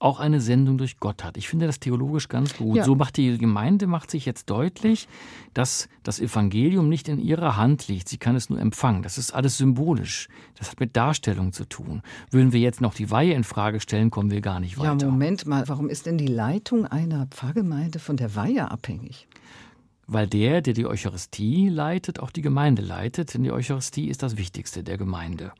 auch 0.06 0.20
eine 0.20 0.40
Sendung 0.40 0.78
durch 0.78 1.00
Gott 1.00 1.24
hat. 1.24 1.36
Ich 1.36 1.48
finde 1.48 1.66
das 1.66 1.80
theologisch 1.80 2.28
ganz 2.28 2.56
gut. 2.56 2.76
Ja. 2.76 2.84
So 2.84 2.94
macht 2.94 3.16
die 3.16 3.36
Gemeinde 3.38 3.88
macht 3.88 4.10
sich 4.10 4.24
jetzt 4.24 4.48
deutlich, 4.48 5.08
dass 5.52 5.88
das 6.04 6.20
Evangelium 6.20 6.88
nicht 6.88 7.08
in 7.08 7.18
ihrer 7.18 7.56
Hand 7.56 7.88
liegt. 7.88 8.08
Sie 8.08 8.16
kann 8.16 8.36
es 8.36 8.48
nur 8.48 8.60
empfangen. 8.60 9.02
Das 9.02 9.18
ist 9.18 9.32
alles 9.32 9.58
symbolisch. 9.58 10.28
Das 10.56 10.70
hat 10.70 10.78
mit 10.78 10.96
Darstellung 10.96 11.52
zu 11.52 11.64
tun. 11.64 12.02
Würden 12.30 12.52
wir 12.52 12.60
jetzt 12.60 12.80
noch 12.80 12.94
die 12.94 13.10
Weihe 13.10 13.34
in 13.34 13.42
Frage 13.42 13.80
stellen, 13.80 14.10
kommen 14.10 14.30
wir 14.30 14.40
gar 14.40 14.60
nicht 14.60 14.78
weiter. 14.78 14.96
Ja, 14.96 15.10
Moment 15.10 15.44
mal. 15.46 15.68
Warum 15.68 15.88
ist 15.88 16.06
denn 16.06 16.18
die 16.18 16.28
Leitung 16.28 16.86
einer 16.86 17.26
Pfarrgemeinde 17.26 17.98
von 17.98 18.16
der 18.16 18.36
Weihe 18.36 18.70
abhängig? 18.70 19.26
weil 20.08 20.28
der, 20.28 20.62
der 20.62 20.72
die 20.72 20.86
Eucharistie 20.86 21.68
leitet, 21.68 22.20
auch 22.20 22.30
die 22.30 22.42
Gemeinde 22.42 22.80
leitet, 22.80 23.34
denn 23.34 23.42
die 23.42 23.50
Eucharistie 23.50 24.06
ist 24.06 24.22
das 24.22 24.36
Wichtigste 24.36 24.84
der 24.84 24.98
Gemeinde. 24.98 25.50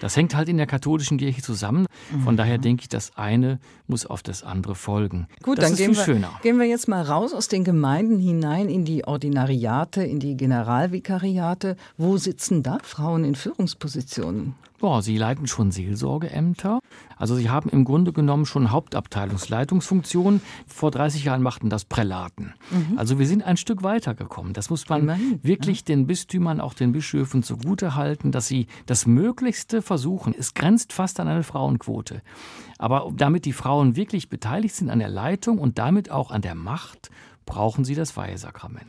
Das 0.00 0.16
hängt 0.16 0.34
halt 0.34 0.48
in 0.48 0.56
der 0.56 0.66
katholischen 0.66 1.18
Kirche 1.18 1.42
zusammen. 1.42 1.86
Von 2.24 2.34
mhm. 2.34 2.36
daher 2.38 2.58
denke 2.58 2.82
ich, 2.82 2.88
das 2.88 3.16
eine 3.16 3.58
muss 3.86 4.06
auf 4.06 4.22
das 4.22 4.42
andere 4.42 4.74
folgen. 4.74 5.28
Gut, 5.42 5.58
das 5.58 5.70
dann 5.70 5.76
gehen 5.76 5.96
wir, 5.96 6.30
gehen 6.42 6.58
wir 6.58 6.66
jetzt 6.66 6.88
mal 6.88 7.02
raus 7.02 7.32
aus 7.32 7.48
den 7.48 7.64
Gemeinden 7.64 8.18
hinein 8.18 8.68
in 8.68 8.84
die 8.84 9.04
Ordinariate, 9.04 10.02
in 10.02 10.20
die 10.20 10.36
Generalvikariate. 10.36 11.76
Wo 11.96 12.16
sitzen 12.16 12.62
da 12.62 12.78
Frauen 12.82 13.24
in 13.24 13.34
Führungspositionen? 13.34 14.54
Boah, 14.78 15.02
sie 15.02 15.18
leiten 15.18 15.48
schon 15.48 15.72
Seelsorgeämter. 15.72 16.78
Also 17.16 17.34
sie 17.34 17.50
haben 17.50 17.68
im 17.68 17.84
Grunde 17.84 18.12
genommen 18.12 18.46
schon 18.46 18.70
Hauptabteilungsleitungsfunktionen. 18.70 20.40
Vor 20.68 20.92
30 20.92 21.24
Jahren 21.24 21.42
machten 21.42 21.68
das 21.68 21.84
Prälaten. 21.84 22.54
Mhm. 22.70 22.96
Also 22.96 23.18
wir 23.18 23.26
sind 23.26 23.42
ein 23.42 23.56
Stück 23.56 23.82
weitergekommen. 23.82 24.52
Das 24.52 24.70
muss 24.70 24.88
man 24.88 25.02
Immerhin. 25.02 25.40
wirklich 25.42 25.80
ja. 25.80 25.84
den 25.86 26.06
Bistümern, 26.06 26.60
auch 26.60 26.74
den 26.74 26.92
Bischöfen 26.92 27.42
zugute 27.42 27.96
halten, 27.96 28.30
dass 28.30 28.46
sie 28.46 28.68
das 28.86 29.06
Möglichste 29.06 29.82
versuchen. 29.82 30.32
Es 30.38 30.54
grenzt 30.54 30.92
fast 30.92 31.18
an 31.18 31.26
eine 31.26 31.42
Frauenquote. 31.42 32.22
Aber 32.78 33.10
damit 33.16 33.46
die 33.46 33.52
Frauen 33.52 33.96
wirklich 33.96 34.28
beteiligt 34.28 34.76
sind 34.76 34.90
an 34.90 35.00
der 35.00 35.08
Leitung 35.08 35.58
und 35.58 35.78
damit 35.78 36.12
auch 36.12 36.30
an 36.30 36.42
der 36.42 36.54
Macht, 36.54 37.10
brauchen 37.46 37.84
sie 37.84 37.96
das 37.96 38.16
Weihesakrament. 38.16 38.86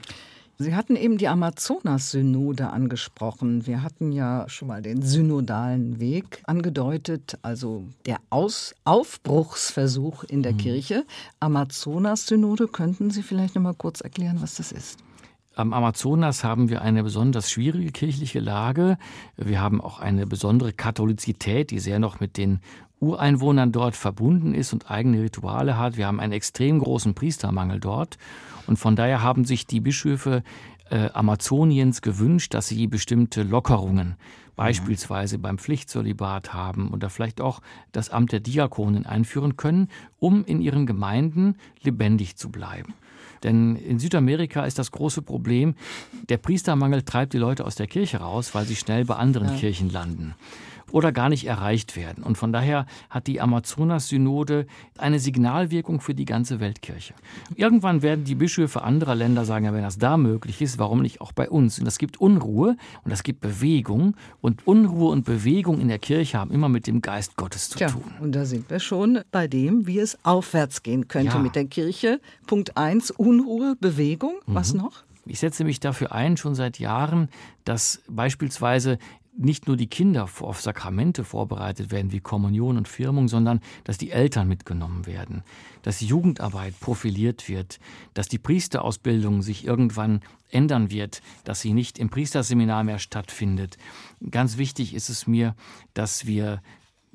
Sie 0.62 0.76
hatten 0.76 0.98
eben 0.98 1.18
die 1.18 1.30
Amazonas-Synode 1.30 2.70
angesprochen. 2.70 3.66
Wir 3.66 3.82
hatten 3.82 4.12
ja 4.12 4.44
schon 4.50 4.68
mal 4.68 4.82
den 4.82 5.02
synodalen 5.02 6.02
Weg 6.02 6.42
angedeutet, 6.44 7.40
also 7.44 7.86
der 8.06 8.18
Aus 8.30 8.76
Aufbruchsversuch 8.84 10.26
in 10.26 10.44
der 10.44 10.52
mhm. 10.52 10.58
Kirche. 10.58 11.06
Amazonas-Synode, 11.40 12.68
könnten 12.68 13.10
Sie 13.10 13.24
vielleicht 13.24 13.56
noch 13.56 13.62
mal 13.62 13.74
kurz 13.74 14.02
erklären, 14.02 14.42
was 14.42 14.56
das 14.56 14.74
ist? 14.74 15.00
Am 15.56 15.72
Amazonas 15.72 16.44
haben 16.44 16.68
wir 16.68 16.82
eine 16.82 17.04
besonders 17.04 17.50
schwierige 17.50 17.94
kirchliche 17.94 18.42
Lage. 18.42 18.98
Wir 19.38 19.62
haben 19.62 19.80
auch 19.80 20.02
eine 20.02 20.28
besondere 20.28 20.74
Katholizität, 20.74 21.72
die 21.72 21.80
sehr 21.80 22.00
noch 22.00 22.20
mit 22.20 22.36
den 22.36 22.60
Ureinwohnern 23.00 23.72
dort 23.72 23.96
verbunden 23.96 24.54
ist 24.54 24.74
und 24.74 24.92
eigene 24.92 25.22
Rituale 25.22 25.78
hat. 25.78 25.96
Wir 25.96 26.08
haben 26.08 26.20
einen 26.20 26.34
extrem 26.34 26.80
großen 26.80 27.14
Priestermangel 27.14 27.80
dort. 27.80 28.18
Und 28.70 28.78
von 28.78 28.96
daher 28.96 29.24
haben 29.24 29.46
sich 29.46 29.66
die 29.66 29.80
Bischöfe 29.80 30.44
äh, 30.92 31.10
Amazoniens 31.14 32.04
gewünscht, 32.04 32.54
dass 32.54 32.68
sie 32.68 32.86
bestimmte 32.86 33.42
Lockerungen 33.42 34.16
beispielsweise 34.56 35.40
beim 35.40 35.58
Pflichtsolibat 35.58 36.54
haben 36.54 36.92
oder 36.92 37.10
vielleicht 37.10 37.42
auch 37.42 37.62
das 37.94 38.12
Amt 38.12 38.32
der 38.32 38.42
Diakonen 38.42 39.08
einführen 39.08 39.58
können, 39.58 39.88
um 40.20 40.46
in 40.46 40.62
ihren 40.62 40.86
Gemeinden 40.86 41.56
lebendig 41.82 42.36
zu 42.36 42.52
bleiben. 42.52 42.94
Denn 43.42 43.76
in 43.76 43.98
Südamerika 43.98 44.64
ist 44.66 44.78
das 44.78 44.92
große 44.92 45.24
Problem, 45.24 45.74
der 46.30 46.38
Priestermangel 46.38 47.02
treibt 47.02 47.34
die 47.34 47.40
Leute 47.40 47.66
aus 47.66 47.74
der 47.74 47.88
Kirche 47.88 48.18
raus, 48.18 48.54
weil 48.54 48.66
sie 48.66 48.76
schnell 48.76 49.04
bei 49.04 49.16
anderen 49.16 49.48
ja. 49.48 49.56
Kirchen 49.56 49.90
landen 49.90 50.36
oder 50.94 51.12
gar 51.12 51.30
nicht 51.30 51.46
erreicht 51.46 51.96
werden. 51.96 52.24
Und 52.24 52.38
von 52.38 52.54
daher 52.54 52.86
hat 53.10 53.28
die 53.28 53.42
Amazonas-Synode 53.42 54.68
eine 54.98 55.20
Signalwirkung 55.20 56.02
für 56.02 56.14
die 56.14 56.26
ganze 56.26 56.60
Weltkirche. 56.60 57.14
Irgendwann 57.56 58.02
werden 58.02 58.26
die 58.26 58.36
Bischöfe 58.36 58.82
anderer 58.82 59.16
Länder 59.16 59.46
sagen, 59.46 59.66
ja, 59.66 59.74
wenn 59.74 59.84
das 59.84 59.98
da 59.98 60.18
möglich 60.18 60.62
ist, 60.62 60.80
warum 60.80 61.02
nicht 61.02 61.22
auch 61.22 61.32
bei 61.32 61.50
uns? 61.50 61.80
Und 61.80 61.86
das 61.86 61.98
gibt 61.98 62.20
Unruhe 62.20 62.76
und 63.04 63.12
das 63.12 63.24
gibt 63.24 63.42
Bewegung. 63.42 64.16
Und 64.42 64.68
Unruhe 64.68 65.12
und 65.12 65.26
Bewegung 65.26 65.80
in 65.80 65.88
der 65.88 66.00
Kirche 66.00 66.38
haben 66.38 66.52
immer 66.52 66.70
mit 66.70 66.88
dem 66.88 67.02
Geist 67.02 67.36
Gottes 67.36 67.70
zu 67.70 67.78
Tja, 67.78 67.90
tun. 67.90 68.04
Und 68.20 68.34
da 68.34 68.46
sind 68.46 68.70
wir 68.70 68.80
schon 68.80 69.20
bei 69.32 69.48
dem, 69.48 69.88
wie 69.88 70.00
es 70.00 70.18
aufwärts 70.24 70.84
gehen 70.84 71.08
könnte 71.08 71.38
ja. 71.38 71.40
mit 71.40 71.56
der 71.56 71.66
Kirche. 71.66 72.20
Punkt 72.48 72.78
1, 72.78 73.12
Unruhe, 73.12 73.76
Bewegung. 73.80 74.36
Was 74.46 74.74
mhm. 74.74 74.82
noch? 74.82 75.04
Ich 75.30 75.40
setze 75.40 75.64
mich 75.64 75.80
dafür 75.80 76.12
ein, 76.12 76.38
schon 76.38 76.56
seit 76.56 76.80
Jahren, 76.80 77.30
dass 77.64 78.02
beispielsweise 78.08 78.98
nicht 79.40 79.68
nur 79.68 79.78
die 79.78 79.88
Kinder 79.88 80.30
auf 80.42 80.62
Sakramente 80.62 81.24
vorbereitet 81.24 81.92
werden, 81.92 82.12
wie 82.12 82.20
Kommunion 82.20 82.78
und 82.78 82.88
Firmung, 82.88 83.28
sondern 83.28 83.62
dass 83.86 83.98
die 83.98 84.12
Eltern 84.12 84.48
mitgenommen 84.48 85.06
werden, 85.06 85.44
dass 85.82 86.00
die 86.00 86.08
Jugendarbeit 86.08 86.78
profiliert 86.80 87.48
wird, 87.48 87.80
dass 88.14 88.28
die 88.28 88.38
Priesterausbildung 88.38 89.42
sich 89.42 89.66
irgendwann 89.66 90.22
ändern 90.52 90.92
wird, 90.92 91.22
dass 91.46 91.62
sie 91.62 91.74
nicht 91.74 92.00
im 92.00 92.10
Priesterseminar 92.10 92.84
mehr 92.84 93.00
stattfindet. 93.00 93.78
Ganz 94.30 94.58
wichtig 94.58 94.94
ist 94.94 95.10
es 95.10 95.26
mir, 95.26 95.56
dass 95.94 96.26
wir 96.26 96.62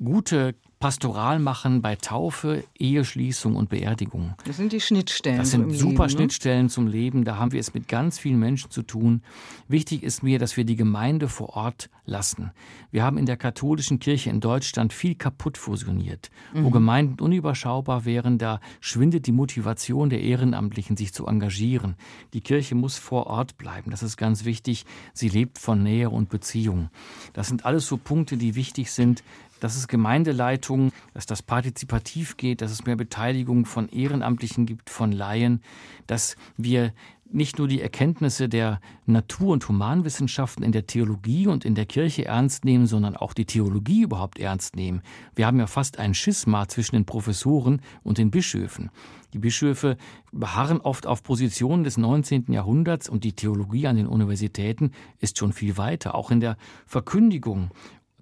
gute 0.03 0.55
Pastoral 0.79 1.39
machen 1.39 1.81
bei 1.81 1.95
Taufe, 1.95 2.63
Eheschließung 2.77 3.55
und 3.55 3.69
Beerdigung. 3.69 4.35
Das 4.45 4.57
sind 4.57 4.73
die 4.73 4.81
Schnittstellen. 4.81 5.37
Das 5.37 5.51
sind 5.51 5.71
super 5.71 5.89
Leben, 5.89 6.03
ne? 6.03 6.09
Schnittstellen 6.09 6.69
zum 6.69 6.87
Leben. 6.87 7.23
Da 7.23 7.37
haben 7.37 7.53
wir 7.53 7.59
es 7.59 7.73
mit 7.73 7.87
ganz 7.87 8.19
vielen 8.19 8.39
Menschen 8.39 8.71
zu 8.71 8.83
tun. 8.83 9.21
Wichtig 9.67 10.03
ist 10.03 10.21
mir, 10.21 10.37
dass 10.37 10.57
wir 10.57 10.65
die 10.65 10.75
Gemeinde 10.75 11.29
vor 11.29 11.55
Ort 11.55 11.89
lassen. 12.05 12.51
Wir 12.91 13.03
haben 13.03 13.17
in 13.17 13.25
der 13.25 13.37
katholischen 13.37 13.99
Kirche 13.99 14.29
in 14.29 14.41
Deutschland 14.41 14.93
viel 14.93 15.15
kaputt 15.15 15.57
fusioniert. 15.57 16.29
Mhm. 16.53 16.65
Wo 16.65 16.69
Gemeinden 16.69 17.19
unüberschaubar 17.19 18.05
wären, 18.05 18.37
da 18.37 18.59
schwindet 18.79 19.27
die 19.27 19.31
Motivation 19.31 20.09
der 20.09 20.21
Ehrenamtlichen, 20.21 20.97
sich 20.97 21.13
zu 21.13 21.25
engagieren. 21.25 21.95
Die 22.33 22.41
Kirche 22.41 22.75
muss 22.75 22.97
vor 22.97 23.27
Ort 23.27 23.57
bleiben. 23.57 23.91
Das 23.91 24.03
ist 24.03 24.17
ganz 24.17 24.45
wichtig. 24.45 24.85
Sie 25.13 25.29
lebt 25.29 25.57
von 25.57 25.81
Nähe 25.81 26.09
und 26.09 26.29
Beziehung. 26.29 26.89
Das 27.33 27.47
sind 27.47 27.65
alles 27.65 27.87
so 27.87 27.97
Punkte, 27.97 28.37
die 28.37 28.55
wichtig 28.55 28.91
sind, 28.91 29.23
dass 29.65 29.75
es 29.75 29.87
Gemeindeleitungen, 29.87 30.91
dass 31.15 31.25
das 31.25 31.41
partizipativ 31.41 32.37
geht, 32.37 32.61
dass 32.61 32.69
es 32.69 32.85
mehr 32.85 32.95
Beteiligung 32.95 33.65
von 33.65 33.89
Ehrenamtlichen 33.89 34.67
gibt, 34.67 34.91
von 34.91 35.11
Laien, 35.11 35.63
dass 36.05 36.35
wir 36.55 36.93
nicht 37.31 37.57
nur 37.57 37.67
die 37.67 37.81
Erkenntnisse 37.81 38.47
der 38.47 38.79
Natur- 39.07 39.53
und 39.53 39.67
Humanwissenschaften 39.67 40.63
in 40.63 40.71
der 40.71 40.85
Theologie 40.85 41.47
und 41.47 41.65
in 41.65 41.73
der 41.73 41.87
Kirche 41.87 42.25
ernst 42.25 42.63
nehmen, 42.63 42.85
sondern 42.85 43.15
auch 43.15 43.33
die 43.33 43.45
Theologie 43.45 44.03
überhaupt 44.03 44.37
ernst 44.37 44.75
nehmen. 44.75 45.01
Wir 45.33 45.47
haben 45.47 45.57
ja 45.57 45.65
fast 45.65 45.97
ein 45.97 46.13
Schisma 46.13 46.67
zwischen 46.67 46.95
den 46.95 47.05
Professoren 47.05 47.81
und 48.03 48.19
den 48.19 48.29
Bischöfen. 48.29 48.91
Die 49.33 49.39
Bischöfe 49.39 49.97
beharren 50.31 50.79
oft 50.79 51.07
auf 51.07 51.23
Positionen 51.23 51.83
des 51.83 51.97
19. 51.97 52.53
Jahrhunderts 52.53 53.09
und 53.09 53.23
die 53.23 53.33
Theologie 53.33 53.87
an 53.87 53.95
den 53.95 54.07
Universitäten 54.07 54.91
ist 55.19 55.39
schon 55.39 55.53
viel 55.53 55.77
weiter, 55.77 56.13
auch 56.13 56.29
in 56.29 56.39
der 56.39 56.55
Verkündigung 56.85 57.71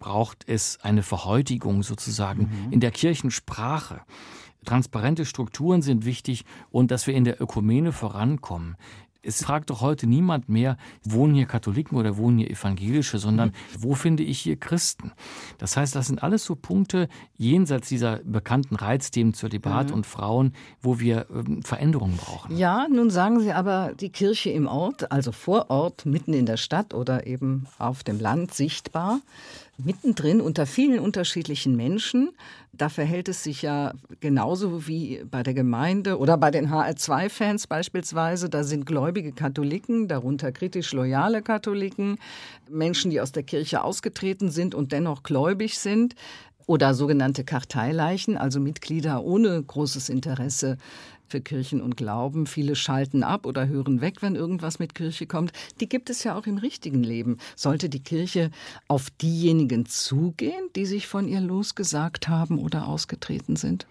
braucht 0.03 0.43
es 0.49 0.79
eine 0.81 1.01
Verhäutigung 1.01 1.81
sozusagen 1.81 2.49
mhm. 2.65 2.73
in 2.73 2.81
der 2.81 2.91
Kirchensprache. 2.91 4.01
Transparente 4.65 5.23
Strukturen 5.23 5.81
sind 5.81 6.03
wichtig 6.03 6.43
und 6.71 6.91
dass 6.91 7.07
wir 7.07 7.13
in 7.13 7.23
der 7.23 7.41
Ökumene 7.41 7.93
vorankommen. 7.93 8.75
Es 9.25 9.45
fragt 9.45 9.69
doch 9.69 9.79
heute 9.79 10.05
niemand 10.05 10.49
mehr, 10.49 10.75
wohnen 11.05 11.33
hier 11.33 11.45
Katholiken 11.45 11.97
oder 11.97 12.17
wohnen 12.17 12.39
hier 12.39 12.51
Evangelische, 12.51 13.17
sondern 13.17 13.49
mhm. 13.49 13.53
wo 13.79 13.95
finde 13.95 14.23
ich 14.23 14.39
hier 14.39 14.57
Christen? 14.57 15.13
Das 15.57 15.77
heißt, 15.77 15.95
das 15.95 16.07
sind 16.07 16.21
alles 16.21 16.43
so 16.43 16.55
Punkte 16.55 17.07
jenseits 17.37 17.87
dieser 17.87 18.17
bekannten 18.25 18.75
Reizthemen 18.75 19.33
zur 19.33 19.47
Debatte 19.47 19.91
mhm. 19.91 19.99
und 19.99 20.05
Frauen, 20.05 20.53
wo 20.81 20.99
wir 20.99 21.27
äh, 21.29 21.61
Veränderungen 21.63 22.17
brauchen. 22.17 22.57
Ja, 22.57 22.87
nun 22.89 23.09
sagen 23.09 23.39
Sie 23.39 23.53
aber, 23.53 23.93
die 23.97 24.09
Kirche 24.09 24.49
im 24.49 24.67
Ort, 24.67 25.13
also 25.13 25.31
vor 25.31 25.69
Ort, 25.69 26.05
mitten 26.05 26.33
in 26.33 26.45
der 26.45 26.57
Stadt 26.57 26.93
oder 26.93 27.25
eben 27.25 27.67
auf 27.79 28.03
dem 28.03 28.19
Land 28.19 28.53
sichtbar, 28.53 29.21
mittendrin 29.85 30.41
unter 30.41 30.65
vielen 30.65 30.99
unterschiedlichen 30.99 31.75
Menschen. 31.75 32.29
Da 32.71 32.89
verhält 32.89 33.29
es 33.29 33.43
sich 33.43 33.61
ja 33.61 33.93
genauso 34.19 34.87
wie 34.87 35.23
bei 35.29 35.43
der 35.43 35.53
Gemeinde 35.53 36.17
oder 36.17 36.37
bei 36.37 36.51
den 36.51 36.69
HR2-Fans 36.69 37.67
beispielsweise. 37.67 38.49
Da 38.49 38.63
sind 38.63 38.85
gläubige 38.85 39.31
Katholiken, 39.31 40.07
darunter 40.07 40.51
kritisch 40.51 40.93
loyale 40.93 41.41
Katholiken, 41.41 42.17
Menschen, 42.69 43.11
die 43.11 43.21
aus 43.21 43.31
der 43.31 43.43
Kirche 43.43 43.83
ausgetreten 43.83 44.49
sind 44.49 44.73
und 44.73 44.91
dennoch 44.91 45.23
gläubig 45.23 45.77
sind 45.77 46.15
oder 46.65 46.93
sogenannte 46.93 47.43
Karteileichen, 47.43 48.37
also 48.37 48.59
Mitglieder 48.59 49.23
ohne 49.23 49.61
großes 49.61 50.09
Interesse 50.09 50.77
für 51.33 51.41
Kirchen 51.41 51.81
und 51.81 51.97
Glauben. 51.97 52.45
Viele 52.45 52.75
schalten 52.75 53.23
ab 53.23 53.47
oder 53.47 53.67
hören 53.67 54.01
weg, 54.01 54.21
wenn 54.21 54.35
irgendwas 54.35 54.77
mit 54.77 54.93
Kirche 54.93 55.25
kommt. 55.25 55.51
Die 55.79 55.89
gibt 55.89 56.11
es 56.11 56.23
ja 56.23 56.37
auch 56.37 56.45
im 56.45 56.59
richtigen 56.59 57.03
Leben. 57.03 57.39
Sollte 57.55 57.89
die 57.89 58.03
Kirche 58.03 58.51
auf 58.87 59.09
diejenigen 59.09 59.87
zugehen, 59.87 60.69
die 60.75 60.85
sich 60.85 61.07
von 61.07 61.27
ihr 61.27 61.41
losgesagt 61.41 62.27
haben 62.27 62.59
oder 62.59 62.87
ausgetreten 62.87 63.55
sind? 63.55 63.87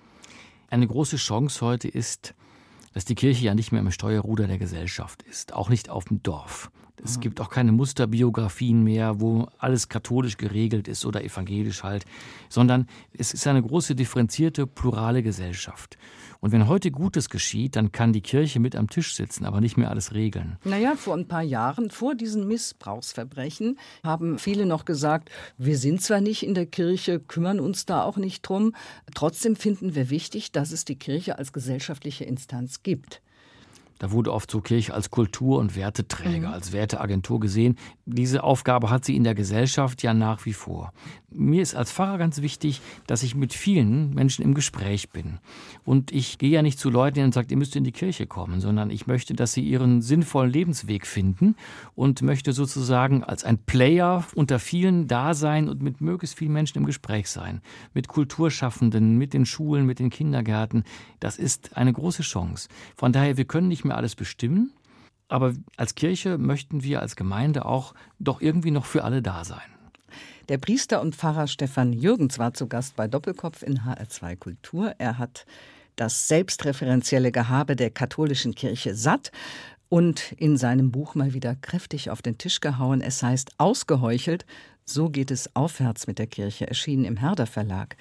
Eine 0.70 0.86
große 0.86 1.16
Chance 1.16 1.66
heute 1.66 1.88
ist, 1.88 2.32
dass 2.94 3.04
die 3.06 3.16
Kirche 3.16 3.44
ja 3.44 3.56
nicht 3.56 3.72
mehr 3.72 3.80
im 3.80 3.90
Steuerruder 3.90 4.46
der 4.46 4.58
Gesellschaft 4.58 5.24
ist, 5.24 5.52
auch 5.52 5.68
nicht 5.68 5.90
auf 5.90 6.04
dem 6.04 6.22
Dorf. 6.22 6.70
Es 7.04 7.18
gibt 7.18 7.40
auch 7.40 7.50
keine 7.50 7.72
Musterbiografien 7.72 8.84
mehr, 8.84 9.20
wo 9.20 9.48
alles 9.58 9.88
katholisch 9.88 10.36
geregelt 10.36 10.86
ist 10.86 11.04
oder 11.04 11.24
evangelisch 11.24 11.82
halt, 11.82 12.04
sondern 12.48 12.86
es 13.12 13.34
ist 13.34 13.48
eine 13.48 13.62
große 13.62 13.96
differenzierte, 13.96 14.68
plurale 14.68 15.24
Gesellschaft. 15.24 15.98
Und 16.42 16.50
wenn 16.50 16.66
heute 16.66 16.90
Gutes 16.90 17.28
geschieht, 17.30 17.76
dann 17.76 17.92
kann 17.92 18.12
die 18.12 18.20
Kirche 18.20 18.58
mit 18.58 18.74
am 18.74 18.90
Tisch 18.90 19.14
sitzen, 19.14 19.44
aber 19.44 19.60
nicht 19.60 19.76
mehr 19.76 19.90
alles 19.90 20.12
regeln. 20.12 20.58
Naja, 20.64 20.96
vor 20.96 21.14
ein 21.14 21.28
paar 21.28 21.44
Jahren, 21.44 21.88
vor 21.88 22.16
diesen 22.16 22.48
Missbrauchsverbrechen, 22.48 23.78
haben 24.02 24.40
viele 24.40 24.66
noch 24.66 24.84
gesagt, 24.84 25.30
wir 25.56 25.78
sind 25.78 26.02
zwar 26.02 26.20
nicht 26.20 26.42
in 26.42 26.54
der 26.54 26.66
Kirche, 26.66 27.20
kümmern 27.20 27.60
uns 27.60 27.86
da 27.86 28.02
auch 28.02 28.16
nicht 28.16 28.42
drum, 28.42 28.74
trotzdem 29.14 29.54
finden 29.54 29.94
wir 29.94 30.10
wichtig, 30.10 30.50
dass 30.50 30.72
es 30.72 30.84
die 30.84 30.96
Kirche 30.96 31.38
als 31.38 31.52
gesellschaftliche 31.52 32.24
Instanz 32.24 32.82
gibt. 32.82 33.22
Da 34.02 34.10
wurde 34.10 34.32
oft 34.32 34.50
so 34.50 34.60
Kirche 34.60 34.94
als 34.94 35.12
Kultur- 35.12 35.60
und 35.60 35.76
Werteträger, 35.76 36.48
mhm. 36.48 36.54
als 36.54 36.72
Werteagentur 36.72 37.38
gesehen. 37.38 37.78
Diese 38.04 38.42
Aufgabe 38.42 38.90
hat 38.90 39.04
sie 39.04 39.14
in 39.14 39.22
der 39.22 39.36
Gesellschaft 39.36 40.02
ja 40.02 40.12
nach 40.12 40.44
wie 40.44 40.54
vor. 40.54 40.92
Mir 41.34 41.62
ist 41.62 41.74
als 41.74 41.92
Pfarrer 41.92 42.18
ganz 42.18 42.42
wichtig, 42.42 42.80
dass 43.06 43.22
ich 43.22 43.34
mit 43.34 43.52
vielen 43.52 44.14
Menschen 44.14 44.44
im 44.44 44.54
Gespräch 44.54 45.10
bin. 45.10 45.38
Und 45.84 46.12
ich 46.12 46.38
gehe 46.38 46.50
ja 46.50 46.62
nicht 46.62 46.78
zu 46.78 46.90
Leuten 46.90 47.24
und 47.24 47.34
sage, 47.34 47.48
ihr 47.50 47.56
müsst 47.56 47.76
in 47.76 47.84
die 47.84 47.92
Kirche 47.92 48.26
kommen, 48.26 48.60
sondern 48.60 48.90
ich 48.90 49.06
möchte, 49.06 49.34
dass 49.34 49.52
sie 49.52 49.62
ihren 49.62 50.02
sinnvollen 50.02 50.52
Lebensweg 50.52 51.06
finden 51.06 51.56
und 51.94 52.22
möchte 52.22 52.52
sozusagen 52.52 53.24
als 53.24 53.44
ein 53.44 53.58
Player 53.58 54.24
unter 54.34 54.58
vielen 54.58 55.08
da 55.08 55.34
sein 55.34 55.68
und 55.68 55.82
mit 55.82 56.00
möglichst 56.00 56.38
vielen 56.38 56.52
Menschen 56.52 56.78
im 56.78 56.86
Gespräch 56.86 57.28
sein. 57.28 57.60
Mit 57.94 58.08
Kulturschaffenden, 58.08 59.18
mit 59.18 59.34
den 59.34 59.46
Schulen, 59.46 59.86
mit 59.86 59.98
den 59.98 60.10
Kindergärten. 60.10 60.84
Das 61.20 61.38
ist 61.38 61.76
eine 61.76 61.92
große 61.92 62.22
Chance. 62.22 62.68
Von 62.96 63.12
daher, 63.12 63.36
wir 63.36 63.44
können 63.44 63.68
nicht 63.68 63.84
mehr 63.84 63.96
alles 63.96 64.14
bestimmen. 64.14 64.72
Aber 65.32 65.54
als 65.78 65.94
Kirche 65.94 66.36
möchten 66.36 66.82
wir 66.82 67.00
als 67.00 67.16
Gemeinde 67.16 67.64
auch 67.64 67.94
doch 68.18 68.42
irgendwie 68.42 68.70
noch 68.70 68.84
für 68.84 69.02
alle 69.02 69.22
da 69.22 69.44
sein. 69.44 69.71
Der 70.52 70.58
Priester 70.58 71.00
und 71.00 71.16
Pfarrer 71.16 71.46
Stefan 71.46 71.94
Jürgens 71.94 72.38
war 72.38 72.52
zu 72.52 72.66
Gast 72.66 72.94
bei 72.94 73.08
Doppelkopf 73.08 73.62
in 73.62 73.86
HR2 73.86 74.36
Kultur. 74.36 74.94
Er 74.98 75.16
hat 75.16 75.46
das 75.96 76.28
selbstreferenzielle 76.28 77.32
Gehabe 77.32 77.74
der 77.74 77.88
katholischen 77.88 78.54
Kirche 78.54 78.94
satt 78.94 79.32
und 79.88 80.32
in 80.32 80.58
seinem 80.58 80.90
Buch 80.90 81.14
mal 81.14 81.32
wieder 81.32 81.54
kräftig 81.54 82.10
auf 82.10 82.20
den 82.20 82.36
Tisch 82.36 82.60
gehauen. 82.60 83.00
Es 83.00 83.22
heißt 83.22 83.52
Ausgeheuchelt, 83.56 84.44
so 84.84 85.08
geht 85.08 85.30
es 85.30 85.56
aufwärts 85.56 86.06
mit 86.06 86.18
der 86.18 86.26
Kirche, 86.26 86.68
erschienen 86.68 87.06
im 87.06 87.16
Herder 87.16 87.46
Verlag. 87.46 87.96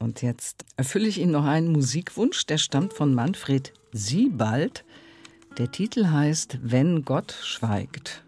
Und 0.00 0.20
jetzt 0.20 0.64
erfülle 0.76 1.06
ich 1.06 1.20
Ihnen 1.20 1.30
noch 1.30 1.44
einen 1.44 1.70
Musikwunsch, 1.70 2.44
der 2.46 2.58
stammt 2.58 2.92
von 2.94 3.14
Manfred 3.14 3.72
Siebald. 3.92 4.84
Der 5.58 5.70
Titel 5.70 6.08
heißt 6.08 6.58
Wenn 6.60 7.04
Gott 7.04 7.38
schweigt. 7.40 8.24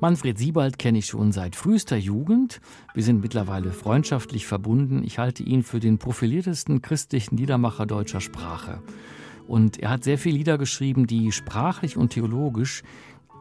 Manfred 0.00 0.38
Siebald 0.38 0.78
kenne 0.78 0.98
ich 0.98 1.06
schon 1.06 1.32
seit 1.32 1.56
frühester 1.56 1.96
Jugend. 1.96 2.60
Wir 2.94 3.02
sind 3.02 3.20
mittlerweile 3.20 3.72
freundschaftlich 3.72 4.46
verbunden. 4.46 5.02
Ich 5.02 5.18
halte 5.18 5.42
ihn 5.42 5.64
für 5.64 5.80
den 5.80 5.98
profiliertesten 5.98 6.82
christlichen 6.82 7.36
Liedermacher 7.36 7.84
deutscher 7.84 8.20
Sprache. 8.20 8.80
Und 9.48 9.78
er 9.80 9.90
hat 9.90 10.04
sehr 10.04 10.16
viele 10.16 10.36
Lieder 10.36 10.56
geschrieben, 10.56 11.08
die 11.08 11.32
sprachlich 11.32 11.96
und 11.96 12.10
theologisch 12.10 12.84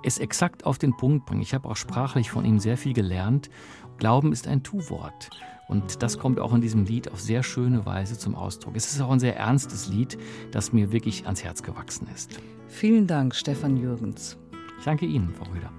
es 0.03 0.17
exakt 0.17 0.65
auf 0.65 0.79
den 0.79 0.97
Punkt 0.97 1.27
bringen. 1.27 1.41
Ich 1.41 1.53
habe 1.53 1.69
auch 1.69 1.75
sprachlich 1.75 2.31
von 2.31 2.43
ihm 2.43 2.57
sehr 2.57 2.77
viel 2.77 2.93
gelernt. 2.93 3.51
Glauben 3.99 4.31
ist 4.31 4.47
ein 4.47 4.63
Tu-Wort. 4.63 5.29
Und 5.67 6.01
das 6.01 6.17
kommt 6.17 6.39
auch 6.39 6.55
in 6.55 6.61
diesem 6.61 6.85
Lied 6.85 7.11
auf 7.11 7.21
sehr 7.21 7.43
schöne 7.43 7.85
Weise 7.85 8.17
zum 8.17 8.33
Ausdruck. 8.33 8.75
Es 8.75 8.91
ist 8.91 9.01
auch 9.01 9.11
ein 9.11 9.19
sehr 9.19 9.37
ernstes 9.37 9.89
Lied, 9.89 10.17
das 10.51 10.73
mir 10.73 10.91
wirklich 10.91 11.25
ans 11.25 11.43
Herz 11.43 11.61
gewachsen 11.61 12.07
ist. 12.15 12.39
Vielen 12.67 13.05
Dank, 13.05 13.35
Stefan 13.35 13.77
Jürgens. 13.77 14.37
Ich 14.79 14.85
danke 14.85 15.05
Ihnen, 15.05 15.33
Frau 15.35 15.51
Rüder. 15.51 15.71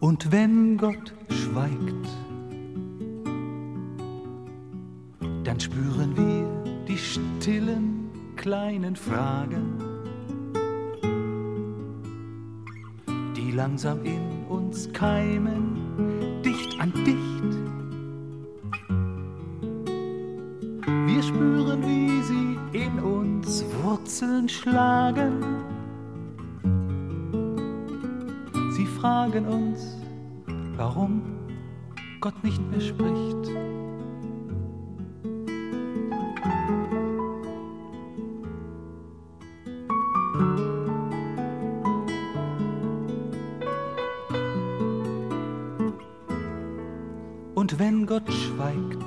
Und 0.00 0.32
wenn 0.32 0.76
Gott 0.78 1.14
schweigt, 1.28 2.08
dann 5.44 5.60
spüren 5.60 6.16
wir 6.16 6.84
die 6.88 6.98
stillen 6.98 8.10
kleinen 8.36 8.96
Fragen, 8.96 9.78
die 13.36 13.52
langsam 13.52 14.02
in 14.04 14.44
uns 14.48 14.90
keimen, 14.92 16.42
dicht 16.42 16.80
an 16.80 16.92
dicht 17.04 17.40
Wir 21.06 21.22
spüren, 21.22 21.82
wie 21.82 22.22
sie 22.22 22.84
in 22.84 22.98
uns 23.00 23.62
Wurzeln 23.82 24.48
schlagen. 24.48 25.39
Fragen 29.30 29.46
uns, 29.46 29.96
warum 30.76 31.22
Gott 32.20 32.42
nicht 32.42 32.60
mehr 32.70 32.80
spricht. 32.80 33.36
Und 47.54 47.78
wenn 47.78 48.06
Gott 48.06 48.22
schweigt, 48.32 49.04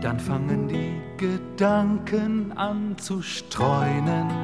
dann 0.00 0.20
fangen 0.20 0.68
die 0.68 1.00
Gedanken 1.16 2.52
an 2.52 2.96
zu 2.98 3.20
streunen. 3.20 4.43